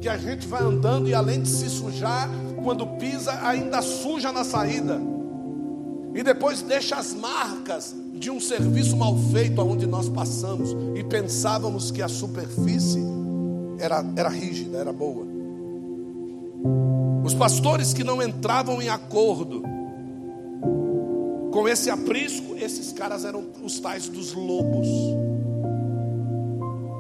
que 0.02 0.10
a 0.10 0.18
gente 0.18 0.46
vai 0.46 0.62
andando 0.62 1.08
e 1.08 1.14
além 1.14 1.42
de 1.42 1.48
se 1.48 1.70
sujar, 1.70 2.30
quando 2.64 2.86
pisa, 2.98 3.32
ainda 3.48 3.82
suja 3.82 4.32
na 4.32 4.44
saída 4.44 5.00
e 6.14 6.24
depois 6.24 6.62
deixa 6.62 6.98
as 6.98 7.14
marcas 7.14 7.96
de 8.14 8.30
um 8.30 8.40
serviço 8.40 8.98
mal 8.98 9.18
feito 9.32 9.62
aonde 9.62 9.88
nós 9.88 10.10
passamos 10.10 10.76
e 10.96 11.04
pensávamos 11.04 11.90
que 11.90 12.02
a 12.02 12.08
superfície 12.08 13.02
era, 13.80 14.04
era 14.16 14.30
rígida, 14.30 14.78
era 14.78 14.92
boa. 14.92 15.26
Os 17.24 17.34
pastores 17.34 17.94
que 17.94 18.04
não 18.04 18.22
entravam 18.22 18.82
em 18.82 18.90
acordo 18.90 19.64
com 21.52 21.68
esse 21.68 21.90
aprisco, 21.90 22.56
esses 22.58 22.92
caras 22.92 23.26
eram 23.26 23.44
os 23.64 23.80
tais 23.80 24.08
dos 24.10 24.34
lobos. 24.34 24.88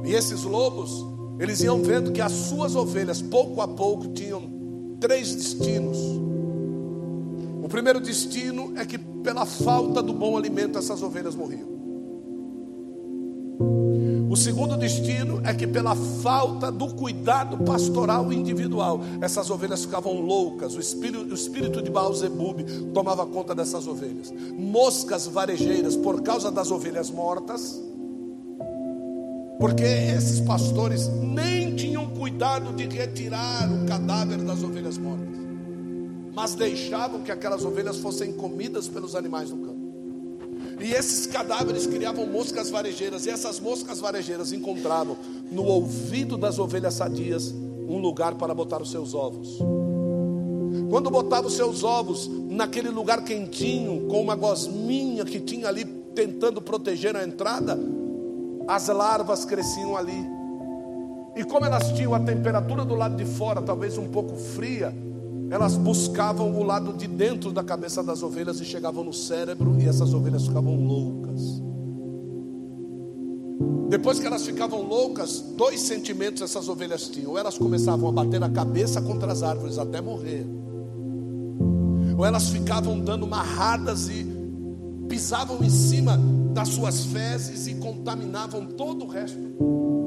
E 0.05 0.13
esses 0.13 0.43
lobos, 0.43 1.05
eles 1.39 1.61
iam 1.61 1.81
vendo 1.81 2.11
que 2.11 2.21
as 2.21 2.31
suas 2.31 2.75
ovelhas, 2.75 3.21
pouco 3.21 3.61
a 3.61 3.67
pouco, 3.67 4.07
tinham 4.09 4.41
três 4.99 5.35
destinos 5.35 5.97
primeiro 7.71 8.01
destino 8.01 8.73
é 8.75 8.85
que, 8.85 8.97
pela 8.97 9.45
falta 9.45 10.03
do 10.03 10.13
bom 10.13 10.37
alimento, 10.37 10.77
essas 10.77 11.01
ovelhas 11.01 11.33
morriam. 11.33 11.71
O 14.29 14.35
segundo 14.37 14.77
destino 14.77 15.41
é 15.43 15.53
que, 15.53 15.65
pela 15.65 15.95
falta 15.95 16.71
do 16.71 16.93
cuidado 16.93 17.57
pastoral 17.63 18.31
individual, 18.31 19.01
essas 19.21 19.49
ovelhas 19.49 19.83
ficavam 19.83 20.21
loucas. 20.21 20.75
O 20.75 20.79
espírito, 20.79 21.31
o 21.31 21.33
espírito 21.33 21.81
de 21.81 21.89
Baal-Zebub 21.89 22.61
tomava 22.93 23.25
conta 23.25 23.55
dessas 23.55 23.87
ovelhas. 23.87 24.33
Moscas 24.57 25.27
varejeiras, 25.27 25.95
por 25.95 26.21
causa 26.21 26.51
das 26.51 26.71
ovelhas 26.71 27.09
mortas, 27.09 27.81
porque 29.59 29.83
esses 29.83 30.39
pastores 30.39 31.07
nem 31.07 31.75
tinham 31.75 32.07
cuidado 32.07 32.73
de 32.73 32.85
retirar 32.87 33.69
o 33.71 33.85
cadáver 33.85 34.37
das 34.43 34.63
ovelhas 34.63 34.97
mortas 34.97 35.40
mas 36.33 36.55
deixavam 36.55 37.21
que 37.21 37.31
aquelas 37.31 37.65
ovelhas 37.65 37.97
fossem 37.97 38.31
comidas 38.33 38.87
pelos 38.87 39.15
animais 39.15 39.49
do 39.49 39.57
campo. 39.57 39.91
E 40.79 40.93
esses 40.93 41.27
cadáveres 41.27 41.85
criavam 41.85 42.25
moscas 42.25 42.69
varejeiras, 42.69 43.25
e 43.25 43.29
essas 43.29 43.59
moscas 43.59 43.99
varejeiras 43.99 44.51
encontravam 44.51 45.15
no 45.51 45.63
ouvido 45.63 46.37
das 46.37 46.57
ovelhas 46.57 46.95
sadias 46.95 47.53
um 47.87 47.99
lugar 47.99 48.35
para 48.35 48.53
botar 48.53 48.81
os 48.81 48.89
seus 48.89 49.13
ovos. 49.13 49.59
Quando 50.89 51.09
botava 51.11 51.47
os 51.47 51.53
seus 51.53 51.83
ovos 51.83 52.29
naquele 52.49 52.89
lugar 52.89 53.23
quentinho, 53.23 54.07
com 54.07 54.21
uma 54.21 54.35
gosminha 54.35 55.23
que 55.23 55.39
tinha 55.39 55.67
ali 55.67 55.85
tentando 55.85 56.61
proteger 56.61 57.15
a 57.15 57.23
entrada, 57.23 57.77
as 58.67 58.87
larvas 58.87 59.45
cresciam 59.45 59.95
ali. 59.95 60.25
E 61.35 61.43
como 61.43 61.65
elas 61.65 61.91
tinham 61.93 62.13
a 62.13 62.19
temperatura 62.19 62.83
do 62.83 62.95
lado 62.95 63.15
de 63.15 63.25
fora, 63.25 63.61
talvez 63.61 63.97
um 63.97 64.07
pouco 64.09 64.35
fria, 64.35 64.93
elas 65.51 65.75
buscavam 65.75 66.55
o 66.55 66.63
lado 66.63 66.93
de 66.93 67.05
dentro 67.07 67.51
da 67.51 67.61
cabeça 67.61 68.01
das 68.01 68.23
ovelhas 68.23 68.61
e 68.61 68.65
chegavam 68.65 69.03
no 69.03 69.11
cérebro 69.11 69.75
e 69.81 69.85
essas 69.85 70.13
ovelhas 70.13 70.47
ficavam 70.47 70.73
loucas. 70.77 71.61
Depois 73.89 74.17
que 74.17 74.25
elas 74.25 74.45
ficavam 74.45 74.81
loucas, 74.81 75.41
dois 75.57 75.81
sentimentos 75.81 76.41
essas 76.41 76.69
ovelhas 76.69 77.09
tinham: 77.09 77.31
ou 77.31 77.37
elas 77.37 77.57
começavam 77.57 78.07
a 78.07 78.13
bater 78.13 78.41
a 78.41 78.49
cabeça 78.49 79.01
contra 79.01 79.29
as 79.29 79.43
árvores 79.43 79.77
até 79.77 79.99
morrer, 79.99 80.47
ou 82.17 82.25
elas 82.25 82.47
ficavam 82.47 82.97
dando 82.97 83.27
marradas 83.27 84.07
e 84.07 84.25
pisavam 85.09 85.61
em 85.61 85.69
cima 85.69 86.17
das 86.53 86.69
suas 86.69 87.03
fezes 87.03 87.67
e 87.67 87.75
contaminavam 87.75 88.67
todo 88.67 89.03
o 89.03 89.07
resto 89.09 89.37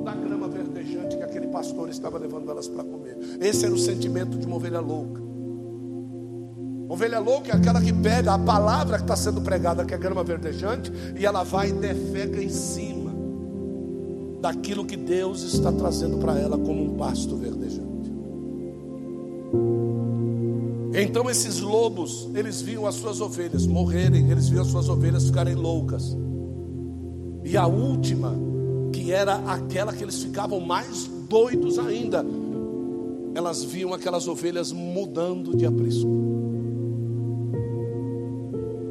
da 0.02 0.14
grama 0.14 0.48
verdejante 0.48 1.18
que 1.18 1.22
aquele 1.22 1.48
pastor 1.48 1.90
estava 1.90 2.16
levando 2.16 2.50
elas 2.50 2.66
para 2.66 2.82
comer. 2.82 3.18
Esse 3.42 3.66
era 3.66 3.74
o 3.74 3.78
sentimento 3.78 4.38
de 4.38 4.46
uma 4.46 4.56
ovelha 4.56 4.80
louca. 4.80 5.23
Ovelha 6.88 7.18
louca 7.18 7.52
é 7.52 7.56
aquela 7.56 7.80
que 7.80 7.92
pega 7.92 8.34
a 8.34 8.38
palavra 8.38 8.96
que 8.96 9.04
está 9.04 9.16
sendo 9.16 9.40
pregada, 9.40 9.84
que 9.84 9.94
é 9.94 9.98
grama 9.98 10.22
verdejante, 10.22 10.92
e 11.18 11.24
ela 11.24 11.42
vai 11.42 11.70
e 11.70 11.72
defega 11.72 12.42
em 12.42 12.50
cima 12.50 13.12
daquilo 14.40 14.84
que 14.84 14.96
Deus 14.96 15.42
está 15.42 15.72
trazendo 15.72 16.18
para 16.18 16.38
ela 16.38 16.58
como 16.58 16.84
um 16.84 16.96
pasto 16.96 17.36
verdejante. 17.36 18.12
Então 20.94 21.28
esses 21.30 21.60
lobos, 21.60 22.28
eles 22.34 22.60
viam 22.60 22.86
as 22.86 22.96
suas 22.96 23.20
ovelhas 23.20 23.66
morrerem, 23.66 24.30
eles 24.30 24.48
viam 24.48 24.62
as 24.62 24.68
suas 24.68 24.88
ovelhas 24.88 25.24
ficarem 25.24 25.54
loucas. 25.54 26.16
E 27.42 27.56
a 27.56 27.66
última, 27.66 28.34
que 28.92 29.10
era 29.10 29.36
aquela 29.46 29.92
que 29.92 30.04
eles 30.04 30.22
ficavam 30.22 30.60
mais 30.60 31.10
doidos 31.28 31.78
ainda, 31.78 32.24
elas 33.34 33.64
viam 33.64 33.92
aquelas 33.92 34.28
ovelhas 34.28 34.70
mudando 34.70 35.56
de 35.56 35.66
aprisco. 35.66 36.33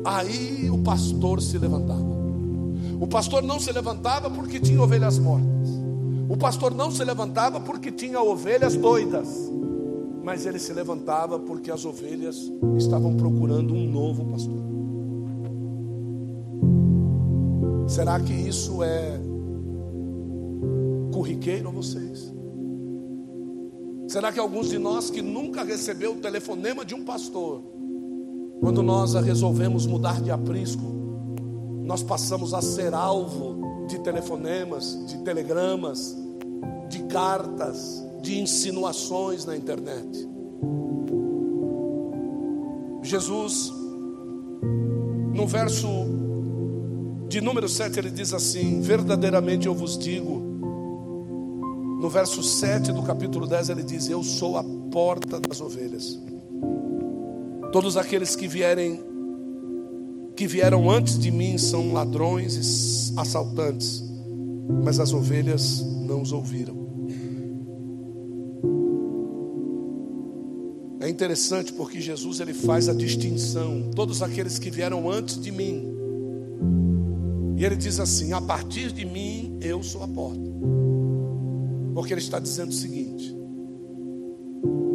Aí 0.06 0.70
o 0.70 0.78
pastor 0.80 1.41
se 1.41 1.58
levantava. 1.58 2.14
O 2.99 3.08
pastor 3.08 3.43
não 3.43 3.60
se 3.60 3.72
levantava 3.72 4.30
porque 4.30 4.60
tinha 4.60 4.82
ovelhas 4.82 5.18
mortas. 5.18 5.70
O 6.30 6.38
pastor 6.38 6.74
não 6.74 6.91
se 6.91 7.04
levantava 7.04 7.60
porque 7.60 7.91
tinha 7.91 8.22
ovelhas 8.22 8.76
doidas 8.76 9.28
mas 10.24 10.45
ele 10.45 10.58
se 10.58 10.72
levantava 10.72 11.38
porque 11.38 11.70
as 11.70 11.84
ovelhas 11.84 12.49
estavam 12.78 13.16
procurando 13.18 13.74
um 13.74 13.86
novo 13.86 14.26
pastor. 14.26 14.64
Será 17.89 18.18
que 18.22 18.32
isso 18.32 18.82
é 18.82 19.20
corriqueiro 21.12 21.68
a 21.68 21.72
vocês? 21.72 22.34
Será 24.08 24.32
que 24.32 24.39
alguns 24.39 24.70
de 24.70 24.78
nós 24.78 25.10
que 25.10 25.22
nunca 25.22 25.64
recebeu 25.64 26.14
o 26.14 26.22
telefonema 26.22 26.86
de 26.86 26.95
um 26.95 27.04
pastor, 27.04 27.62
quando 28.64 28.82
nós 28.82 29.14
resolvemos 29.14 29.86
mudar 29.86 30.22
de 30.22 30.32
aprisco, 30.32 30.82
nós 31.84 32.01
passamos 32.01 32.53
a 32.53 32.61
ser 32.61 32.93
alvo 32.93 33.86
de 33.89 33.99
telefonemas, 33.99 34.97
de 35.05 35.18
telegramas, 35.18 36.16
de 36.88 37.03
cartas, 37.03 38.01
de 38.22 38.39
insinuações 38.39 39.43
na 39.43 39.57
internet. 39.57 40.30
Jesus, 43.01 43.70
no 45.34 45.45
verso 45.45 45.88
de 47.28 47.41
número 47.41 47.68
7, 47.68 47.99
ele 47.99 48.11
diz 48.11 48.34
assim: 48.34 48.80
Verdadeiramente 48.80 49.68
eu 49.68 49.74
vos 49.74 49.97
digo. 49.97 50.41
No 51.99 52.09
verso 52.09 52.41
7 52.41 52.93
do 52.93 53.03
capítulo 53.03 53.45
10, 53.45 53.68
ele 53.68 53.84
diz: 53.84 54.07
Eu 54.07 54.24
sou 54.24 54.57
a 54.57 54.64
porta 54.89 55.38
das 55.38 55.59
ovelhas. 55.59 56.18
Todos 57.74 57.97
aqueles 57.97 58.36
que 58.36 58.47
vierem 58.47 59.01
que 60.36 60.45
vieram 60.45 60.91
antes 60.91 61.17
de 61.17 61.32
mim 61.32 61.57
são 61.57 61.91
ladrões 61.91 62.55
e 62.55 63.19
assaltantes, 63.19 64.03
mas 64.84 64.99
as 64.99 65.11
ovelhas 65.11 65.84
não 66.05 66.21
os 66.21 66.32
ouviram. 66.32 66.84
É 70.99 71.09
interessante 71.09 71.74
porque 71.74 71.99
Jesus 71.99 72.39
ele 72.39 72.53
faz 72.53 72.88
a 72.88 72.93
distinção, 72.93 73.89
todos 73.95 74.21
aqueles 74.21 74.59
que 74.59 74.69
vieram 74.69 75.09
antes 75.09 75.41
de 75.41 75.51
mim. 75.51 75.95
E 77.57 77.65
ele 77.65 77.76
diz 77.76 77.99
assim: 77.99 78.34
a 78.34 78.41
partir 78.41 78.91
de 78.91 79.03
mim 79.03 79.57
eu 79.59 79.82
sou 79.82 80.03
a 80.03 80.07
porta. 80.07 80.51
Porque 81.95 82.13
ele 82.13 82.21
está 82.21 82.38
dizendo 82.38 82.69
o 82.69 82.74
seguinte: 82.74 83.36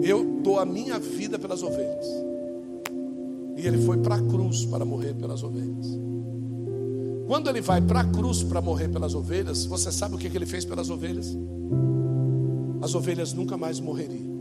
eu 0.00 0.40
dou 0.44 0.60
a 0.60 0.64
minha 0.64 0.96
vida 1.00 1.40
pelas 1.40 1.60
ovelhas. 1.64 2.27
E 3.58 3.66
ele 3.66 3.78
foi 3.78 3.98
para 3.98 4.14
a 4.14 4.22
cruz 4.22 4.64
para 4.64 4.84
morrer 4.84 5.14
pelas 5.14 5.42
ovelhas. 5.42 5.98
Quando 7.26 7.50
ele 7.50 7.60
vai 7.60 7.82
para 7.82 8.00
a 8.00 8.04
cruz 8.04 8.42
para 8.44 8.62
morrer 8.62 8.88
pelas 8.88 9.14
ovelhas, 9.14 9.66
você 9.66 9.90
sabe 9.90 10.14
o 10.14 10.18
que, 10.18 10.34
ele 10.34 10.46
fez 10.46 10.64
pelas 10.64 10.88
ovelhas? 10.88 11.36
As 12.80 12.94
ovelhas 12.94 13.34
nunca 13.34 13.56
mais 13.56 13.80
morreriam. 13.80 14.38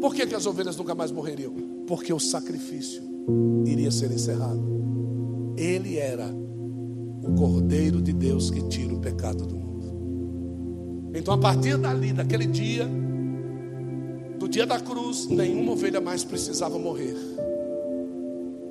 Por 0.00 0.14
que, 0.14 0.26
que 0.26 0.34
as 0.34 0.46
ovelhas 0.46 0.78
nunca 0.78 0.94
mais 0.94 1.12
morreriam? 1.12 1.52
Porque 1.86 2.10
o 2.10 2.18
sacrifício 2.18 3.02
iria 3.66 3.90
ser 3.90 4.10
encerrado. 4.10 5.54
Ele 5.58 5.98
era 5.98 6.26
o 7.22 7.34
Cordeiro 7.34 8.00
de 8.00 8.14
Deus 8.14 8.50
que 8.50 8.62
tira 8.62 8.94
o 8.94 8.98
pecado 8.98 9.46
do 9.46 9.54
mundo. 9.54 11.12
Então, 11.14 11.34
a 11.34 11.38
partir 11.38 11.76
dali, 11.76 12.14
daquele 12.14 12.46
dia, 12.46 12.88
do 14.40 14.48
dia 14.48 14.64
da 14.64 14.80
cruz, 14.80 15.26
nenhuma 15.26 15.72
ovelha 15.72 16.00
mais 16.00 16.24
precisava 16.24 16.78
morrer. 16.78 17.14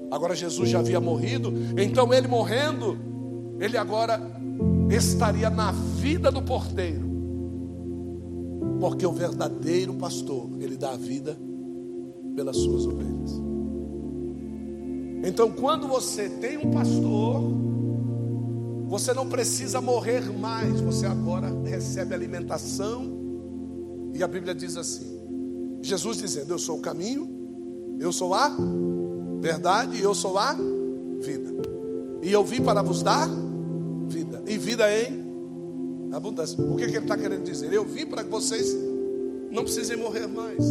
Agora 0.09 0.36
Jesus 0.36 0.67
já 0.67 0.80
havia 0.80 0.99
morrido, 0.99 1.53
então 1.78 2.11
ele 2.11 2.28
morrendo, 2.28 2.97
ele 3.59 3.78
agora 3.78 4.20
estaria 4.89 5.47
na 5.47 5.72
vida 5.72 6.32
do 6.32 6.41
porteiro. 6.41 7.07
Porque 8.80 9.05
o 9.05 9.11
verdadeiro 9.11 9.93
pastor, 9.93 10.49
ele 10.59 10.76
dá 10.76 10.93
a 10.93 10.97
vida 10.97 11.38
pelas 12.36 12.57
suas 12.57 12.88
ovelhas. 12.88 13.39
Então, 15.24 15.51
quando 15.51 15.88
você 15.88 16.30
tem 16.30 16.57
um 16.57 16.72
pastor, 16.72 17.43
você 18.88 19.13
não 19.13 19.30
precisa 19.30 19.80
morrer 19.80 20.22
mais, 20.36 20.82
você 20.82 21.05
agora 21.05 21.47
recebe 21.63 22.15
alimentação. 22.15 23.20
E 24.15 24.24
a 24.24 24.28
Bíblia 24.28 24.55
diz 24.55 24.76
assim: 24.76 25.18
Jesus 25.82 26.17
dizendo: 26.17 26.51
Eu 26.51 26.59
sou 26.59 26.77
o 26.77 26.82
caminho, 26.82 27.30
eu 27.99 28.11
sou 28.11 28.34
a 28.34 28.55
verdade 29.39 29.97
e 29.97 30.01
eu 30.01 30.13
sou 30.13 30.38
a 30.38 30.53
vida. 30.53 31.53
E 32.21 32.32
eu 32.32 32.43
vim 32.43 32.61
para 32.61 32.82
vos 32.82 33.01
dar 33.01 33.27
vida, 34.07 34.43
e 34.47 34.57
vida 34.57 34.86
em 34.91 36.09
abundância. 36.13 36.61
O 36.61 36.75
que, 36.75 36.86
que 36.86 36.95
ele 36.95 36.99
está 36.99 37.17
querendo 37.17 37.43
dizer? 37.43 37.71
Eu 37.71 37.86
vim 37.86 38.05
para 38.05 38.23
que 38.23 38.30
vocês 38.30 38.75
não 39.51 39.63
precisem 39.63 39.97
morrer 39.97 40.27
mais. 40.27 40.63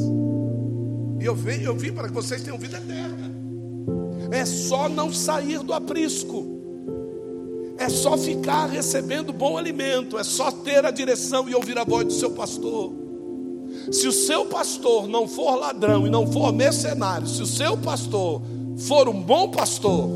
E 1.21 1.25
eu 1.25 1.35
vim, 1.35 1.63
eu 1.63 1.77
vim 1.77 1.93
para 1.93 2.09
que 2.09 2.15
vocês 2.15 2.43
tenham 2.43 2.59
vida 2.59 2.77
eterna. 2.77 3.29
É 4.31 4.45
só 4.45 4.89
não 4.89 5.13
sair 5.13 5.61
do 5.61 5.73
aprisco. 5.73 6.59
É 7.79 7.89
só 7.89 8.19
ficar 8.19 8.67
recebendo 8.67 9.33
bom 9.33 9.57
alimento. 9.57 10.19
É 10.19 10.25
só 10.25 10.51
ter 10.51 10.85
a 10.85 10.91
direção 10.91 11.49
e 11.49 11.55
ouvir 11.55 11.79
a 11.79 11.85
voz 11.85 12.07
do 12.07 12.13
seu 12.13 12.31
pastor. 12.31 13.08
Se 13.91 14.07
o 14.07 14.13
seu 14.13 14.47
pastor 14.47 15.09
não 15.09 15.27
for 15.27 15.57
ladrão 15.57 16.07
e 16.07 16.11
não 16.11 16.31
for 16.31 16.53
mercenário, 16.53 17.27
se 17.27 17.43
o 17.43 17.47
seu 17.47 17.77
pastor 17.77 18.43
for 18.77 19.09
um 19.09 19.21
bom 19.21 19.51
pastor, 19.51 20.09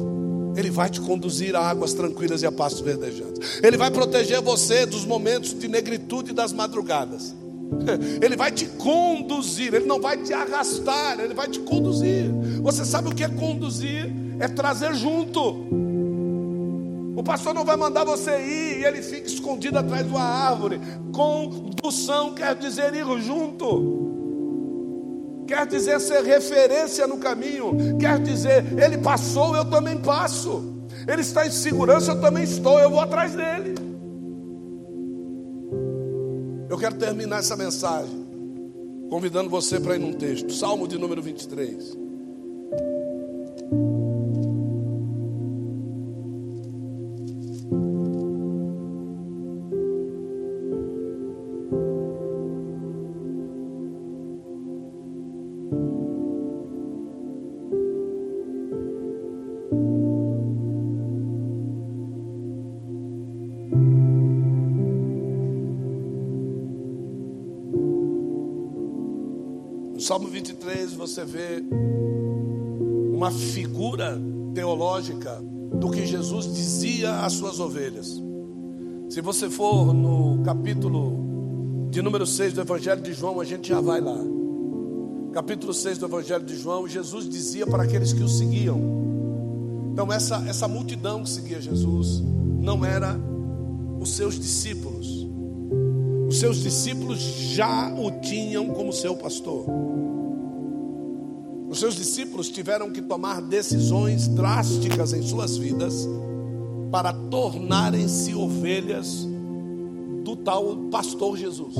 ele 0.57 0.70
vai 0.70 0.91
te 0.91 1.01
conduzir 1.01 1.57
a 1.57 1.61
águas 1.61 1.95
tranquilas 1.95 2.43
e 2.43 2.47
a 2.47 2.53
pastos 2.53 2.83
verdejantes. 2.83 3.61
Ele 3.62 3.77
vai 3.77 3.91
proteger 3.91 4.41
você 4.41 4.85
dos 4.85 5.05
momentos 5.05 5.59
de 5.59 5.66
negritude 5.68 6.33
das 6.33 6.53
madrugadas. 6.53 7.35
Ele 8.20 8.37
vai 8.37 8.53
te 8.53 8.66
conduzir, 8.66 9.73
ele 9.73 9.87
não 9.87 9.99
vai 9.99 10.18
te 10.18 10.31
arrastar, 10.35 11.18
ele 11.18 11.33
vai 11.33 11.49
te 11.49 11.59
conduzir. 11.61 12.31
Você 12.62 12.85
sabe 12.85 13.09
o 13.09 13.14
que 13.14 13.25
é 13.25 13.29
conduzir? 13.29 14.12
É 14.39 14.47
trazer 14.47 14.95
junto. 14.95 15.91
O 17.23 17.25
pastor 17.25 17.55
não 17.55 17.64
vai 17.64 17.77
mandar 17.77 18.03
você 18.03 18.37
ir 18.41 18.81
e 18.81 18.85
ele 18.85 19.01
fica 19.01 19.29
escondido 19.29 19.79
atrás 19.79 20.05
de 20.05 20.11
uma 20.11 20.25
árvore. 20.25 20.81
Condução 21.12 22.35
quer 22.35 22.57
dizer 22.57 22.93
ir 22.95 23.07
junto 23.20 24.03
quer 25.47 25.64
dizer 25.66 26.01
ser 26.01 26.25
referência 26.25 27.07
no 27.07 27.18
caminho, 27.18 27.77
quer 27.99 28.18
dizer, 28.18 28.64
ele 28.83 28.97
passou, 28.99 29.55
eu 29.55 29.64
também 29.66 29.99
passo, 29.99 30.87
ele 31.07 31.20
está 31.20 31.47
em 31.47 31.51
segurança, 31.51 32.12
eu 32.12 32.20
também 32.20 32.43
estou, 32.43 32.81
eu 32.81 32.89
vou 32.89 33.01
atrás 33.01 33.35
dele. 33.35 33.75
Eu 36.70 36.79
quero 36.79 36.95
terminar 36.95 37.41
essa 37.41 37.55
mensagem 37.55 38.27
convidando 39.11 39.51
você 39.51 39.79
para 39.79 39.95
ir 39.95 39.99
num 39.99 40.14
texto, 40.14 40.51
Salmo 40.53 40.89
de 40.89 40.97
número 40.99 41.20
23. 41.20 42.01
Você 71.13 71.25
vê 71.27 71.63
uma 73.13 73.31
figura 73.31 74.19
teológica 74.55 75.43
do 75.75 75.91
que 75.91 76.07
Jesus 76.07 76.51
dizia 76.55 77.21
às 77.21 77.35
suas 77.35 77.61
ovelhas. 77.61 78.23
Se 79.11 79.21
você 79.21 79.51
for 79.51 79.93
no 79.93 80.43
capítulo 80.43 81.89
de 81.91 82.01
número 82.01 82.27
6 82.27 82.55
do 82.55 82.63
Evangelho 82.63 83.03
de 83.03 83.13
João, 83.13 83.41
a 83.41 83.45
gente 83.45 83.69
já 83.69 83.79
vai 83.79 84.01
lá. 84.01 84.17
Capítulo 85.35 85.75
6 85.75 85.99
do 85.99 86.07
Evangelho 86.07 86.47
de 86.47 86.57
João, 86.57 86.89
Jesus 86.89 87.29
dizia 87.29 87.67
para 87.67 87.83
aqueles 87.83 88.15
que 88.15 88.23
o 88.23 88.29
seguiam. 88.29 88.81
Então, 89.93 90.11
essa, 90.11 90.43
essa 90.49 90.67
multidão 90.67 91.25
que 91.25 91.29
seguia 91.29 91.61
Jesus 91.61 92.23
não 92.59 92.87
era 92.87 93.21
os 94.01 94.15
seus 94.15 94.39
discípulos. 94.39 95.29
Os 96.27 96.39
seus 96.39 96.63
discípulos 96.63 97.19
já 97.19 97.95
o 97.95 98.11
tinham 98.23 98.69
como 98.69 98.95
seu 98.95 99.15
pastor. 99.15 99.67
Seus 101.83 101.97
discípulos 101.97 102.49
tiveram 102.49 102.93
que 102.93 103.03
tomar 103.03 103.43
decisões 103.43 104.28
drásticas 104.28 105.12
em 105.12 105.20
suas 105.20 105.57
vidas 105.57 106.09
para 106.93 107.12
tornarem-se 107.12 108.37
ovelhas 108.37 109.26
do 110.22 110.37
tal 110.37 110.76
pastor 110.93 111.37
Jesus. 111.37 111.74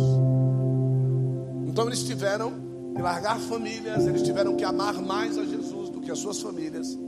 Então 1.69 1.87
eles 1.87 2.03
tiveram 2.03 2.53
que 2.97 3.01
largar 3.01 3.39
famílias, 3.39 4.05
eles 4.05 4.23
tiveram 4.23 4.57
que 4.57 4.65
amar 4.65 5.01
mais 5.01 5.39
a 5.39 5.45
Jesus 5.45 5.89
do 5.89 6.01
que 6.01 6.11
as 6.11 6.19
suas 6.19 6.43
famílias. 6.43 6.99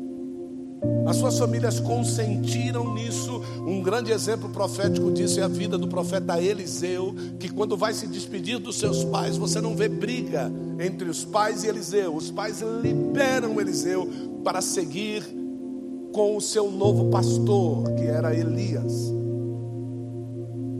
As 1.05 1.17
suas 1.17 1.37
famílias 1.37 1.81
consentiram 1.81 2.95
nisso. 2.95 3.43
Um 3.67 3.83
grande 3.83 4.13
exemplo 4.13 4.51
profético 4.51 5.11
disso 5.11 5.41
é 5.41 5.43
a 5.43 5.49
vida 5.49 5.77
do 5.77 5.89
profeta 5.89 6.41
Eliseu, 6.41 7.13
que 7.41 7.49
quando 7.49 7.77
vai 7.77 7.93
se 7.93 8.07
despedir 8.07 8.61
dos 8.61 8.79
seus 8.79 9.03
pais, 9.03 9.37
você 9.37 9.61
não 9.61 9.75
vê 9.75 9.89
briga 9.89 10.49
entre 10.79 11.09
os 11.09 11.25
pais 11.25 11.65
e 11.65 11.69
Eliseu. 11.69 12.15
Os 12.15 12.31
pais 12.31 12.63
liberam 12.83 13.61
Eliseu 13.61 14.09
para 14.43 14.61
seguir 14.61 15.23
com 16.13 16.37
o 16.37 16.41
seu 16.41 16.71
novo 16.71 17.11
pastor, 17.11 17.93
que 17.95 18.05
era 18.05 18.35
Elias. 18.35 19.13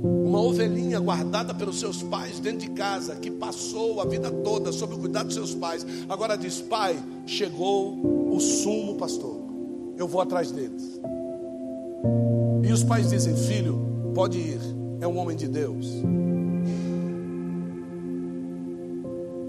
Uma 0.03 0.41
ovelhinha 0.41 1.01
guardada 1.01 1.55
pelos 1.55 1.81
seus 1.81 2.03
pais 2.03 2.39
dentro 2.41 2.69
de 2.69 2.71
casa, 2.71 3.17
que 3.17 3.31
passou 3.31 4.01
a 4.01 4.05
vida 4.05 4.31
toda 4.31 4.73
sob 4.73 4.95
o 4.95 4.99
cuidado 4.99 5.27
dos 5.27 5.35
seus 5.35 5.55
pais. 5.55 5.87
Agora 6.09 6.37
diz: 6.37 6.61
Pai, 6.61 6.97
chegou 7.27 8.35
o 8.35 8.41
sumo 8.41 8.97
pastor 8.97 9.45
eu 9.97 10.09
vou 10.09 10.21
atrás 10.21 10.51
deles. 10.51 11.01
E 12.63 12.73
os 12.73 12.83
pais 12.83 13.11
dizem: 13.11 13.35
Filho, 13.37 13.79
pode 14.15 14.39
ir, 14.39 14.61
é 15.01 15.07
um 15.07 15.17
homem 15.19 15.37
de 15.37 15.49
Deus. 15.49 15.87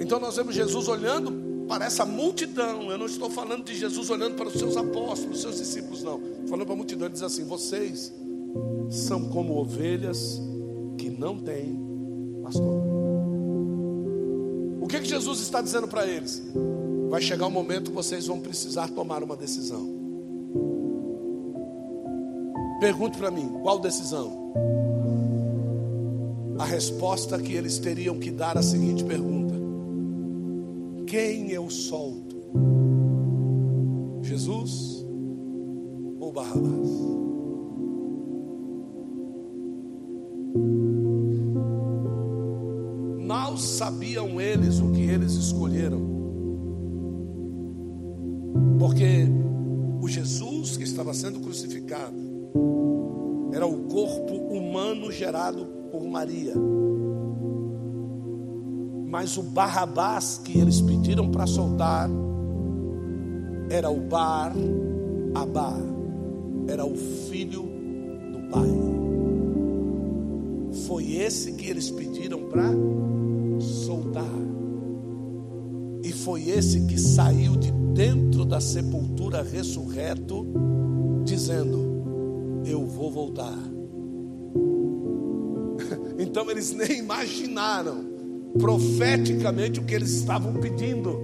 Então 0.05 0.19
nós 0.19 0.35
vemos 0.35 0.53
Jesus 0.53 0.87
olhando 0.87 1.65
para 1.67 1.85
essa 1.85 2.05
multidão. 2.05 2.91
Eu 2.91 2.97
não 2.99 3.07
estou 3.07 3.27
falando 3.27 3.63
de 3.63 3.73
Jesus 3.73 4.11
olhando 4.11 4.35
para 4.35 4.47
os 4.47 4.53
seus 4.53 4.77
apóstolos, 4.77 5.37
os 5.37 5.41
seus 5.41 5.57
discípulos, 5.57 6.03
não. 6.03 6.21
Falando 6.47 6.65
para 6.67 6.75
a 6.75 6.77
multidão, 6.77 7.07
ele 7.07 7.13
diz 7.13 7.23
assim: 7.23 7.43
Vocês 7.43 8.13
são 8.91 9.27
como 9.29 9.57
ovelhas 9.57 10.39
que 10.95 11.09
não 11.09 11.39
têm 11.39 11.83
pastor. 12.43 12.83
O 14.79 14.87
que, 14.87 14.99
que 14.99 15.07
Jesus 15.07 15.39
está 15.39 15.59
dizendo 15.59 15.87
para 15.87 16.05
eles? 16.05 16.43
Vai 17.09 17.19
chegar 17.23 17.47
um 17.47 17.51
momento 17.51 17.89
que 17.89 17.95
vocês 17.95 18.27
vão 18.27 18.39
precisar 18.39 18.87
tomar 18.89 19.23
uma 19.23 19.35
decisão. 19.35 19.89
Pergunte 22.79 23.17
para 23.17 23.31
mim, 23.31 23.49
qual 23.63 23.79
decisão? 23.79 24.53
A 26.59 26.65
resposta 26.65 27.39
que 27.39 27.53
eles 27.53 27.79
teriam 27.79 28.19
que 28.19 28.29
dar 28.29 28.55
a 28.55 28.61
seguinte 28.61 29.03
pergunta: 29.03 29.44
Quem 31.07 31.51
eu 31.51 31.69
solto? 31.69 32.35
Jesus 34.23 35.05
ou 36.19 36.31
Barrabás? 36.31 36.89
Mal 43.23 43.57
sabiam 43.57 44.41
eles 44.41 44.79
o 44.79 44.91
que 44.91 45.01
eles 45.01 45.33
escolheram, 45.33 46.01
porque 48.79 49.27
o 50.01 50.07
Jesus 50.07 50.75
que 50.77 50.83
estava 50.83 51.13
sendo 51.13 51.39
crucificado 51.39 52.15
era 53.53 53.65
o 53.65 53.83
corpo 53.83 54.33
humano 54.33 55.11
gerado 55.11 55.65
por 55.91 56.07
Maria. 56.07 56.53
Mas 59.15 59.37
o 59.37 59.43
Barrabás 59.43 60.41
que 60.43 60.59
eles 60.59 60.81
pediram 60.81 61.31
para 61.31 61.47
soltar 61.47 62.09
era 63.69 63.89
o 63.89 64.01
Bar 64.01 64.53
Abá, 65.33 65.73
era 66.67 66.85
o 66.85 66.97
filho 66.97 67.63
do 68.33 68.49
pai. 68.51 68.67
Foi 70.85 71.13
esse 71.13 71.53
que 71.53 71.65
eles 71.65 71.89
pediram 71.89 72.49
para 72.49 72.69
soltar. 73.61 74.35
E 76.03 76.11
foi 76.11 76.49
esse 76.49 76.81
que 76.81 76.99
saiu 76.99 77.55
de 77.55 77.71
dentro 77.71 78.43
da 78.43 78.59
sepultura 78.59 79.41
ressurreto, 79.41 80.45
dizendo: 81.23 82.65
eu 82.65 82.85
vou 82.85 83.09
voltar. 83.09 83.57
Então 86.17 86.49
eles 86.49 86.71
nem 86.71 86.99
imaginaram 86.99 88.14
profeticamente 88.59 89.79
o 89.79 89.83
que 89.83 89.93
eles 89.93 90.11
estavam 90.11 90.53
pedindo. 90.53 91.19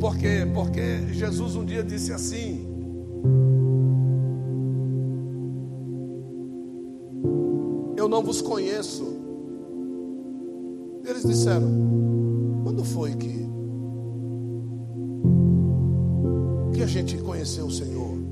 Porque 0.00 0.46
porque 0.52 1.12
Jesus 1.12 1.56
um 1.56 1.64
dia 1.64 1.82
disse 1.82 2.12
assim: 2.12 2.68
Eu 7.96 8.08
não 8.08 8.22
vos 8.22 8.42
conheço. 8.42 9.16
Eles 11.06 11.22
disseram: 11.24 11.70
Quando 12.62 12.84
foi 12.84 13.14
que 13.14 13.44
que 16.74 16.82
a 16.82 16.86
gente 16.86 17.16
conheceu 17.18 17.66
o 17.66 17.70
Senhor? 17.70 18.23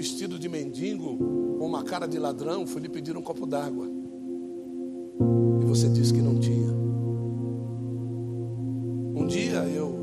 Vestido 0.00 0.38
de 0.38 0.48
mendigo, 0.48 1.18
com 1.58 1.66
uma 1.66 1.84
cara 1.84 2.08
de 2.08 2.18
ladrão, 2.18 2.66
fui 2.66 2.80
lhe 2.80 2.88
pedir 2.88 3.14
um 3.18 3.20
copo 3.20 3.44
d'água. 3.44 3.86
E 5.60 5.64
você 5.66 5.90
disse 5.90 6.10
que 6.14 6.22
não 6.22 6.38
tinha. 6.38 6.72
Um 9.14 9.26
dia 9.26 9.58
eu 9.66 9.94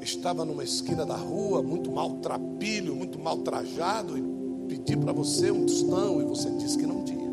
estava 0.00 0.46
numa 0.46 0.64
esquina 0.64 1.04
da 1.04 1.16
rua, 1.16 1.62
muito 1.62 1.92
maltrapilho, 1.92 2.96
muito 2.96 3.18
mal 3.18 3.36
trajado, 3.40 4.16
e 4.16 4.24
pedi 4.66 4.96
para 4.96 5.12
você 5.12 5.50
um 5.50 5.66
tostão, 5.66 6.22
e 6.22 6.24
você 6.24 6.50
disse 6.52 6.78
que 6.78 6.86
não 6.86 7.04
tinha. 7.04 7.30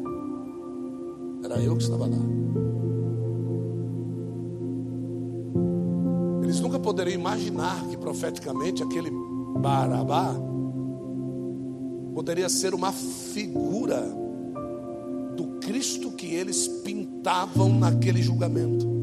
Era 1.45 1.61
eu 1.61 1.77
que 1.77 1.83
estava 1.83 2.07
lá. 2.07 2.17
Eles 6.43 6.59
nunca 6.59 6.77
poderiam 6.77 7.15
imaginar 7.21 7.88
que 7.88 7.95
profeticamente 7.95 8.83
aquele 8.83 9.11
Barabá 9.58 10.36
poderia 12.14 12.47
ser 12.47 12.74
uma 12.74 12.91
figura 12.91 14.01
do 15.36 15.60
Cristo 15.60 16.12
que 16.12 16.34
eles 16.34 16.68
pintavam 16.68 17.78
naquele 17.78 18.22
julgamento. 18.22 18.95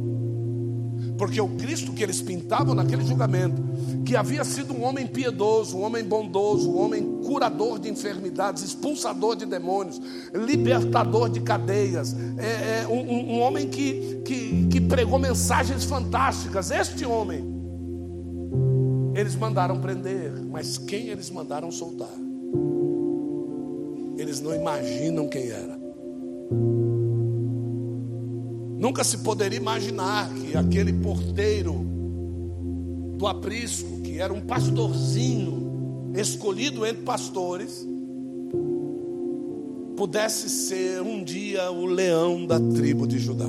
Porque 1.19 1.41
o 1.41 1.49
Cristo 1.51 1.93
que 1.93 2.03
eles 2.03 2.23
pintavam 2.23 2.75
naquele 2.75 3.05
julgamento, 3.05 3.63
que 4.05 4.17
havia 4.17 4.45
sido 4.45 4.73
um 4.73 4.83
homem 4.83 5.07
piedoso, 5.07 5.77
um 5.77 5.83
homem 5.83 6.03
bondoso, 6.03 6.71
um 6.71 6.81
homem 6.81 7.21
curador 7.23 7.79
de 7.79 7.91
enfermidades, 7.91 8.63
expulsador 8.63 9.37
de 9.37 9.45
demônios, 9.47 10.01
libertador 10.35 11.29
de 11.29 11.41
cadeias, 11.41 12.17
é, 12.39 12.81
é 12.81 12.89
um, 12.89 13.35
um, 13.35 13.41
homem 13.41 13.69
que, 13.69 14.23
que, 14.25 14.67
que 14.69 14.81
pregou 14.81 15.19
mensagens 15.19 15.85
fantásticas. 15.85 16.71
Este 16.71 17.05
homem 17.05 17.52
eles 19.33 19.41
mandaram 19.41 19.81
prender, 19.81 20.31
mas 20.51 20.77
quem 20.77 21.09
eles 21.09 21.31
mandaram 21.31 21.71
soltar? 21.71 22.15
Eles 24.19 24.43
não 24.43 24.55
imaginam 24.55 25.27
quem 25.27 25.49
era. 25.49 25.81
Nunca 28.79 29.03
se 29.03 29.19
poderia 29.19 29.57
imaginar 29.57 30.29
que 30.35 30.55
aquele 30.55 30.93
porteiro 30.93 31.87
do 33.17 33.27
aprisco, 33.27 34.03
que 34.03 34.19
era 34.19 34.35
um 34.35 34.41
pastorzinho 34.43 36.13
escolhido 36.15 36.85
entre 36.85 37.03
pastores, 37.03 37.89
pudesse 39.97 40.51
ser 40.51 41.01
um 41.01 41.25
dia 41.25 41.71
o 41.71 41.87
leão 41.87 42.45
da 42.45 42.61
tribo 42.61 43.07
de 43.07 43.19
Judá. 43.19 43.49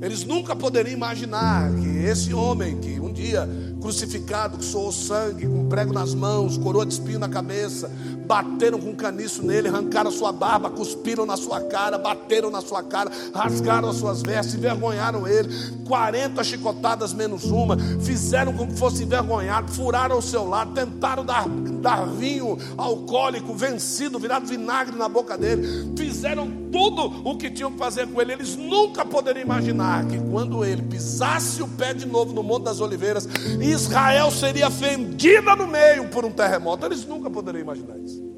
Eles 0.00 0.24
nunca 0.24 0.54
poderiam 0.54 0.94
imaginar 0.94 1.74
que 1.74 1.88
esse 2.04 2.32
homem, 2.32 2.78
que 2.78 3.00
um 3.00 3.12
dia 3.12 3.48
crucificado, 3.82 4.56
que 4.56 4.64
soou 4.64 4.92
sangue, 4.92 5.46
com 5.46 5.68
prego 5.68 5.92
nas 5.92 6.14
mãos, 6.14 6.56
coroa 6.56 6.86
de 6.86 6.94
espinho 6.94 7.18
na 7.18 7.28
cabeça, 7.28 7.90
bateram 8.26 8.80
com 8.80 8.94
caniço 8.94 9.44
nele, 9.44 9.68
arrancaram 9.68 10.08
a 10.08 10.12
sua 10.12 10.32
barba, 10.32 10.70
cuspiram 10.70 11.26
na 11.26 11.36
sua 11.36 11.60
cara, 11.62 11.98
bateram 11.98 12.50
na 12.50 12.60
sua 12.60 12.82
cara, 12.82 13.10
rasgaram 13.34 13.90
as 13.90 13.96
suas 13.96 14.22
vestes, 14.22 14.54
envergonharam 14.54 15.26
ele, 15.26 15.48
40 15.86 16.42
chicotadas 16.44 17.12
menos 17.12 17.44
uma, 17.44 17.76
fizeram 18.00 18.52
com 18.52 18.66
que 18.66 18.76
fosse 18.76 19.02
envergonhado, 19.02 19.70
furaram 19.72 20.18
o 20.18 20.22
seu 20.22 20.48
lado, 20.48 20.72
tentaram 20.72 21.24
dar, 21.24 21.48
dar 21.48 22.06
vinho 22.06 22.56
alcoólico, 22.76 23.52
vencido, 23.52 24.18
virado 24.18 24.46
vinagre 24.46 24.96
na 24.96 25.08
boca 25.08 25.36
dele, 25.36 25.92
fizeram 25.96 26.50
tudo 26.70 27.28
o 27.28 27.36
que 27.36 27.50
tinham 27.50 27.72
que 27.72 27.78
fazer 27.78 28.06
com 28.06 28.20
ele, 28.20 28.32
eles 28.32 28.56
nunca 28.56 29.04
poderiam 29.04 29.44
imaginar 29.44 30.06
que 30.06 30.18
quando 30.30 30.64
ele 30.64 30.82
pisasse 30.82 31.62
o 31.62 31.68
pé 31.68 31.92
de 31.92 32.06
novo 32.06 32.32
no 32.32 32.42
Monte 32.42 32.64
das 32.64 32.80
Oliveiras, 32.80 33.28
Israel 33.72 34.30
seria 34.30 34.70
fendida 34.70 35.56
no 35.56 35.66
meio 35.66 36.08
por 36.08 36.24
um 36.24 36.30
terremoto. 36.30 36.86
Eles 36.86 37.04
nunca 37.04 37.30
poderiam 37.30 37.62
imaginar 37.62 37.98
isso. 37.98 38.32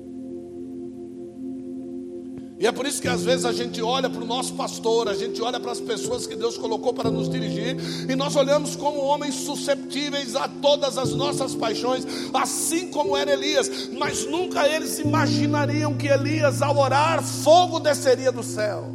E 2.59 2.67
é 2.67 2.73
por 2.73 2.87
isso 2.87 3.03
que 3.03 3.09
às 3.09 3.23
vezes 3.23 3.45
a 3.45 3.53
gente 3.53 3.83
olha 3.83 4.09
para 4.09 4.23
o 4.23 4.27
nosso 4.27 4.55
pastor, 4.55 5.09
a 5.09 5.15
gente 5.15 5.43
olha 5.43 5.59
para 5.59 5.73
as 5.73 5.81
pessoas 5.81 6.27
que 6.27 6.37
Deus 6.37 6.57
colocou 6.57 6.95
para 6.95 7.11
nos 7.11 7.29
dirigir, 7.29 7.77
e 8.09 8.15
nós 8.15 8.37
olhamos 8.37 8.77
como 8.77 9.01
homens 9.01 9.35
susceptíveis 9.35 10.37
a 10.37 10.49
todas 10.49 10.97
as 10.97 11.13
nossas 11.13 11.55
paixões, 11.55 12.07
assim 12.33 12.89
como 12.89 13.17
era 13.17 13.33
Elias, 13.33 13.91
mas 13.99 14.25
nunca 14.25 14.69
eles 14.69 14.99
imaginariam 15.01 15.95
que 15.95 16.07
Elias, 16.07 16.63
ao 16.63 16.79
orar, 16.79 17.23
fogo 17.23 17.81
desceria 17.81 18.31
do 18.31 18.43
céu. 18.43 18.89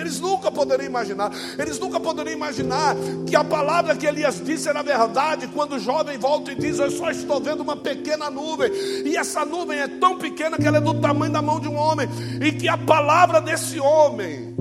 Eles 0.00 0.20
nunca 0.20 0.50
poderiam 0.50 0.86
imaginar, 0.86 1.30
eles 1.58 1.78
nunca 1.78 1.98
poderiam 1.98 2.34
imaginar 2.34 2.94
que 3.26 3.36
a 3.36 3.44
palavra 3.44 3.96
que 3.96 4.06
Elias 4.06 4.42
disse 4.44 4.68
era 4.68 4.82
verdade, 4.82 5.48
quando 5.48 5.76
o 5.76 5.78
jovem 5.78 6.18
volta 6.18 6.52
e 6.52 6.54
diz: 6.54 6.78
Eu 6.78 6.90
só 6.90 7.10
estou 7.10 7.40
vendo 7.40 7.60
uma 7.60 7.76
pequena 7.76 8.30
nuvem, 8.30 8.70
e 9.04 9.16
essa 9.16 9.44
nuvem 9.44 9.78
é 9.78 9.88
tão 9.88 10.18
pequena 10.18 10.56
que 10.56 10.66
ela 10.66 10.78
é 10.78 10.80
do 10.80 10.94
tamanho 10.94 11.32
da 11.32 11.42
mão 11.42 11.60
de 11.60 11.68
um 11.68 11.76
homem, 11.76 12.08
e 12.40 12.52
que 12.52 12.68
a 12.68 12.78
palavra 12.78 13.40
desse 13.40 13.78
homem 13.80 14.58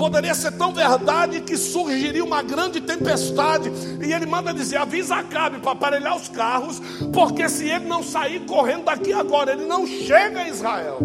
poderia 0.00 0.34
ser 0.34 0.52
tão 0.52 0.72
verdade 0.72 1.42
que 1.42 1.58
surgiria 1.58 2.24
uma 2.24 2.42
grande 2.42 2.80
tempestade. 2.80 3.70
E 4.02 4.12
ele 4.14 4.24
manda 4.24 4.54
dizer: 4.54 4.78
avisa 4.78 5.16
Acabe 5.16 5.58
para 5.58 5.72
aparelhar 5.72 6.16
os 6.16 6.28
carros, 6.28 6.80
porque 7.12 7.46
se 7.48 7.68
ele 7.68 7.84
não 7.84 8.02
sair 8.02 8.40
correndo 8.46 8.84
daqui 8.84 9.12
agora, 9.12 9.52
ele 9.52 9.66
não 9.66 9.86
chega 9.86 10.40
a 10.40 10.48
Israel. 10.48 10.98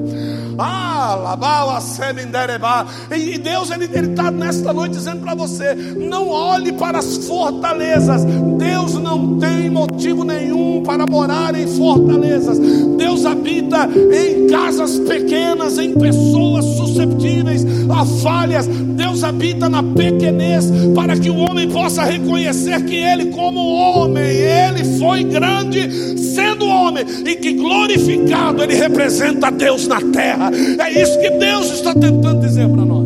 E 3.12 3.38
Deus 3.38 3.70
ele 3.72 3.86
está 3.86 4.32
nesta 4.32 4.74
noite 4.74 4.94
dizendo 4.94 5.22
para 5.22 5.36
você: 5.36 5.76
não 5.76 6.30
olhe 6.30 6.74
para 6.74 7.00
as 7.00 7.18
fortalezas. 7.26 8.24
Deus 8.58 8.94
não 8.94 9.38
tem 9.38 9.70
motivo 9.70 10.24
nenhum 10.24 10.84
para 10.84 11.06
morar 11.06 11.56
em 11.56 11.68
fortalezas. 11.68 12.58
Deus 12.98 13.26
habita 13.26 13.90
em 14.12 14.48
casas 14.48 15.00
pequenas, 15.00 15.78
em 15.78 15.94
pessoas 15.94 16.66
susceptíveis 16.66 17.66
a 17.90 18.06
falhas. 18.22 18.68
Deus 18.68 19.24
habita 19.24 19.68
na 19.70 19.84
pequenez 19.84 20.72
para 20.96 21.18
que 21.18 21.30
o 21.30 21.38
homem 21.38 21.70
possa 21.70 22.04
reconhecer 22.04 22.84
que 22.86 22.96
ele, 22.96 23.28
como 23.28 23.60
homem, 23.60 24.26
ele 24.26 24.98
foi 24.98 25.24
grande 25.24 26.18
sendo 26.18 26.66
homem 26.66 27.06
e 27.26 27.36
que 27.36 27.54
glorificado 27.54 28.64
ele 28.64 28.76
representa 28.76 29.52
Deus 29.52 29.88
na 29.88 30.02
terra. 30.02 30.45
É 30.52 31.02
isso 31.02 31.20
que 31.20 31.30
Deus 31.30 31.72
está 31.72 31.94
tentando 31.94 32.42
dizer 32.42 32.68
para 32.70 32.86
nós. 32.86 33.06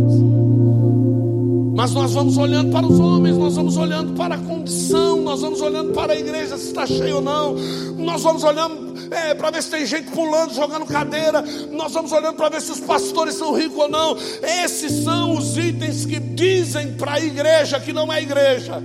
Mas 1.76 1.92
nós 1.92 2.12
vamos 2.12 2.38
olhando 2.38 2.72
para 2.72 2.86
os 2.86 3.00
homens, 3.00 3.38
nós 3.38 3.56
vamos 3.56 3.78
olhando 3.78 4.14
para 4.14 4.36
a 4.36 4.38
condição, 4.38 5.22
nós 5.22 5.40
vamos 5.40 5.62
olhando 5.62 5.94
para 5.94 6.12
a 6.12 6.16
igreja 6.18 6.58
se 6.58 6.68
está 6.68 6.86
cheia 6.86 7.16
ou 7.16 7.22
não, 7.22 7.56
nós 7.98 8.22
vamos 8.22 8.44
olhando 8.44 8.90
é, 9.10 9.34
para 9.34 9.50
ver 9.50 9.64
se 9.64 9.72
tem 9.72 9.86
gente 9.86 10.12
pulando, 10.12 10.54
jogando 10.54 10.86
cadeira, 10.86 11.42
nós 11.72 11.94
vamos 11.94 12.12
olhando 12.12 12.36
para 12.36 12.50
ver 12.50 12.62
se 12.62 12.72
os 12.74 12.82
pastores 12.82 13.36
são 13.36 13.54
ricos 13.54 13.78
ou 13.78 13.88
não. 13.88 14.18
Esses 14.66 15.04
são 15.06 15.38
os 15.38 15.58
itens 15.58 16.06
que 16.06 16.20
dizem 16.20 16.94
para 16.94 17.14
a 17.14 17.20
igreja 17.20 17.80
que 17.80 17.94
não 17.94 18.12
é 18.12 18.22
igreja, 18.22 18.84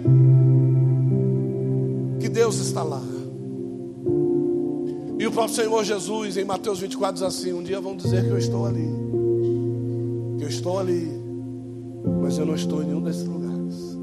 que 2.21 2.29
Deus 2.29 2.59
está 2.61 2.85
lá. 2.85 3.14
E 5.25 5.27
o 5.27 5.33
próprio 5.33 5.57
Senhor 5.57 5.83
Jesus, 5.83 6.37
em 6.37 6.45
Mateus 6.45 6.81
24, 6.81 7.15
diz 7.15 7.23
assim: 7.23 7.55
Um 7.55 7.63
dia 7.63 7.81
vão 7.81 7.97
dizer 7.97 8.25
que 8.25 8.29
eu 8.29 8.37
estou 8.37 8.67
ali, 8.67 8.87
que 10.37 10.45
eu 10.45 10.49
estou 10.49 10.79
ali 10.79 11.25
mas 12.21 12.37
eu 12.37 12.45
não 12.45 12.55
estou 12.55 12.83
em 12.83 12.87
nenhum 12.87 13.01
desses 13.01 13.25
lugares. 13.25 13.97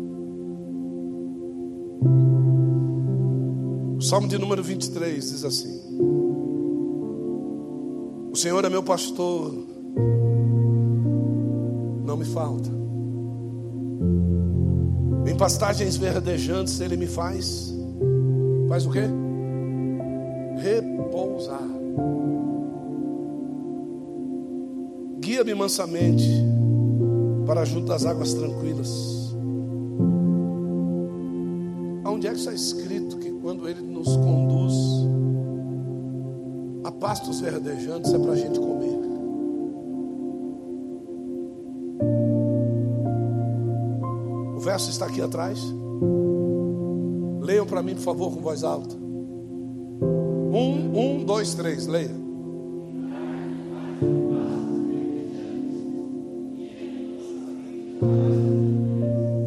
O 3.98 4.02
Salmo 4.02 4.28
de 4.28 4.40
número 4.40 4.64
23 4.64 5.30
diz 5.30 5.46
assim: 5.46 5.80
O 8.32 8.36
Senhor 8.36 8.66
é 8.66 8.70
meu 8.70 8.82
pastor, 8.82 9.54
não 12.04 12.18
me 12.18 12.26
falta. 12.26 12.72
Em 15.28 15.38
pastagens 15.38 15.98
verdejantes 15.98 16.80
ele 16.80 16.98
me 16.98 17.06
faz. 17.06 17.72
Faz 18.68 18.88
o 18.88 18.90
quê? 18.90 19.04
Repousar. 20.62 21.68
Guia-me 25.20 25.56
mansamente 25.56 26.30
para 27.48 27.66
junto 27.66 27.88
das 27.88 28.06
águas 28.06 28.34
tranquilas. 28.36 29.36
Onde 32.06 32.28
é 32.28 32.30
que 32.32 32.38
está 32.38 32.54
escrito 32.54 33.18
que 33.18 33.32
quando 33.32 33.68
Ele 33.68 33.82
nos 33.82 34.16
conduz 34.18 34.74
a 36.84 36.92
pastos 36.92 37.40
verdejantes 37.40 38.14
é 38.14 38.20
para 38.20 38.34
a 38.34 38.36
gente 38.36 38.60
comer? 38.60 39.00
O 44.56 44.60
verso 44.60 44.92
está 44.92 45.08
aqui 45.08 45.22
atrás. 45.22 45.60
Leiam 47.42 47.66
para 47.66 47.82
mim, 47.82 47.96
por 47.96 48.04
favor, 48.04 48.32
com 48.32 48.42
voz 48.42 48.64
alta. 48.64 49.01
Um, 50.94 51.24
dois, 51.24 51.54
três, 51.54 51.88
leia. 51.88 52.12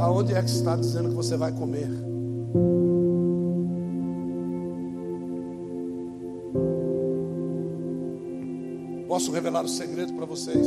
Aonde 0.00 0.32
é 0.34 0.42
que 0.42 0.50
está 0.50 0.74
dizendo 0.76 1.10
que 1.10 1.14
você 1.14 1.36
vai 1.36 1.52
comer? 1.52 1.88
Posso 9.06 9.30
revelar 9.30 9.64
o 9.64 9.68
segredo 9.68 10.12
para 10.14 10.24
vocês? 10.24 10.66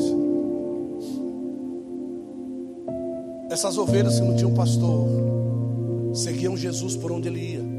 Essas 3.50 3.78
ovelhas 3.78 4.20
que 4.20 4.26
não 4.26 4.36
tinham 4.36 4.54
pastor 4.54 5.08
seguiam 6.14 6.56
Jesus 6.56 6.96
por 6.96 7.12
onde 7.12 7.28
ele 7.28 7.40
ia. 7.40 7.77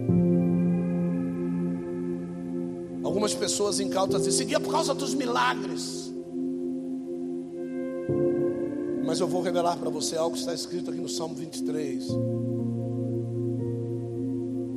Pessoas 3.59 3.81
incautas 3.81 4.23
diziam, 4.23 4.39
seguia 4.39 4.61
por 4.61 4.71
causa 4.71 4.95
dos 4.95 5.15
milagres. 5.15 6.15
Mas 9.05 9.19
eu 9.19 9.27
vou 9.27 9.43
revelar 9.43 9.77
para 9.77 9.91
você 9.91 10.17
algo 10.17 10.35
que 10.35 10.39
está 10.39 10.55
escrito 10.55 10.91
aqui 10.91 11.01
no 11.01 11.09
Salmo 11.09 11.35
23. 11.35 12.07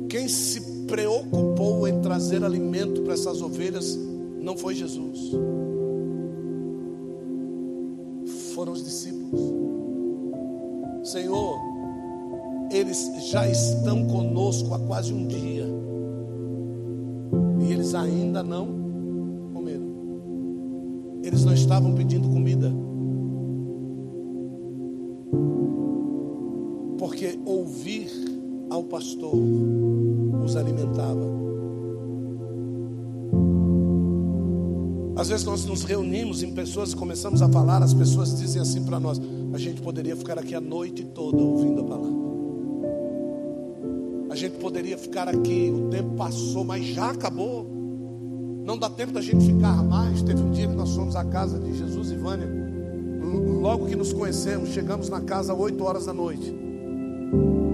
Quem 0.08 0.26
se 0.26 0.60
preocupou 0.86 1.86
em 1.86 2.00
trazer 2.00 2.42
alimento 2.42 3.02
para 3.02 3.14
essas 3.14 3.40
ovelhas 3.40 3.96
não 4.40 4.56
foi 4.56 4.74
Jesus, 4.74 5.30
foram 8.52 8.72
os 8.72 8.82
discípulos. 8.82 9.40
Senhor, 11.04 11.56
eles 12.72 13.12
já 13.30 13.46
estão 13.48 14.04
conosco 14.08 14.74
há 14.74 14.80
quase 14.80 15.14
um 15.14 15.24
dia 15.28 15.68
e 15.68 15.91
ainda 17.94 18.42
não 18.42 18.66
comeram. 19.52 19.86
Eles 21.22 21.44
não 21.44 21.54
estavam 21.54 21.94
pedindo 21.94 22.28
comida. 22.28 22.72
porque 27.02 27.36
ouvir 27.44 28.08
ao 28.70 28.84
pastor 28.84 29.34
os 30.44 30.54
alimentava. 30.54 31.20
Às 35.16 35.28
vezes 35.28 35.44
nós 35.44 35.64
nos 35.64 35.82
reunimos 35.82 36.44
em 36.44 36.52
pessoas 36.52 36.92
e 36.92 36.96
começamos 36.96 37.42
a 37.42 37.48
falar, 37.48 37.82
as 37.82 37.92
pessoas 37.92 38.38
dizem 38.38 38.62
assim 38.62 38.84
para 38.84 39.00
nós: 39.00 39.20
a 39.52 39.58
gente 39.58 39.82
poderia 39.82 40.14
ficar 40.14 40.38
aqui 40.38 40.54
a 40.54 40.60
noite 40.60 41.04
toda 41.04 41.42
ouvindo 41.42 41.80
a 41.80 41.84
palavra. 41.84 42.22
A 44.30 44.36
gente 44.36 44.58
poderia 44.58 44.96
ficar 44.96 45.26
aqui, 45.26 45.70
o 45.70 45.90
tempo 45.90 46.14
passou, 46.14 46.64
mas 46.64 46.84
já 46.86 47.10
acabou. 47.10 47.66
Não 48.64 48.78
dá 48.78 48.88
tempo 48.88 49.12
da 49.12 49.20
gente 49.20 49.44
ficar 49.44 49.82
mais. 49.82 50.22
Teve 50.22 50.42
um 50.42 50.50
dia 50.50 50.68
que 50.68 50.74
nós 50.74 50.94
fomos 50.94 51.16
à 51.16 51.24
casa 51.24 51.58
de 51.58 51.76
Jesus 51.76 52.10
e 52.10 52.16
Vânia. 52.16 52.48
Logo 53.60 53.86
que 53.86 53.96
nos 53.96 54.12
conhecemos, 54.12 54.70
chegamos 54.70 55.08
na 55.08 55.20
casa 55.20 55.52
às 55.52 55.58
8 55.58 55.84
horas 55.84 56.06
da 56.06 56.12
noite. 56.12 56.54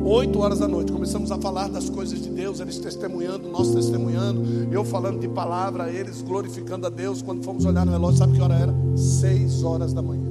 8 0.04 0.38
horas 0.38 0.58
da 0.60 0.68
noite, 0.68 0.90
começamos 0.90 1.30
a 1.30 1.38
falar 1.38 1.68
das 1.68 1.90
coisas 1.90 2.22
de 2.22 2.30
Deus, 2.30 2.60
eles 2.60 2.78
testemunhando, 2.78 3.46
nós 3.48 3.74
testemunhando, 3.74 4.42
eu 4.72 4.82
falando 4.82 5.20
de 5.20 5.28
palavra, 5.28 5.90
eles 5.90 6.22
glorificando 6.22 6.86
a 6.86 6.90
Deus. 6.90 7.20
Quando 7.20 7.44
fomos 7.44 7.66
olhar 7.66 7.84
no 7.84 7.92
relógio, 7.92 8.18
sabe 8.18 8.34
que 8.34 8.40
hora 8.40 8.54
era? 8.54 8.74
6 8.96 9.62
horas 9.64 9.92
da 9.92 10.00
manhã. 10.00 10.28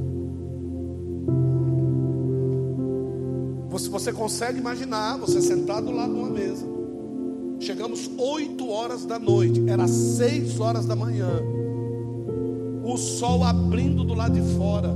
Você, 3.69 3.89
você 3.89 4.11
consegue 4.11 4.57
imaginar, 4.57 5.17
você 5.17 5.41
sentado 5.41 5.91
lá 5.91 6.07
numa 6.07 6.29
mesa. 6.29 6.76
Chegamos 7.59 8.09
8 8.17 8.69
horas 8.69 9.05
da 9.05 9.17
noite, 9.19 9.63
era 9.67 9.87
6 9.87 10.59
horas 10.59 10.85
da 10.85 10.95
manhã. 10.95 11.41
O 12.83 12.97
sol 12.97 13.43
abrindo 13.43 14.03
do 14.03 14.13
lado 14.13 14.33
de 14.33 14.55
fora 14.55 14.95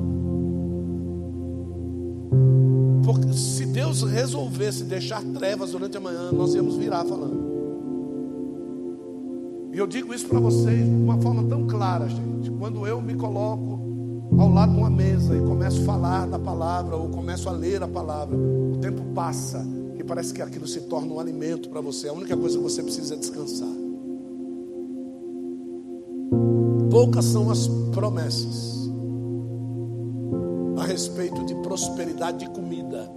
porque 3.03 3.34
se 3.34 3.66
Deus 3.66 4.03
resolvesse 4.03 4.86
deixar 4.86 5.22
trevas 5.22 5.72
durante 5.72 5.97
a 5.97 5.99
manhã, 5.99 6.32
nós 6.32 6.53
íamos 6.55 6.78
virar 6.78 7.03
falando. 7.03 7.51
E 9.74 9.78
eu 9.78 9.88
digo 9.88 10.14
isso 10.14 10.28
para 10.28 10.39
vocês 10.39 10.86
de 10.86 10.95
uma 10.95 11.18
forma 11.18 11.43
tão 11.43 11.68
clara, 11.68 12.07
gente. 12.07 12.51
Quando 12.51 12.86
eu 12.88 13.01
me 13.01 13.16
coloco 13.16 13.80
ao 14.38 14.49
lado 14.49 14.74
de 14.74 14.78
uma 14.78 14.89
mesa 14.89 15.36
e 15.36 15.39
começo 15.39 15.82
a 15.82 15.86
falar 15.86 16.28
da 16.28 16.39
palavra 16.39 16.95
ou 16.95 17.09
começo 17.09 17.49
a 17.49 17.51
ler 17.51 17.84
a 17.84 17.88
palavra, 17.88 18.38
o 18.38 18.78
tempo 18.80 19.01
passa 19.14 19.66
e 20.02 20.04
parece 20.04 20.34
que 20.34 20.41
aquilo 20.41 20.68
se 20.68 20.82
torna 20.82 21.14
um 21.14 21.20
alimento 21.20 21.70
para 21.70 21.80
você. 21.80 22.10
A 22.10 22.14
única 22.14 22.36
coisa 22.36 22.58
que 22.58 22.64
você 22.64 22.84
precisa 22.84 23.14
é 23.14 23.18
descansar. 23.18 23.70
Poucas 26.89 27.26
são 27.26 27.49
as 27.49 27.68
promessas 27.93 28.89
a 30.78 30.84
respeito 30.84 31.45
de 31.45 31.56
prosperidade 31.56 32.39
de 32.39 32.49
comida. 32.49 33.10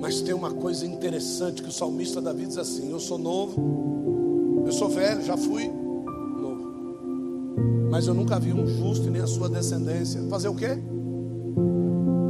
Mas 0.00 0.20
tem 0.20 0.32
uma 0.32 0.52
coisa 0.52 0.86
interessante 0.86 1.62
que 1.62 1.68
o 1.68 1.72
salmista 1.72 2.20
Davi 2.20 2.46
diz 2.46 2.58
assim: 2.58 2.90
Eu 2.90 3.00
sou 3.00 3.18
novo, 3.18 4.64
eu 4.64 4.72
sou 4.72 4.88
velho, 4.88 5.22
já 5.22 5.36
fui 5.36 5.68
novo. 5.68 6.66
Mas 7.90 8.06
eu 8.06 8.14
nunca 8.14 8.38
vi 8.38 8.52
um 8.52 8.66
justo 8.66 9.10
nem 9.10 9.20
a 9.20 9.26
sua 9.26 9.48
descendência. 9.48 10.22
Fazer 10.28 10.48
o 10.48 10.54
quê? 10.54 10.78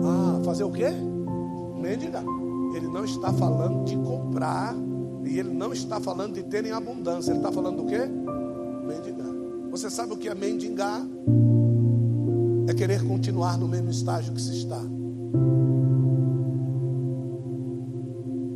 Ah, 0.03 0.41
fazer 0.43 0.65
o 0.65 0.71
quê? 0.71 0.89
Mendigar. 1.79 2.25
Ele 2.75 2.89
não 2.89 3.05
está 3.05 3.33
falando 3.33 3.85
de 3.85 3.97
comprar. 3.97 4.75
E 5.25 5.39
ele 5.39 5.53
não 5.53 5.73
está 5.73 6.01
falando 6.01 6.35
de 6.35 6.43
ter 6.45 6.65
em 6.65 6.71
abundância. 6.71 7.31
Ele 7.31 7.39
está 7.39 7.53
falando 7.53 7.83
do 7.83 7.87
quê? 7.87 8.07
Mendigar. 8.87 9.35
Você 9.71 9.91
sabe 9.91 10.13
o 10.13 10.17
que 10.17 10.29
é 10.29 10.35
mendigar? 10.35 11.03
é 12.69 12.75
querer 12.75 13.03
continuar 13.05 13.57
no 13.57 13.69
mesmo 13.69 13.91
estágio 13.91 14.33
que 14.33 14.41
se 14.41 14.59
está. 14.59 14.81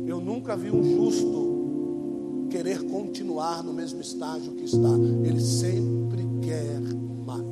Eu 0.05 0.19
nunca 0.19 0.57
vi 0.57 0.69
um 0.69 0.83
justo 0.83 2.47
querer 2.49 2.83
continuar 2.83 3.63
no 3.63 3.73
mesmo 3.73 4.01
estágio 4.01 4.51
que 4.53 4.65
está. 4.65 4.89
Ele 5.23 5.39
sempre 5.39 6.27
quer 6.41 6.81
mais. 7.25 7.45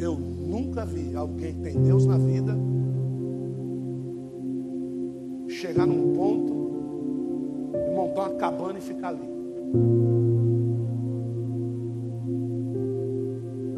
Eu 0.00 0.16
nunca 0.18 0.84
vi 0.84 1.14
alguém 1.14 1.54
que 1.54 1.60
tem 1.60 1.80
Deus 1.80 2.04
na 2.04 2.18
vida 2.18 2.56
chegar 5.74 5.86
num 5.86 6.14
ponto 6.14 6.54
e 7.74 7.94
montar 7.94 8.22
uma 8.22 8.30
cabana 8.36 8.78
e 8.78 8.80
ficar 8.80 9.08
ali. 9.08 9.28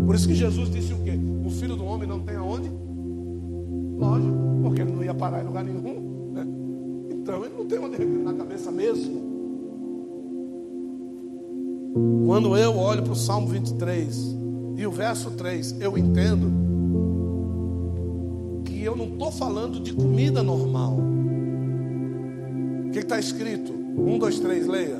Por 0.05 0.14
isso 0.14 0.28
que 0.28 0.34
Jesus 0.34 0.70
disse 0.70 0.92
o 0.92 0.99
quê? 0.99 1.18
O 1.44 1.51
filho 1.51 1.74
do 1.74 1.84
homem 1.86 2.07
não 2.07 2.20
tem 2.20 2.36
aonde? 2.36 2.70
Lógico, 3.97 4.36
porque 4.62 4.82
ele 4.82 4.92
não 4.92 5.03
ia 5.03 5.14
parar 5.14 5.42
em 5.42 5.47
lugar 5.47 5.64
nenhum. 5.64 6.32
Né? 6.32 6.47
Então 7.12 7.44
ele 7.44 7.55
não 7.57 7.64
tem 7.64 7.78
onde 7.78 7.97
reclinar 7.97 8.34
na 8.34 8.38
cabeça 8.38 8.70
mesmo. 8.70 9.24
Quando 12.26 12.57
eu 12.59 12.76
olho 12.76 13.03
para 13.03 13.12
o 13.12 13.16
Salmo 13.16 13.49
23 13.49 14.36
e 14.76 14.86
o 14.86 14.90
verso 14.90 15.30
3, 15.30 15.80
eu 15.80 15.97
entendo 15.97 16.53
que 18.66 18.84
eu 18.84 18.94
não 18.94 19.07
estou 19.07 19.32
falando 19.32 19.80
de 19.80 19.94
comida 19.94 20.42
normal. 20.42 20.99
Que 22.97 23.01
está 23.01 23.18
escrito? 23.18 23.74
Um, 23.74 24.18
dois, 24.18 24.40
três, 24.40 24.66
leia. 24.66 24.97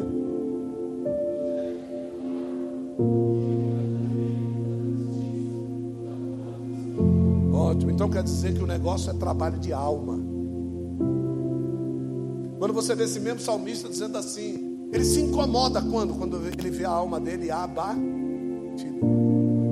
Então 7.89 8.11
quer 8.11 8.23
dizer 8.23 8.53
que 8.53 8.63
o 8.63 8.67
negócio 8.67 9.11
é 9.11 9.15
trabalho 9.15 9.59
de 9.59 9.73
alma. 9.73 10.19
Quando 12.59 12.75
você 12.75 12.95
vê 12.95 13.05
esse 13.05 13.19
mesmo 13.19 13.41
salmista 13.41 13.89
dizendo 13.89 14.19
assim, 14.19 14.91
ele 14.93 15.03
se 15.03 15.19
incomoda 15.23 15.81
quando? 15.81 16.13
Quando 16.13 16.37
ele 16.47 16.71
vê 16.71 16.85
a 16.85 16.91
alma 16.91 17.19
dele 17.19 17.51
abatida. 17.51 17.97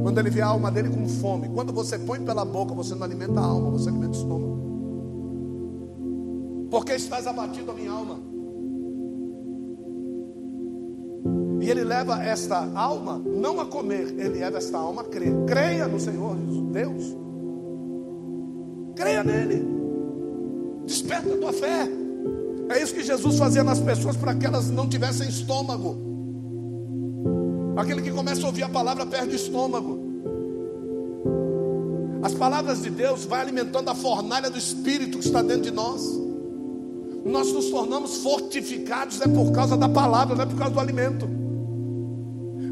Quando 0.03 0.19
ele 0.19 0.31
vê 0.31 0.41
a 0.41 0.47
alma 0.47 0.71
dele 0.71 0.89
com 0.89 1.07
fome. 1.07 1.51
Quando 1.51 1.75
você 1.75 1.99
põe 1.99 2.25
pela 2.25 2.47
boca, 2.47 2.73
você 2.73 2.95
não 2.95 3.03
alimenta 3.05 3.39
a 3.39 3.45
alma, 3.45 3.71
você 3.73 3.91
alimenta 3.91 4.17
o 4.17 4.21
estômago. 4.23 4.64
Porque 6.75 6.95
estás 6.95 7.25
abatido 7.25 7.71
a 7.71 7.75
minha 7.75 7.93
alma. 7.93 8.19
E 11.61 11.71
ele 11.71 11.85
leva 11.85 12.21
esta 12.21 12.69
alma 12.75 13.23
não 13.25 13.61
a 13.61 13.65
comer, 13.65 14.13
ele 14.19 14.41
leva 14.41 14.59
esta 14.59 14.77
alma 14.77 15.03
a 15.03 15.05
crer. 15.05 15.33
Creia 15.47 15.87
no 15.87 16.01
Senhor 16.01 16.35
Deus. 16.73 17.17
Creia 18.97 19.23
nele. 19.23 19.65
Desperta 20.85 21.33
a 21.33 21.37
tua 21.37 21.53
fé. 21.53 21.89
É 22.71 22.83
isso 22.83 22.93
que 22.93 23.05
Jesus 23.05 23.39
fazia 23.39 23.63
nas 23.63 23.79
pessoas 23.79 24.17
para 24.17 24.35
que 24.35 24.45
elas 24.45 24.69
não 24.69 24.89
tivessem 24.89 25.29
estômago. 25.29 25.97
Aquele 27.77 28.03
que 28.03 28.11
começa 28.11 28.43
a 28.43 28.47
ouvir 28.47 28.65
a 28.65 28.69
palavra 28.69 29.07
perde 29.07 29.35
o 29.35 29.37
estômago. 29.37 30.01
As 32.21 32.35
palavras 32.35 32.83
de 32.83 32.91
Deus 32.91 33.27
vai 33.27 33.43
alimentando 33.43 33.91
a 33.91 33.95
fornalha 33.95 34.51
do 34.51 34.59
Espírito 34.59 35.21
que 35.21 35.27
está 35.27 35.41
dentro 35.41 35.63
de 35.63 35.71
nós. 35.71 36.24
Nós 37.25 37.53
nos 37.53 37.71
tornamos 37.71 38.19
fortificados 38.19 39.21
é 39.21 39.27
por 39.27 39.51
causa 39.53 39.77
da 39.77 39.89
palavra, 39.89 40.35
não 40.35 40.43
é 40.43 40.47
por 40.47 40.59
causa 40.59 40.75
do 40.75 40.81
alimento. 40.81 41.29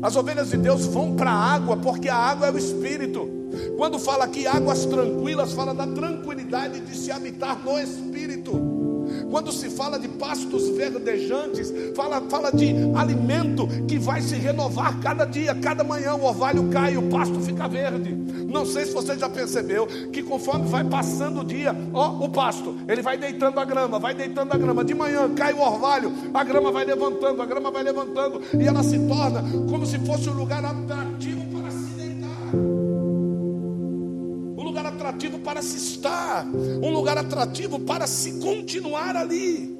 As 0.03 0.16
ovelhas 0.16 0.50
de 0.50 0.57
Deus 0.57 0.84
vão 0.86 1.14
para 1.14 1.30
a 1.30 1.55
água 1.55 1.76
porque 1.76 2.09
a 2.09 2.16
água 2.16 2.48
é 2.48 2.50
o 2.50 2.59
Espírito. 2.59 3.28
Quando 3.76 3.98
fala 3.98 4.24
aqui 4.24 4.46
águas 4.46 4.84
tranquilas, 4.84 5.53
fala 5.53 5.74
da 5.74 5.86
tranquilidade 5.86 6.80
de 6.80 6.96
se 6.96 7.11
habitar 7.11 7.59
no 7.64 7.78
Espírito. 7.78 8.82
Quando 9.30 9.53
se 9.53 9.70
fala 9.70 9.98
de 9.98 10.09
pastos 10.09 10.68
verdejantes, 10.70 11.72
fala, 11.94 12.20
fala 12.28 12.50
de 12.50 12.74
alimento 12.94 13.66
que 13.86 13.98
vai 13.98 14.20
se 14.20 14.36
renovar 14.36 15.00
cada 15.00 15.24
dia, 15.24 15.55
cada 15.55 15.84
manhã 15.84 16.14
o 16.14 16.24
orvalho 16.24 16.68
cai, 16.68 16.96
o 16.96 17.09
pasto 17.09 17.40
fica 17.40 17.68
verde. 17.68 18.16
Não 18.53 18.66
sei 18.66 18.84
se 18.84 18.92
você 18.92 19.18
já 19.18 19.28
percebeu 19.28 19.86
que 20.12 20.22
conforme 20.22 20.68
vai 20.68 20.84
passando 20.84 21.40
o 21.40 21.44
dia, 21.44 21.74
ó, 21.92 22.24
o 22.24 22.28
pasto, 22.28 22.76
ele 22.86 23.03
vai 23.03 23.16
deitando 23.16 23.59
a 23.59 23.64
grama, 23.64 23.98
vai 23.98 24.14
deitando 24.14 24.53
a 24.53 24.59
grama. 24.59 24.84
De 24.84 24.94
manhã 24.94 25.32
cai 25.34 25.53
o 25.53 25.61
orvalho, 25.61 26.12
a 26.34 26.44
grama 26.44 26.70
vai 26.70 26.84
levantando, 26.84 27.40
a 27.40 27.46
grama 27.46 27.70
vai 27.70 27.82
levantando, 27.82 28.42
e 28.61 28.66
ela 28.66 28.82
se 28.82 28.98
torna 29.09 29.42
como 29.68 29.86
se 29.86 29.98
fosse 30.00 30.28
um 30.28 30.34
lugar 30.34 30.64
atrativo 30.64 31.53
atrativo 35.12 35.38
para 35.38 35.62
se 35.62 35.76
estar, 35.76 36.46
um 36.46 36.90
lugar 36.90 37.18
atrativo 37.18 37.78
para 37.80 38.07
se 38.07 38.40
continuar 38.40 39.16
ali. 39.16 39.76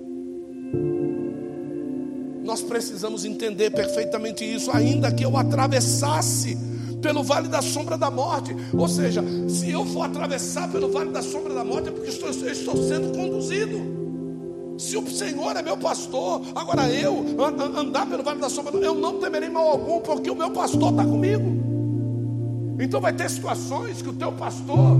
Nós 2.45 2.61
precisamos 2.61 3.25
entender 3.25 3.71
perfeitamente 3.71 4.45
isso, 4.45 4.71
ainda 4.71 5.11
que 5.13 5.25
eu 5.25 5.37
atravessasse 5.37 6.59
pelo 7.03 7.23
vale 7.23 7.49
da 7.49 7.61
sombra 7.61 7.99
da 7.99 8.11
morte. 8.11 8.57
Ou 8.73 8.89
seja, 8.89 9.23
se 9.49 9.71
eu 9.71 9.85
for 9.85 10.05
atravessar 10.05 10.71
pelo 10.71 10.91
vale 10.91 11.11
da 11.11 11.21
sombra 11.21 11.53
da 11.53 11.65
morte, 11.65 11.89
é 11.89 11.93
porque 11.93 12.09
estou, 12.09 12.31
eu 12.31 12.53
estou 12.53 12.77
sendo 12.89 13.15
conduzido. 13.15 14.01
Se 14.79 14.97
o 14.97 15.07
Senhor 15.07 15.55
é 15.57 15.63
meu 15.63 15.77
pastor, 15.77 16.41
agora 16.55 16.89
eu 16.91 17.27
andar 17.77 18.07
pelo 18.07 18.23
vale 18.23 18.41
da 18.41 18.49
sombra, 18.49 18.75
eu 18.79 18.95
não 18.95 19.19
temerei 19.19 19.51
mal 19.51 19.69
algum, 19.69 20.01
porque 20.01 20.31
o 20.31 20.35
meu 20.35 20.51
pastor 20.51 20.93
está 20.93 21.05
comigo. 21.05 21.63
Então 22.81 23.01
vai 23.01 23.13
ter 23.13 23.29
situações 23.29 24.01
que 24.01 24.09
o 24.09 24.15
teu 24.15 24.33
pastor 24.33 24.97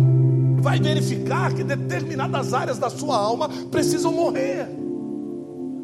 vai 0.61 0.79
verificar 0.79 1.53
que 1.53 1.65
determinadas 1.65 2.53
áreas 2.53 2.79
da 2.79 2.91
sua 2.91 3.17
alma 3.17 3.49
precisam 3.71 4.13
morrer. 4.13 4.69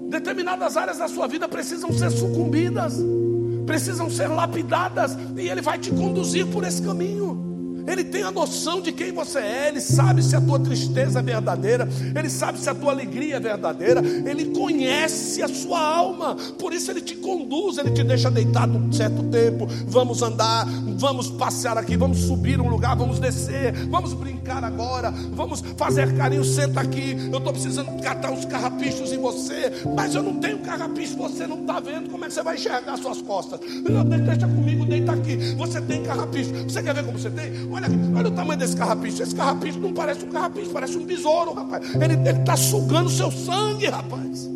Determinadas 0.08 0.76
áreas 0.76 0.98
da 0.98 1.08
sua 1.08 1.26
vida 1.26 1.48
precisam 1.48 1.92
ser 1.92 2.10
sucumbidas, 2.10 2.94
precisam 3.68 4.08
ser 4.08 4.28
lapidadas, 4.28 5.14
e 5.36 5.46
ele 5.46 5.60
vai 5.60 5.78
te 5.78 5.90
conduzir 5.90 6.46
por 6.46 6.64
esse 6.64 6.80
caminho. 6.80 7.47
Ele 7.88 8.04
tem 8.04 8.22
a 8.22 8.30
noção 8.30 8.80
de 8.80 8.92
quem 8.92 9.12
você 9.12 9.38
é, 9.38 9.68
ele 9.68 9.80
sabe 9.80 10.22
se 10.22 10.36
a 10.36 10.40
tua 10.40 10.58
tristeza 10.58 11.20
é 11.20 11.22
verdadeira, 11.22 11.88
ele 12.14 12.28
sabe 12.28 12.58
se 12.58 12.68
a 12.68 12.74
tua 12.74 12.92
alegria 12.92 13.36
é 13.36 13.40
verdadeira, 13.40 14.00
ele 14.00 14.46
conhece 14.46 15.42
a 15.42 15.48
sua 15.48 15.80
alma, 15.80 16.36
por 16.58 16.72
isso 16.72 16.90
ele 16.90 17.00
te 17.00 17.16
conduz, 17.16 17.78
ele 17.78 17.90
te 17.90 18.04
deixa 18.04 18.30
deitado 18.30 18.76
um 18.76 18.92
certo 18.92 19.22
tempo. 19.24 19.66
Vamos 19.86 20.22
andar, 20.22 20.66
vamos 20.96 21.30
passear 21.30 21.78
aqui, 21.78 21.96
vamos 21.96 22.18
subir 22.18 22.60
um 22.60 22.68
lugar, 22.68 22.96
vamos 22.96 23.18
descer, 23.18 23.72
vamos 23.86 24.12
brincar 24.12 24.62
agora, 24.64 25.10
vamos 25.10 25.62
fazer 25.76 26.14
carinho, 26.16 26.44
senta 26.44 26.80
aqui. 26.80 27.16
Eu 27.30 27.38
estou 27.38 27.52
precisando 27.52 28.02
catar 28.02 28.30
uns 28.30 28.44
carrapichos 28.44 29.12
em 29.12 29.18
você, 29.18 29.72
mas 29.94 30.14
eu 30.14 30.22
não 30.22 30.34
tenho 30.36 30.58
carrapicho, 30.58 31.16
você 31.16 31.46
não 31.46 31.60
está 31.60 31.80
vendo, 31.80 32.10
como 32.10 32.24
é 32.24 32.28
que 32.28 32.34
você 32.34 32.42
vai 32.42 32.56
enxergar 32.56 32.96
suas 32.98 33.22
costas? 33.22 33.60
Deixa 33.60 34.46
comigo, 34.46 34.84
deita 34.84 35.12
aqui. 35.12 35.36
Você 35.56 35.80
tem 35.80 36.02
carrapicho, 36.02 36.52
você 36.64 36.82
quer 36.82 36.94
ver 36.94 37.04
como 37.04 37.18
você 37.18 37.30
tem? 37.30 37.68
Olha, 37.78 38.18
olha 38.18 38.28
o 38.28 38.30
tamanho 38.32 38.58
desse 38.58 38.76
carrapicho. 38.76 39.22
Esse 39.22 39.34
carrapicho 39.34 39.78
não 39.78 39.92
parece 39.92 40.24
um 40.24 40.28
carrapicho, 40.28 40.70
parece 40.70 40.96
um 40.96 41.04
besouro, 41.04 41.52
rapaz. 41.52 41.94
Ele 41.94 42.14
está 42.28 42.56
sugando 42.56 43.08
seu 43.08 43.30
sangue, 43.30 43.86
rapaz. 43.86 44.50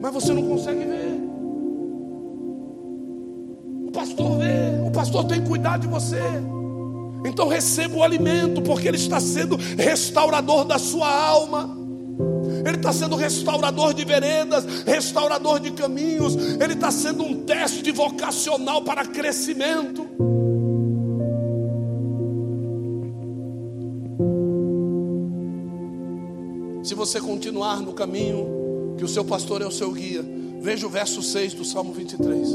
Mas 0.00 0.14
você 0.14 0.32
não 0.32 0.42
consegue 0.42 0.84
ver. 0.84 1.18
O 3.86 3.90
pastor 3.92 4.38
vê, 4.38 4.86
o 4.86 4.90
pastor 4.90 5.24
tem 5.24 5.44
cuidado 5.44 5.82
de 5.82 5.88
você. 5.88 6.22
Então 7.26 7.48
receba 7.48 7.96
o 7.96 8.02
alimento, 8.02 8.62
porque 8.62 8.88
ele 8.88 8.96
está 8.96 9.20
sendo 9.20 9.56
restaurador 9.56 10.64
da 10.64 10.78
sua 10.78 11.08
alma. 11.08 11.76
Ele 12.64 12.76
está 12.76 12.92
sendo 12.92 13.16
restaurador 13.16 13.92
de 13.92 14.04
veredas, 14.04 14.64
restaurador 14.84 15.60
de 15.60 15.70
caminhos, 15.70 16.34
Ele 16.34 16.72
está 16.72 16.90
sendo 16.90 17.22
um 17.22 17.44
teste 17.44 17.92
vocacional 17.92 18.82
para 18.82 19.06
crescimento. 19.06 20.37
Você 26.98 27.20
continuar 27.20 27.80
no 27.80 27.94
caminho, 27.94 28.96
que 28.98 29.04
o 29.04 29.08
seu 29.08 29.24
pastor 29.24 29.62
é 29.62 29.66
o 29.66 29.70
seu 29.70 29.92
guia, 29.92 30.22
veja 30.60 30.84
o 30.84 30.90
verso 30.90 31.22
6 31.22 31.54
do 31.54 31.64
Salmo 31.64 31.92
23. 31.92 32.48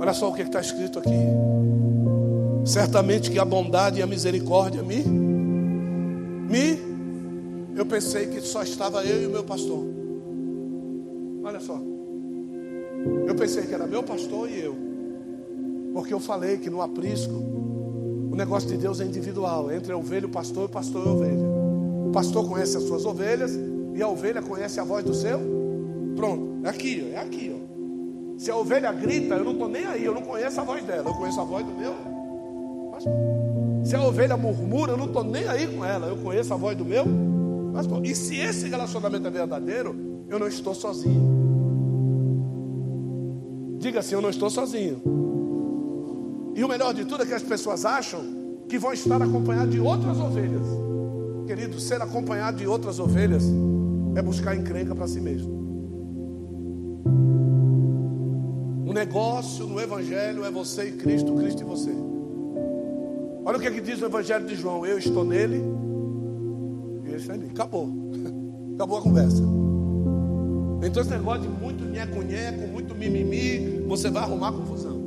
Olha 0.00 0.14
só 0.14 0.30
o 0.30 0.34
que 0.34 0.42
está 0.42 0.60
escrito 0.60 0.98
aqui. 0.98 1.10
Certamente 2.64 3.30
que 3.30 3.38
a 3.38 3.44
bondade 3.44 4.00
e 4.00 4.02
a 4.02 4.06
misericórdia 4.06 4.82
me, 4.82 5.04
me, 5.04 6.78
eu 7.76 7.84
pensei 7.84 8.28
que 8.28 8.40
só 8.40 8.62
estava 8.62 9.04
eu 9.04 9.22
e 9.22 9.26
o 9.26 9.30
meu 9.30 9.44
pastor. 9.44 9.84
Olha 11.44 11.60
só, 11.60 11.78
eu 13.26 13.34
pensei 13.34 13.64
que 13.66 13.74
era 13.74 13.86
meu 13.86 14.02
pastor 14.02 14.50
e 14.50 14.58
eu, 14.58 14.74
porque 15.92 16.14
eu 16.14 16.20
falei 16.20 16.56
que 16.56 16.70
no 16.70 16.80
aprisco 16.80 17.34
o 18.32 18.34
negócio 18.34 18.70
de 18.70 18.78
Deus 18.78 19.00
é 19.00 19.04
individual, 19.04 19.70
entre 19.70 19.92
a 19.92 19.96
ovelha 19.98 20.26
o 20.26 20.30
pastor 20.30 20.62
e 20.62 20.66
o 20.66 20.68
pastor 20.70 21.04
e 21.04 21.08
a 21.08 21.12
ovelha. 21.12 21.53
Pastor 22.14 22.48
conhece 22.48 22.76
as 22.76 22.84
suas 22.84 23.04
ovelhas 23.04 23.52
e 23.94 24.02
a 24.02 24.08
ovelha 24.08 24.40
conhece 24.40 24.80
a 24.80 24.84
voz 24.84 25.04
do 25.04 25.12
seu. 25.12 25.38
Pronto, 26.16 26.64
é 26.64 26.70
aqui, 26.70 27.10
é 27.12 27.18
aqui. 27.18 27.54
Ó. 27.54 28.38
Se 28.38 28.50
a 28.50 28.56
ovelha 28.56 28.90
grita, 28.92 29.34
eu 29.34 29.44
não 29.44 29.52
estou 29.52 29.68
nem 29.68 29.84
aí, 29.84 30.04
eu 30.04 30.14
não 30.14 30.22
conheço 30.22 30.60
a 30.60 30.64
voz 30.64 30.82
dela, 30.84 31.10
eu 31.10 31.14
conheço 31.14 31.40
a 31.40 31.44
voz 31.44 31.66
do 31.66 31.72
meu 31.72 32.14
se 33.84 33.94
a 33.94 34.02
ovelha 34.02 34.36
murmura, 34.36 34.92
eu 34.92 34.96
não 34.96 35.04
estou 35.04 35.22
nem 35.22 35.46
aí 35.46 35.66
com 35.66 35.84
ela, 35.84 36.06
eu 36.06 36.16
conheço 36.16 36.54
a 36.54 36.56
voz 36.56 36.76
do 36.76 36.84
meu 36.84 37.04
pastor. 37.72 38.04
E 38.04 38.14
se 38.14 38.36
esse 38.36 38.66
relacionamento 38.68 39.26
é 39.28 39.30
verdadeiro, 39.30 40.24
eu 40.28 40.38
não 40.38 40.46
estou 40.46 40.74
sozinho. 40.74 41.22
Diga 43.78 44.00
assim: 44.00 44.14
eu 44.14 44.22
não 44.22 44.30
estou 44.30 44.48
sozinho. 44.48 45.02
E 46.54 46.64
o 46.64 46.68
melhor 46.68 46.94
de 46.94 47.04
tudo 47.04 47.24
é 47.24 47.26
que 47.26 47.34
as 47.34 47.42
pessoas 47.42 47.84
acham 47.84 48.22
que 48.68 48.78
vão 48.78 48.92
estar 48.92 49.20
acompanhadas 49.20 49.70
de 49.70 49.80
outras 49.80 50.18
ovelhas. 50.18 50.66
Querido, 51.46 51.78
ser 51.78 52.00
acompanhado 52.00 52.56
de 52.56 52.66
outras 52.66 52.98
ovelhas 52.98 53.44
é 54.14 54.22
buscar 54.22 54.56
encrenca 54.56 54.94
para 54.94 55.06
si 55.06 55.20
mesmo. 55.20 55.62
O 58.86 58.92
negócio 58.92 59.66
no 59.66 59.80
Evangelho 59.80 60.44
é 60.44 60.50
você 60.50 60.88
e 60.88 60.92
Cristo, 60.92 61.34
Cristo 61.34 61.62
e 61.62 61.64
você. 61.64 61.90
Olha 63.44 63.58
o 63.58 63.60
que, 63.60 63.66
é 63.66 63.70
que 63.70 63.80
diz 63.80 64.00
o 64.00 64.06
Evangelho 64.06 64.46
de 64.46 64.54
João: 64.54 64.86
Eu 64.86 64.98
estou 64.98 65.24
nele 65.24 65.62
e 67.04 67.08
ele 67.08 67.16
está 67.16 67.36
em 67.36 67.40
mim. 67.40 67.48
Acabou. 67.50 67.90
Acabou 68.74 68.98
a 68.98 69.02
conversa. 69.02 69.42
Então, 70.82 71.02
esse 71.02 71.10
negócio 71.10 71.42
de 71.42 71.48
muito 71.48 71.84
nheco-nheco, 71.84 72.68
muito 72.68 72.94
mimimi, 72.94 73.84
você 73.86 74.10
vai 74.10 74.22
arrumar 74.22 74.52
confusão. 74.52 75.02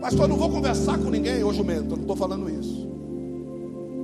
Pastor, 0.00 0.22
eu 0.22 0.28
não 0.28 0.36
vou 0.36 0.50
conversar 0.50 0.98
com 0.98 1.10
ninguém 1.10 1.42
hoje, 1.44 1.58
jumento. 1.58 1.90
Eu 1.90 1.96
não 1.96 2.02
estou 2.02 2.16
falando 2.16 2.48
isso. 2.48 2.89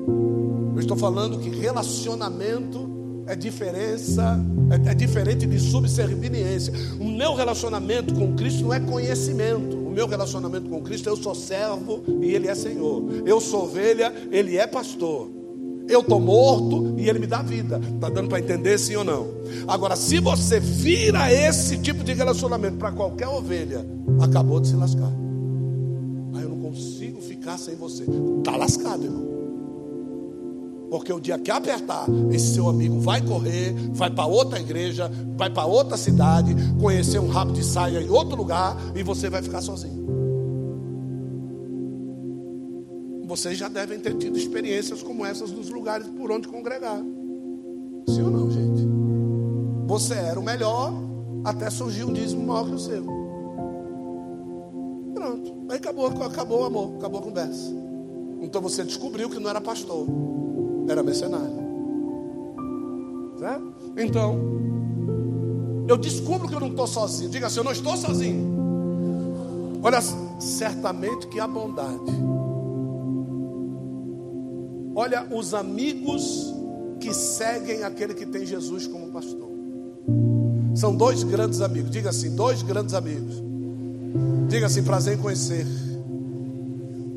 Eu 0.06 0.80
estou 0.80 0.96
falando 0.96 1.38
que 1.38 1.48
relacionamento 1.48 3.24
é 3.26 3.34
diferença, 3.34 4.38
é, 4.70 4.90
é 4.90 4.94
diferente 4.94 5.46
de 5.46 5.58
subserviência. 5.58 6.72
O 7.00 7.04
meu 7.04 7.34
relacionamento 7.34 8.14
com 8.14 8.34
Cristo 8.34 8.62
não 8.62 8.74
é 8.74 8.80
conhecimento 8.80 9.86
meu 9.96 10.06
relacionamento 10.06 10.68
com 10.68 10.82
Cristo, 10.82 11.08
eu 11.08 11.16
sou 11.16 11.34
servo 11.34 12.02
e 12.20 12.26
Ele 12.26 12.48
é 12.48 12.54
Senhor. 12.54 13.02
Eu 13.24 13.40
sou 13.40 13.62
ovelha, 13.62 14.12
Ele 14.30 14.58
é 14.58 14.66
pastor. 14.66 15.30
Eu 15.88 16.00
estou 16.00 16.20
morto 16.20 16.94
e 16.98 17.08
Ele 17.08 17.18
me 17.18 17.26
dá 17.26 17.40
vida. 17.40 17.80
Está 17.94 18.10
dando 18.10 18.28
para 18.28 18.38
entender 18.38 18.76
sim 18.76 18.94
ou 18.96 19.04
não? 19.04 19.28
Agora, 19.66 19.96
se 19.96 20.20
você 20.20 20.60
vira 20.60 21.32
esse 21.32 21.78
tipo 21.78 22.04
de 22.04 22.12
relacionamento 22.12 22.76
para 22.76 22.92
qualquer 22.92 23.28
ovelha, 23.28 23.86
acabou 24.20 24.60
de 24.60 24.68
se 24.68 24.76
lascar. 24.76 25.10
Aí 26.34 26.42
eu 26.42 26.50
não 26.50 26.60
consigo 26.60 27.22
ficar 27.22 27.56
sem 27.56 27.74
você. 27.74 28.04
Está 28.38 28.54
lascado, 28.54 29.02
irmão. 29.02 29.35
Porque 30.90 31.12
o 31.12 31.20
dia 31.20 31.38
que 31.38 31.50
apertar, 31.50 32.06
esse 32.30 32.54
seu 32.54 32.68
amigo 32.68 33.00
vai 33.00 33.20
correr, 33.20 33.74
vai 33.92 34.10
para 34.10 34.26
outra 34.26 34.60
igreja, 34.60 35.10
vai 35.36 35.50
para 35.50 35.66
outra 35.66 35.96
cidade, 35.96 36.54
conhecer 36.80 37.18
um 37.18 37.28
rabo 37.28 37.52
de 37.52 37.64
saia 37.64 38.00
em 38.00 38.08
outro 38.08 38.36
lugar 38.36 38.76
e 38.94 39.02
você 39.02 39.28
vai 39.28 39.42
ficar 39.42 39.60
sozinho. 39.60 40.06
Vocês 43.26 43.58
já 43.58 43.68
devem 43.68 43.98
ter 43.98 44.16
tido 44.16 44.38
experiências 44.38 45.02
como 45.02 45.26
essas 45.26 45.50
nos 45.50 45.68
lugares 45.68 46.06
por 46.06 46.30
onde 46.30 46.46
congregar. 46.46 47.02
Sim 48.08 48.22
ou 48.22 48.30
não, 48.30 48.50
gente? 48.50 48.86
Você 49.86 50.14
era 50.14 50.38
o 50.38 50.42
melhor 50.42 50.92
até 51.44 51.68
surgir 51.68 52.04
um 52.04 52.12
dízimo 52.12 52.46
maior 52.46 52.66
que 52.66 52.74
o 52.74 52.78
seu. 52.78 53.04
Pronto. 55.12 55.52
Aí 55.68 55.76
acabou, 55.76 56.06
acabou 56.06 56.60
o 56.60 56.64
amor, 56.64 56.94
acabou 56.98 57.20
a 57.20 57.22
conversa. 57.24 57.74
Então 58.40 58.62
você 58.62 58.84
descobriu 58.84 59.28
que 59.28 59.40
não 59.40 59.50
era 59.50 59.60
pastor 59.60 60.06
era 60.88 61.02
mercenário. 61.02 61.66
Certo? 63.38 63.74
Então, 63.96 64.38
eu 65.88 65.96
descubro 65.96 66.48
que 66.48 66.54
eu 66.54 66.60
não 66.60 66.68
estou 66.68 66.86
sozinho. 66.86 67.30
Diga 67.30 67.46
assim: 67.46 67.58
eu 67.58 67.64
não 67.64 67.72
estou 67.72 67.96
sozinho. 67.96 68.56
Olha, 69.82 70.00
certamente 70.40 71.26
que 71.28 71.38
há 71.38 71.46
bondade. 71.46 72.12
Olha 74.94 75.26
os 75.30 75.54
amigos 75.54 76.52
que 76.98 77.12
seguem 77.12 77.84
aquele 77.84 78.14
que 78.14 78.26
tem 78.26 78.46
Jesus 78.46 78.86
como 78.86 79.12
pastor. 79.12 79.50
São 80.74 80.94
dois 80.96 81.22
grandes 81.22 81.60
amigos. 81.60 81.90
Diga 81.90 82.10
assim: 82.10 82.34
dois 82.34 82.62
grandes 82.62 82.94
amigos. 82.94 83.42
Diga 84.48 84.66
assim: 84.66 84.82
prazer 84.82 85.18
em 85.18 85.20
conhecer. 85.20 85.66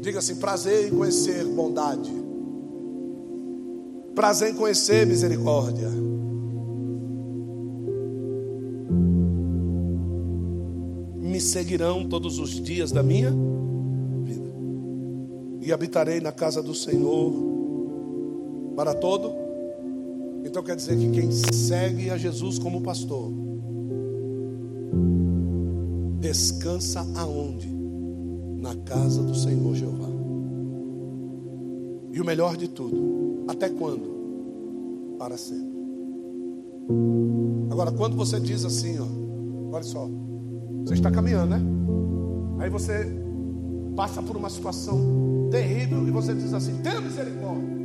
Diga 0.01 0.19
assim: 0.19 0.35
prazer 0.35 0.87
em 0.87 0.97
conhecer 0.97 1.45
bondade. 1.45 2.28
Prazer 4.19 4.51
em 4.51 4.53
conhecer 4.53 5.07
misericórdia. 5.07 5.87
Me 11.15 11.39
seguirão 11.39 12.03
todos 12.05 12.37
os 12.37 12.49
dias 12.61 12.91
da 12.91 13.01
minha 13.01 13.31
vida. 13.31 14.49
E 15.61 15.71
habitarei 15.71 16.19
na 16.19 16.33
casa 16.33 16.61
do 16.61 16.75
Senhor 16.75 17.31
para 18.75 18.93
todo. 18.93 19.31
Então 20.43 20.61
quer 20.63 20.75
dizer 20.75 20.97
que 20.97 21.11
quem 21.11 21.31
segue 21.31 22.09
a 22.09 22.17
Jesus 22.17 22.59
como 22.59 22.81
pastor 22.81 23.31
descansa 26.19 27.07
aonde? 27.15 27.73
Na 28.57 28.75
casa 28.75 29.23
do 29.23 29.33
Senhor 29.33 29.73
Jeová. 29.75 30.09
E 32.11 32.19
o 32.19 32.25
melhor 32.25 32.57
de 32.57 32.67
tudo, 32.67 33.28
até 33.49 33.67
quando? 33.67 35.17
Para 35.17 35.35
sempre. 35.35 35.73
Agora, 37.71 37.91
quando 37.91 38.15
você 38.15 38.39
diz 38.39 38.63
assim, 38.63 38.99
ó, 38.99 39.07
olha 39.73 39.83
só, 39.83 40.07
você 40.85 40.93
está 40.93 41.09
caminhando, 41.09 41.57
né? 41.57 41.61
Aí 42.59 42.69
você 42.69 43.11
passa 43.95 44.21
por 44.21 44.37
uma 44.37 44.51
situação 44.51 45.49
terrível 45.49 46.07
e 46.07 46.11
você 46.11 46.35
diz 46.35 46.53
assim: 46.53 46.79
tenha 46.83 47.01
misericórdia. 47.01 47.79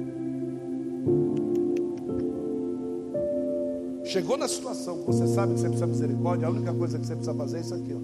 Chegou 4.05 4.37
na 4.37 4.47
situação 4.47 4.99
que 4.99 5.07
você 5.07 5.27
sabe 5.29 5.55
que 5.55 5.61
você 5.61 5.69
precisa 5.69 5.87
de 5.87 5.93
misericórdia, 5.93 6.47
a 6.47 6.51
única 6.51 6.75
coisa 6.75 6.99
que 6.99 7.07
você 7.07 7.17
precisa 7.17 7.35
fazer 7.35 7.57
é 7.57 7.61
isso 7.61 7.75
aqui, 7.75 7.95
ó. 7.95 8.01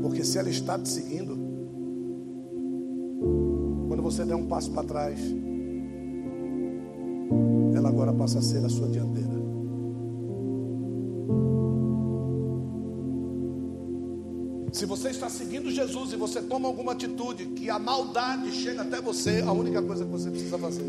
Porque 0.00 0.24
se 0.24 0.38
ela 0.38 0.48
está 0.48 0.78
te 0.78 0.88
seguindo, 0.88 1.43
você 4.04 4.22
der 4.22 4.34
um 4.34 4.44
passo 4.44 4.70
para 4.70 4.84
trás, 4.84 5.18
ela 7.74 7.88
agora 7.88 8.12
passa 8.12 8.38
a 8.38 8.42
ser 8.42 8.62
a 8.62 8.68
sua 8.68 8.86
dianteira. 8.86 9.32
Se 14.72 14.84
você 14.84 15.08
está 15.08 15.30
seguindo 15.30 15.70
Jesus 15.70 16.12
e 16.12 16.16
você 16.16 16.42
toma 16.42 16.68
alguma 16.68 16.92
atitude 16.92 17.46
que 17.46 17.70
a 17.70 17.78
maldade 17.78 18.52
chega 18.52 18.82
até 18.82 19.00
você, 19.00 19.40
a 19.40 19.52
única 19.52 19.80
coisa 19.80 20.04
que 20.04 20.10
você 20.10 20.30
precisa 20.30 20.58
fazer, 20.58 20.84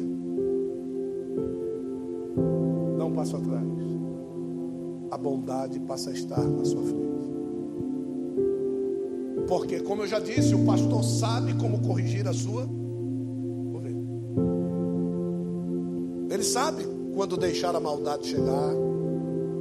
dá 2.98 3.06
um 3.06 3.14
passo 3.16 3.38
atrás. 3.38 3.64
A 5.10 5.18
bondade 5.18 5.80
passa 5.80 6.10
a 6.10 6.14
estar 6.14 6.44
na 6.44 6.66
sua 6.66 6.84
frente. 6.84 7.06
Porque, 9.48 9.80
como 9.80 10.02
eu 10.02 10.08
já 10.08 10.20
disse, 10.20 10.54
o 10.54 10.66
pastor 10.66 11.02
sabe 11.02 11.54
como 11.54 11.80
corrigir 11.80 12.28
a 12.28 12.34
sua 12.34 12.68
sabe 16.56 16.88
quando 17.14 17.36
deixar 17.36 17.76
a 17.76 17.82
maldade 17.82 18.30
chegar. 18.30 18.72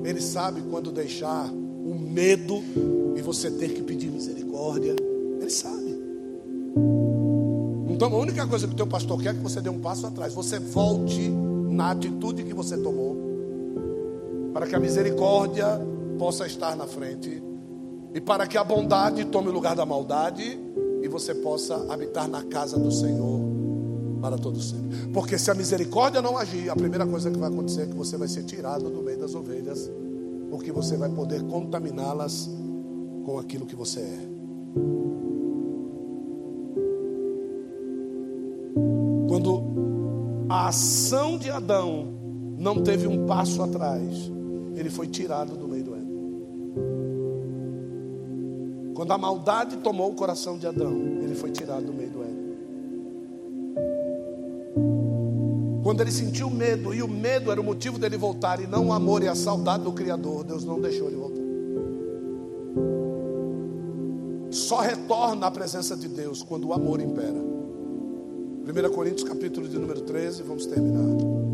Ele 0.05 0.21
sabe 0.21 0.63
quando 0.71 0.93
deixar 0.93 1.51
o 1.53 1.93
medo 1.93 2.63
e 3.17 3.21
você 3.21 3.51
ter 3.51 3.71
que 3.71 3.83
pedir 3.83 4.13
misericórdia. 4.13 4.95
Ele 5.41 5.51
sabe. 5.51 6.01
Então 7.91 8.15
a 8.15 8.17
única 8.17 8.47
coisa 8.47 8.69
que 8.69 8.75
o 8.75 8.77
teu 8.77 8.87
pastor 8.87 9.21
quer 9.21 9.31
é 9.31 9.35
que 9.35 9.41
você 9.41 9.61
dê 9.61 9.69
um 9.69 9.81
passo 9.81 10.07
atrás. 10.07 10.35
Você 10.35 10.61
volte 10.61 11.29
na 11.69 11.91
atitude 11.91 12.45
que 12.45 12.55
você 12.55 12.79
tomou. 12.79 13.17
Para 14.53 14.65
que 14.65 14.77
a 14.77 14.79
misericórdia 14.79 15.67
possa 16.17 16.47
estar 16.47 16.77
na 16.77 16.87
frente. 16.87 17.43
E 18.15 18.21
para 18.21 18.47
que 18.47 18.57
a 18.57 18.63
bondade 18.63 19.25
tome 19.25 19.49
o 19.49 19.53
lugar 19.53 19.75
da 19.75 19.85
maldade. 19.85 20.61
E 21.03 21.09
você 21.09 21.35
possa 21.35 21.93
habitar 21.93 22.29
na 22.29 22.45
casa 22.45 22.79
do 22.79 22.93
Senhor 22.93 23.44
para 24.25 24.39
todo 24.39 24.59
sempre. 24.59 25.09
Porque 25.13 25.37
se 25.39 25.51
a 25.51 25.55
misericórdia 25.55 26.23
não 26.23 26.39
agir, 26.39 26.71
a 26.71 26.75
primeira 26.75 27.07
coisa 27.07 27.31
que 27.31 27.39
vai 27.39 27.51
acontecer 27.51 27.83
é 27.83 27.87
que 27.87 27.95
você 27.95 28.17
vai 28.17 28.27
ser 28.27 28.43
tirado 28.45 28.89
do 28.89 29.03
meio 29.03 29.19
das 29.19 29.35
ovelhas. 29.35 29.91
Porque 30.51 30.73
você 30.73 30.97
vai 30.97 31.11
poder 31.11 31.43
contaminá-las 31.43 32.49
com 33.23 33.39
aquilo 33.39 33.67
que 33.67 33.77
você 33.77 34.01
é. 34.01 34.19
Quando 39.29 39.63
a 40.49 40.69
ação 40.69 41.37
de 41.37 41.51
Adão 41.51 42.09
não 42.59 42.83
teve 42.83 43.07
um 43.07 43.27
passo 43.27 43.63
atrás, 43.63 44.33
ele 44.75 44.89
foi 44.89 45.07
tirado 45.07 45.55
do 45.55 45.69
meio 45.69 45.85
do 45.85 45.95
Éden. 45.95 46.15
Quando 48.95 49.13
a 49.13 49.19
maldade 49.19 49.77
tomou 49.79 50.11
o 50.13 50.15
coração 50.15 50.57
de 50.57 50.67
Adão, 50.67 50.95
ele 51.21 51.35
foi 51.35 51.51
tirado 51.51 51.85
do 51.85 51.93
meio 51.93 52.09
do 52.09 52.23
Éden. 52.23 52.44
Quando 55.95 56.01
ele 56.01 56.11
sentiu 56.11 56.51
medo, 56.51 56.93
e 56.93 57.05
o 57.05 57.07
medo 57.07 57.53
era 57.53 57.61
o 57.61 57.63
motivo 57.63 58.01
dele 58.01 58.17
voltar, 58.17 58.61
e 58.61 58.67
não 58.67 58.89
o 58.89 58.93
amor 58.93 59.23
e 59.23 59.29
a 59.29 59.35
saudade 59.37 59.85
do 59.85 59.93
Criador, 59.93 60.43
Deus 60.43 60.65
não 60.65 60.81
deixou 60.81 61.07
ele 61.07 61.15
voltar. 61.15 61.45
só 64.51 64.81
retorna 64.81 65.47
à 65.47 65.51
presença 65.53 65.97
de 65.97 66.09
Deus 66.09 66.43
quando 66.43 66.67
o 66.67 66.73
amor 66.73 67.01
impera. 67.01 67.39
1 67.39 68.93
Coríntios 68.93 69.29
capítulo 69.29 69.69
de 69.69 69.79
número 69.79 70.01
13, 70.01 70.43
vamos 70.43 70.67
terminar. 70.67 71.54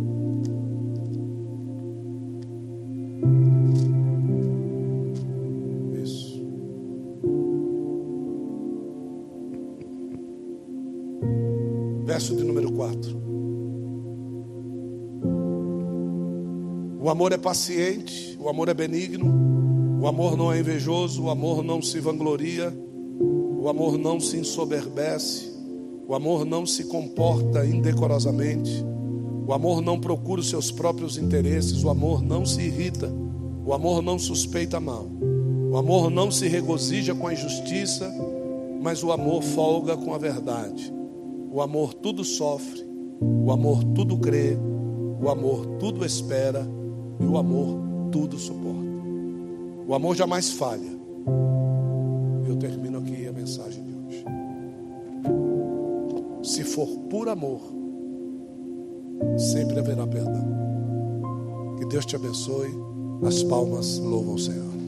O 17.11 17.13
amor 17.13 17.33
é 17.33 17.37
paciente, 17.37 18.39
o 18.41 18.49
amor 18.49 18.69
é 18.69 18.75
benigno, 18.75 19.99
o 20.01 20.07
amor 20.07 20.37
não 20.37 20.53
é 20.53 20.61
invejoso, 20.61 21.25
o 21.25 21.31
amor 21.31 21.65
não 21.65 21.83
se 21.83 21.99
vangloria 21.99 22.73
o 23.61 23.69
amor 23.69 23.99
não 23.99 24.21
se 24.21 24.39
ensoberbece, 24.39 25.53
o 26.07 26.15
amor 26.15 26.45
não 26.45 26.65
se 26.65 26.85
comporta 26.85 27.67
indecorosamente, 27.67 28.71
o 29.45 29.53
amor 29.53 29.83
não 29.83 29.99
procura 29.99 30.41
os 30.41 30.49
seus 30.49 30.71
próprios 30.71 31.19
interesses, 31.19 31.83
o 31.83 31.91
amor 31.91 32.23
não 32.23 32.47
se 32.47 32.63
irrita, 32.63 33.13
o 33.67 33.75
amor 33.75 34.03
não 34.03 34.17
suspeita 34.17 34.79
mal, 34.79 35.05
o 35.71 35.77
amor 35.77 36.11
não 36.11 36.31
se 36.31 36.47
regozija 36.47 37.13
com 37.13 37.27
a 37.27 37.33
injustiça, 37.33 38.09
mas 38.81 39.03
o 39.03 39.11
amor 39.11 39.43
folga 39.43 39.97
com 39.97 40.15
a 40.15 40.19
verdade. 40.19 40.95
O 41.53 41.61
amor 41.61 41.93
tudo 41.93 42.25
sofre, 42.25 42.87
o 43.21 43.51
amor 43.51 43.83
tudo 43.83 44.17
crê, 44.17 44.57
o 45.21 45.29
amor 45.29 45.67
tudo 45.81 46.07
espera 46.07 46.67
e 47.21 47.25
o 47.25 47.37
amor 47.37 47.79
tudo 48.11 48.39
suporta. 48.39 48.91
O 49.87 49.95
amor 49.95 50.17
jamais 50.17 50.51
falha. 50.51 50.99
Eu 52.47 52.57
termino 52.57 52.99
aqui 52.99 53.27
a 53.27 53.33
mensagem 53.33 53.85
de 53.85 53.93
hoje. 53.95 54.25
Se 56.43 56.65
for 56.65 56.89
por 57.11 57.29
amor, 57.29 57.61
sempre 59.37 59.79
haverá 59.79 60.07
perdão. 60.07 60.49
Que 61.79 61.87
Deus 61.87 62.07
te 62.07 62.17
abençoe. 62.17 62.71
As 63.23 63.43
palmas 63.43 63.99
louvam 63.99 64.35
o 64.35 64.39
Senhor. 64.39 64.80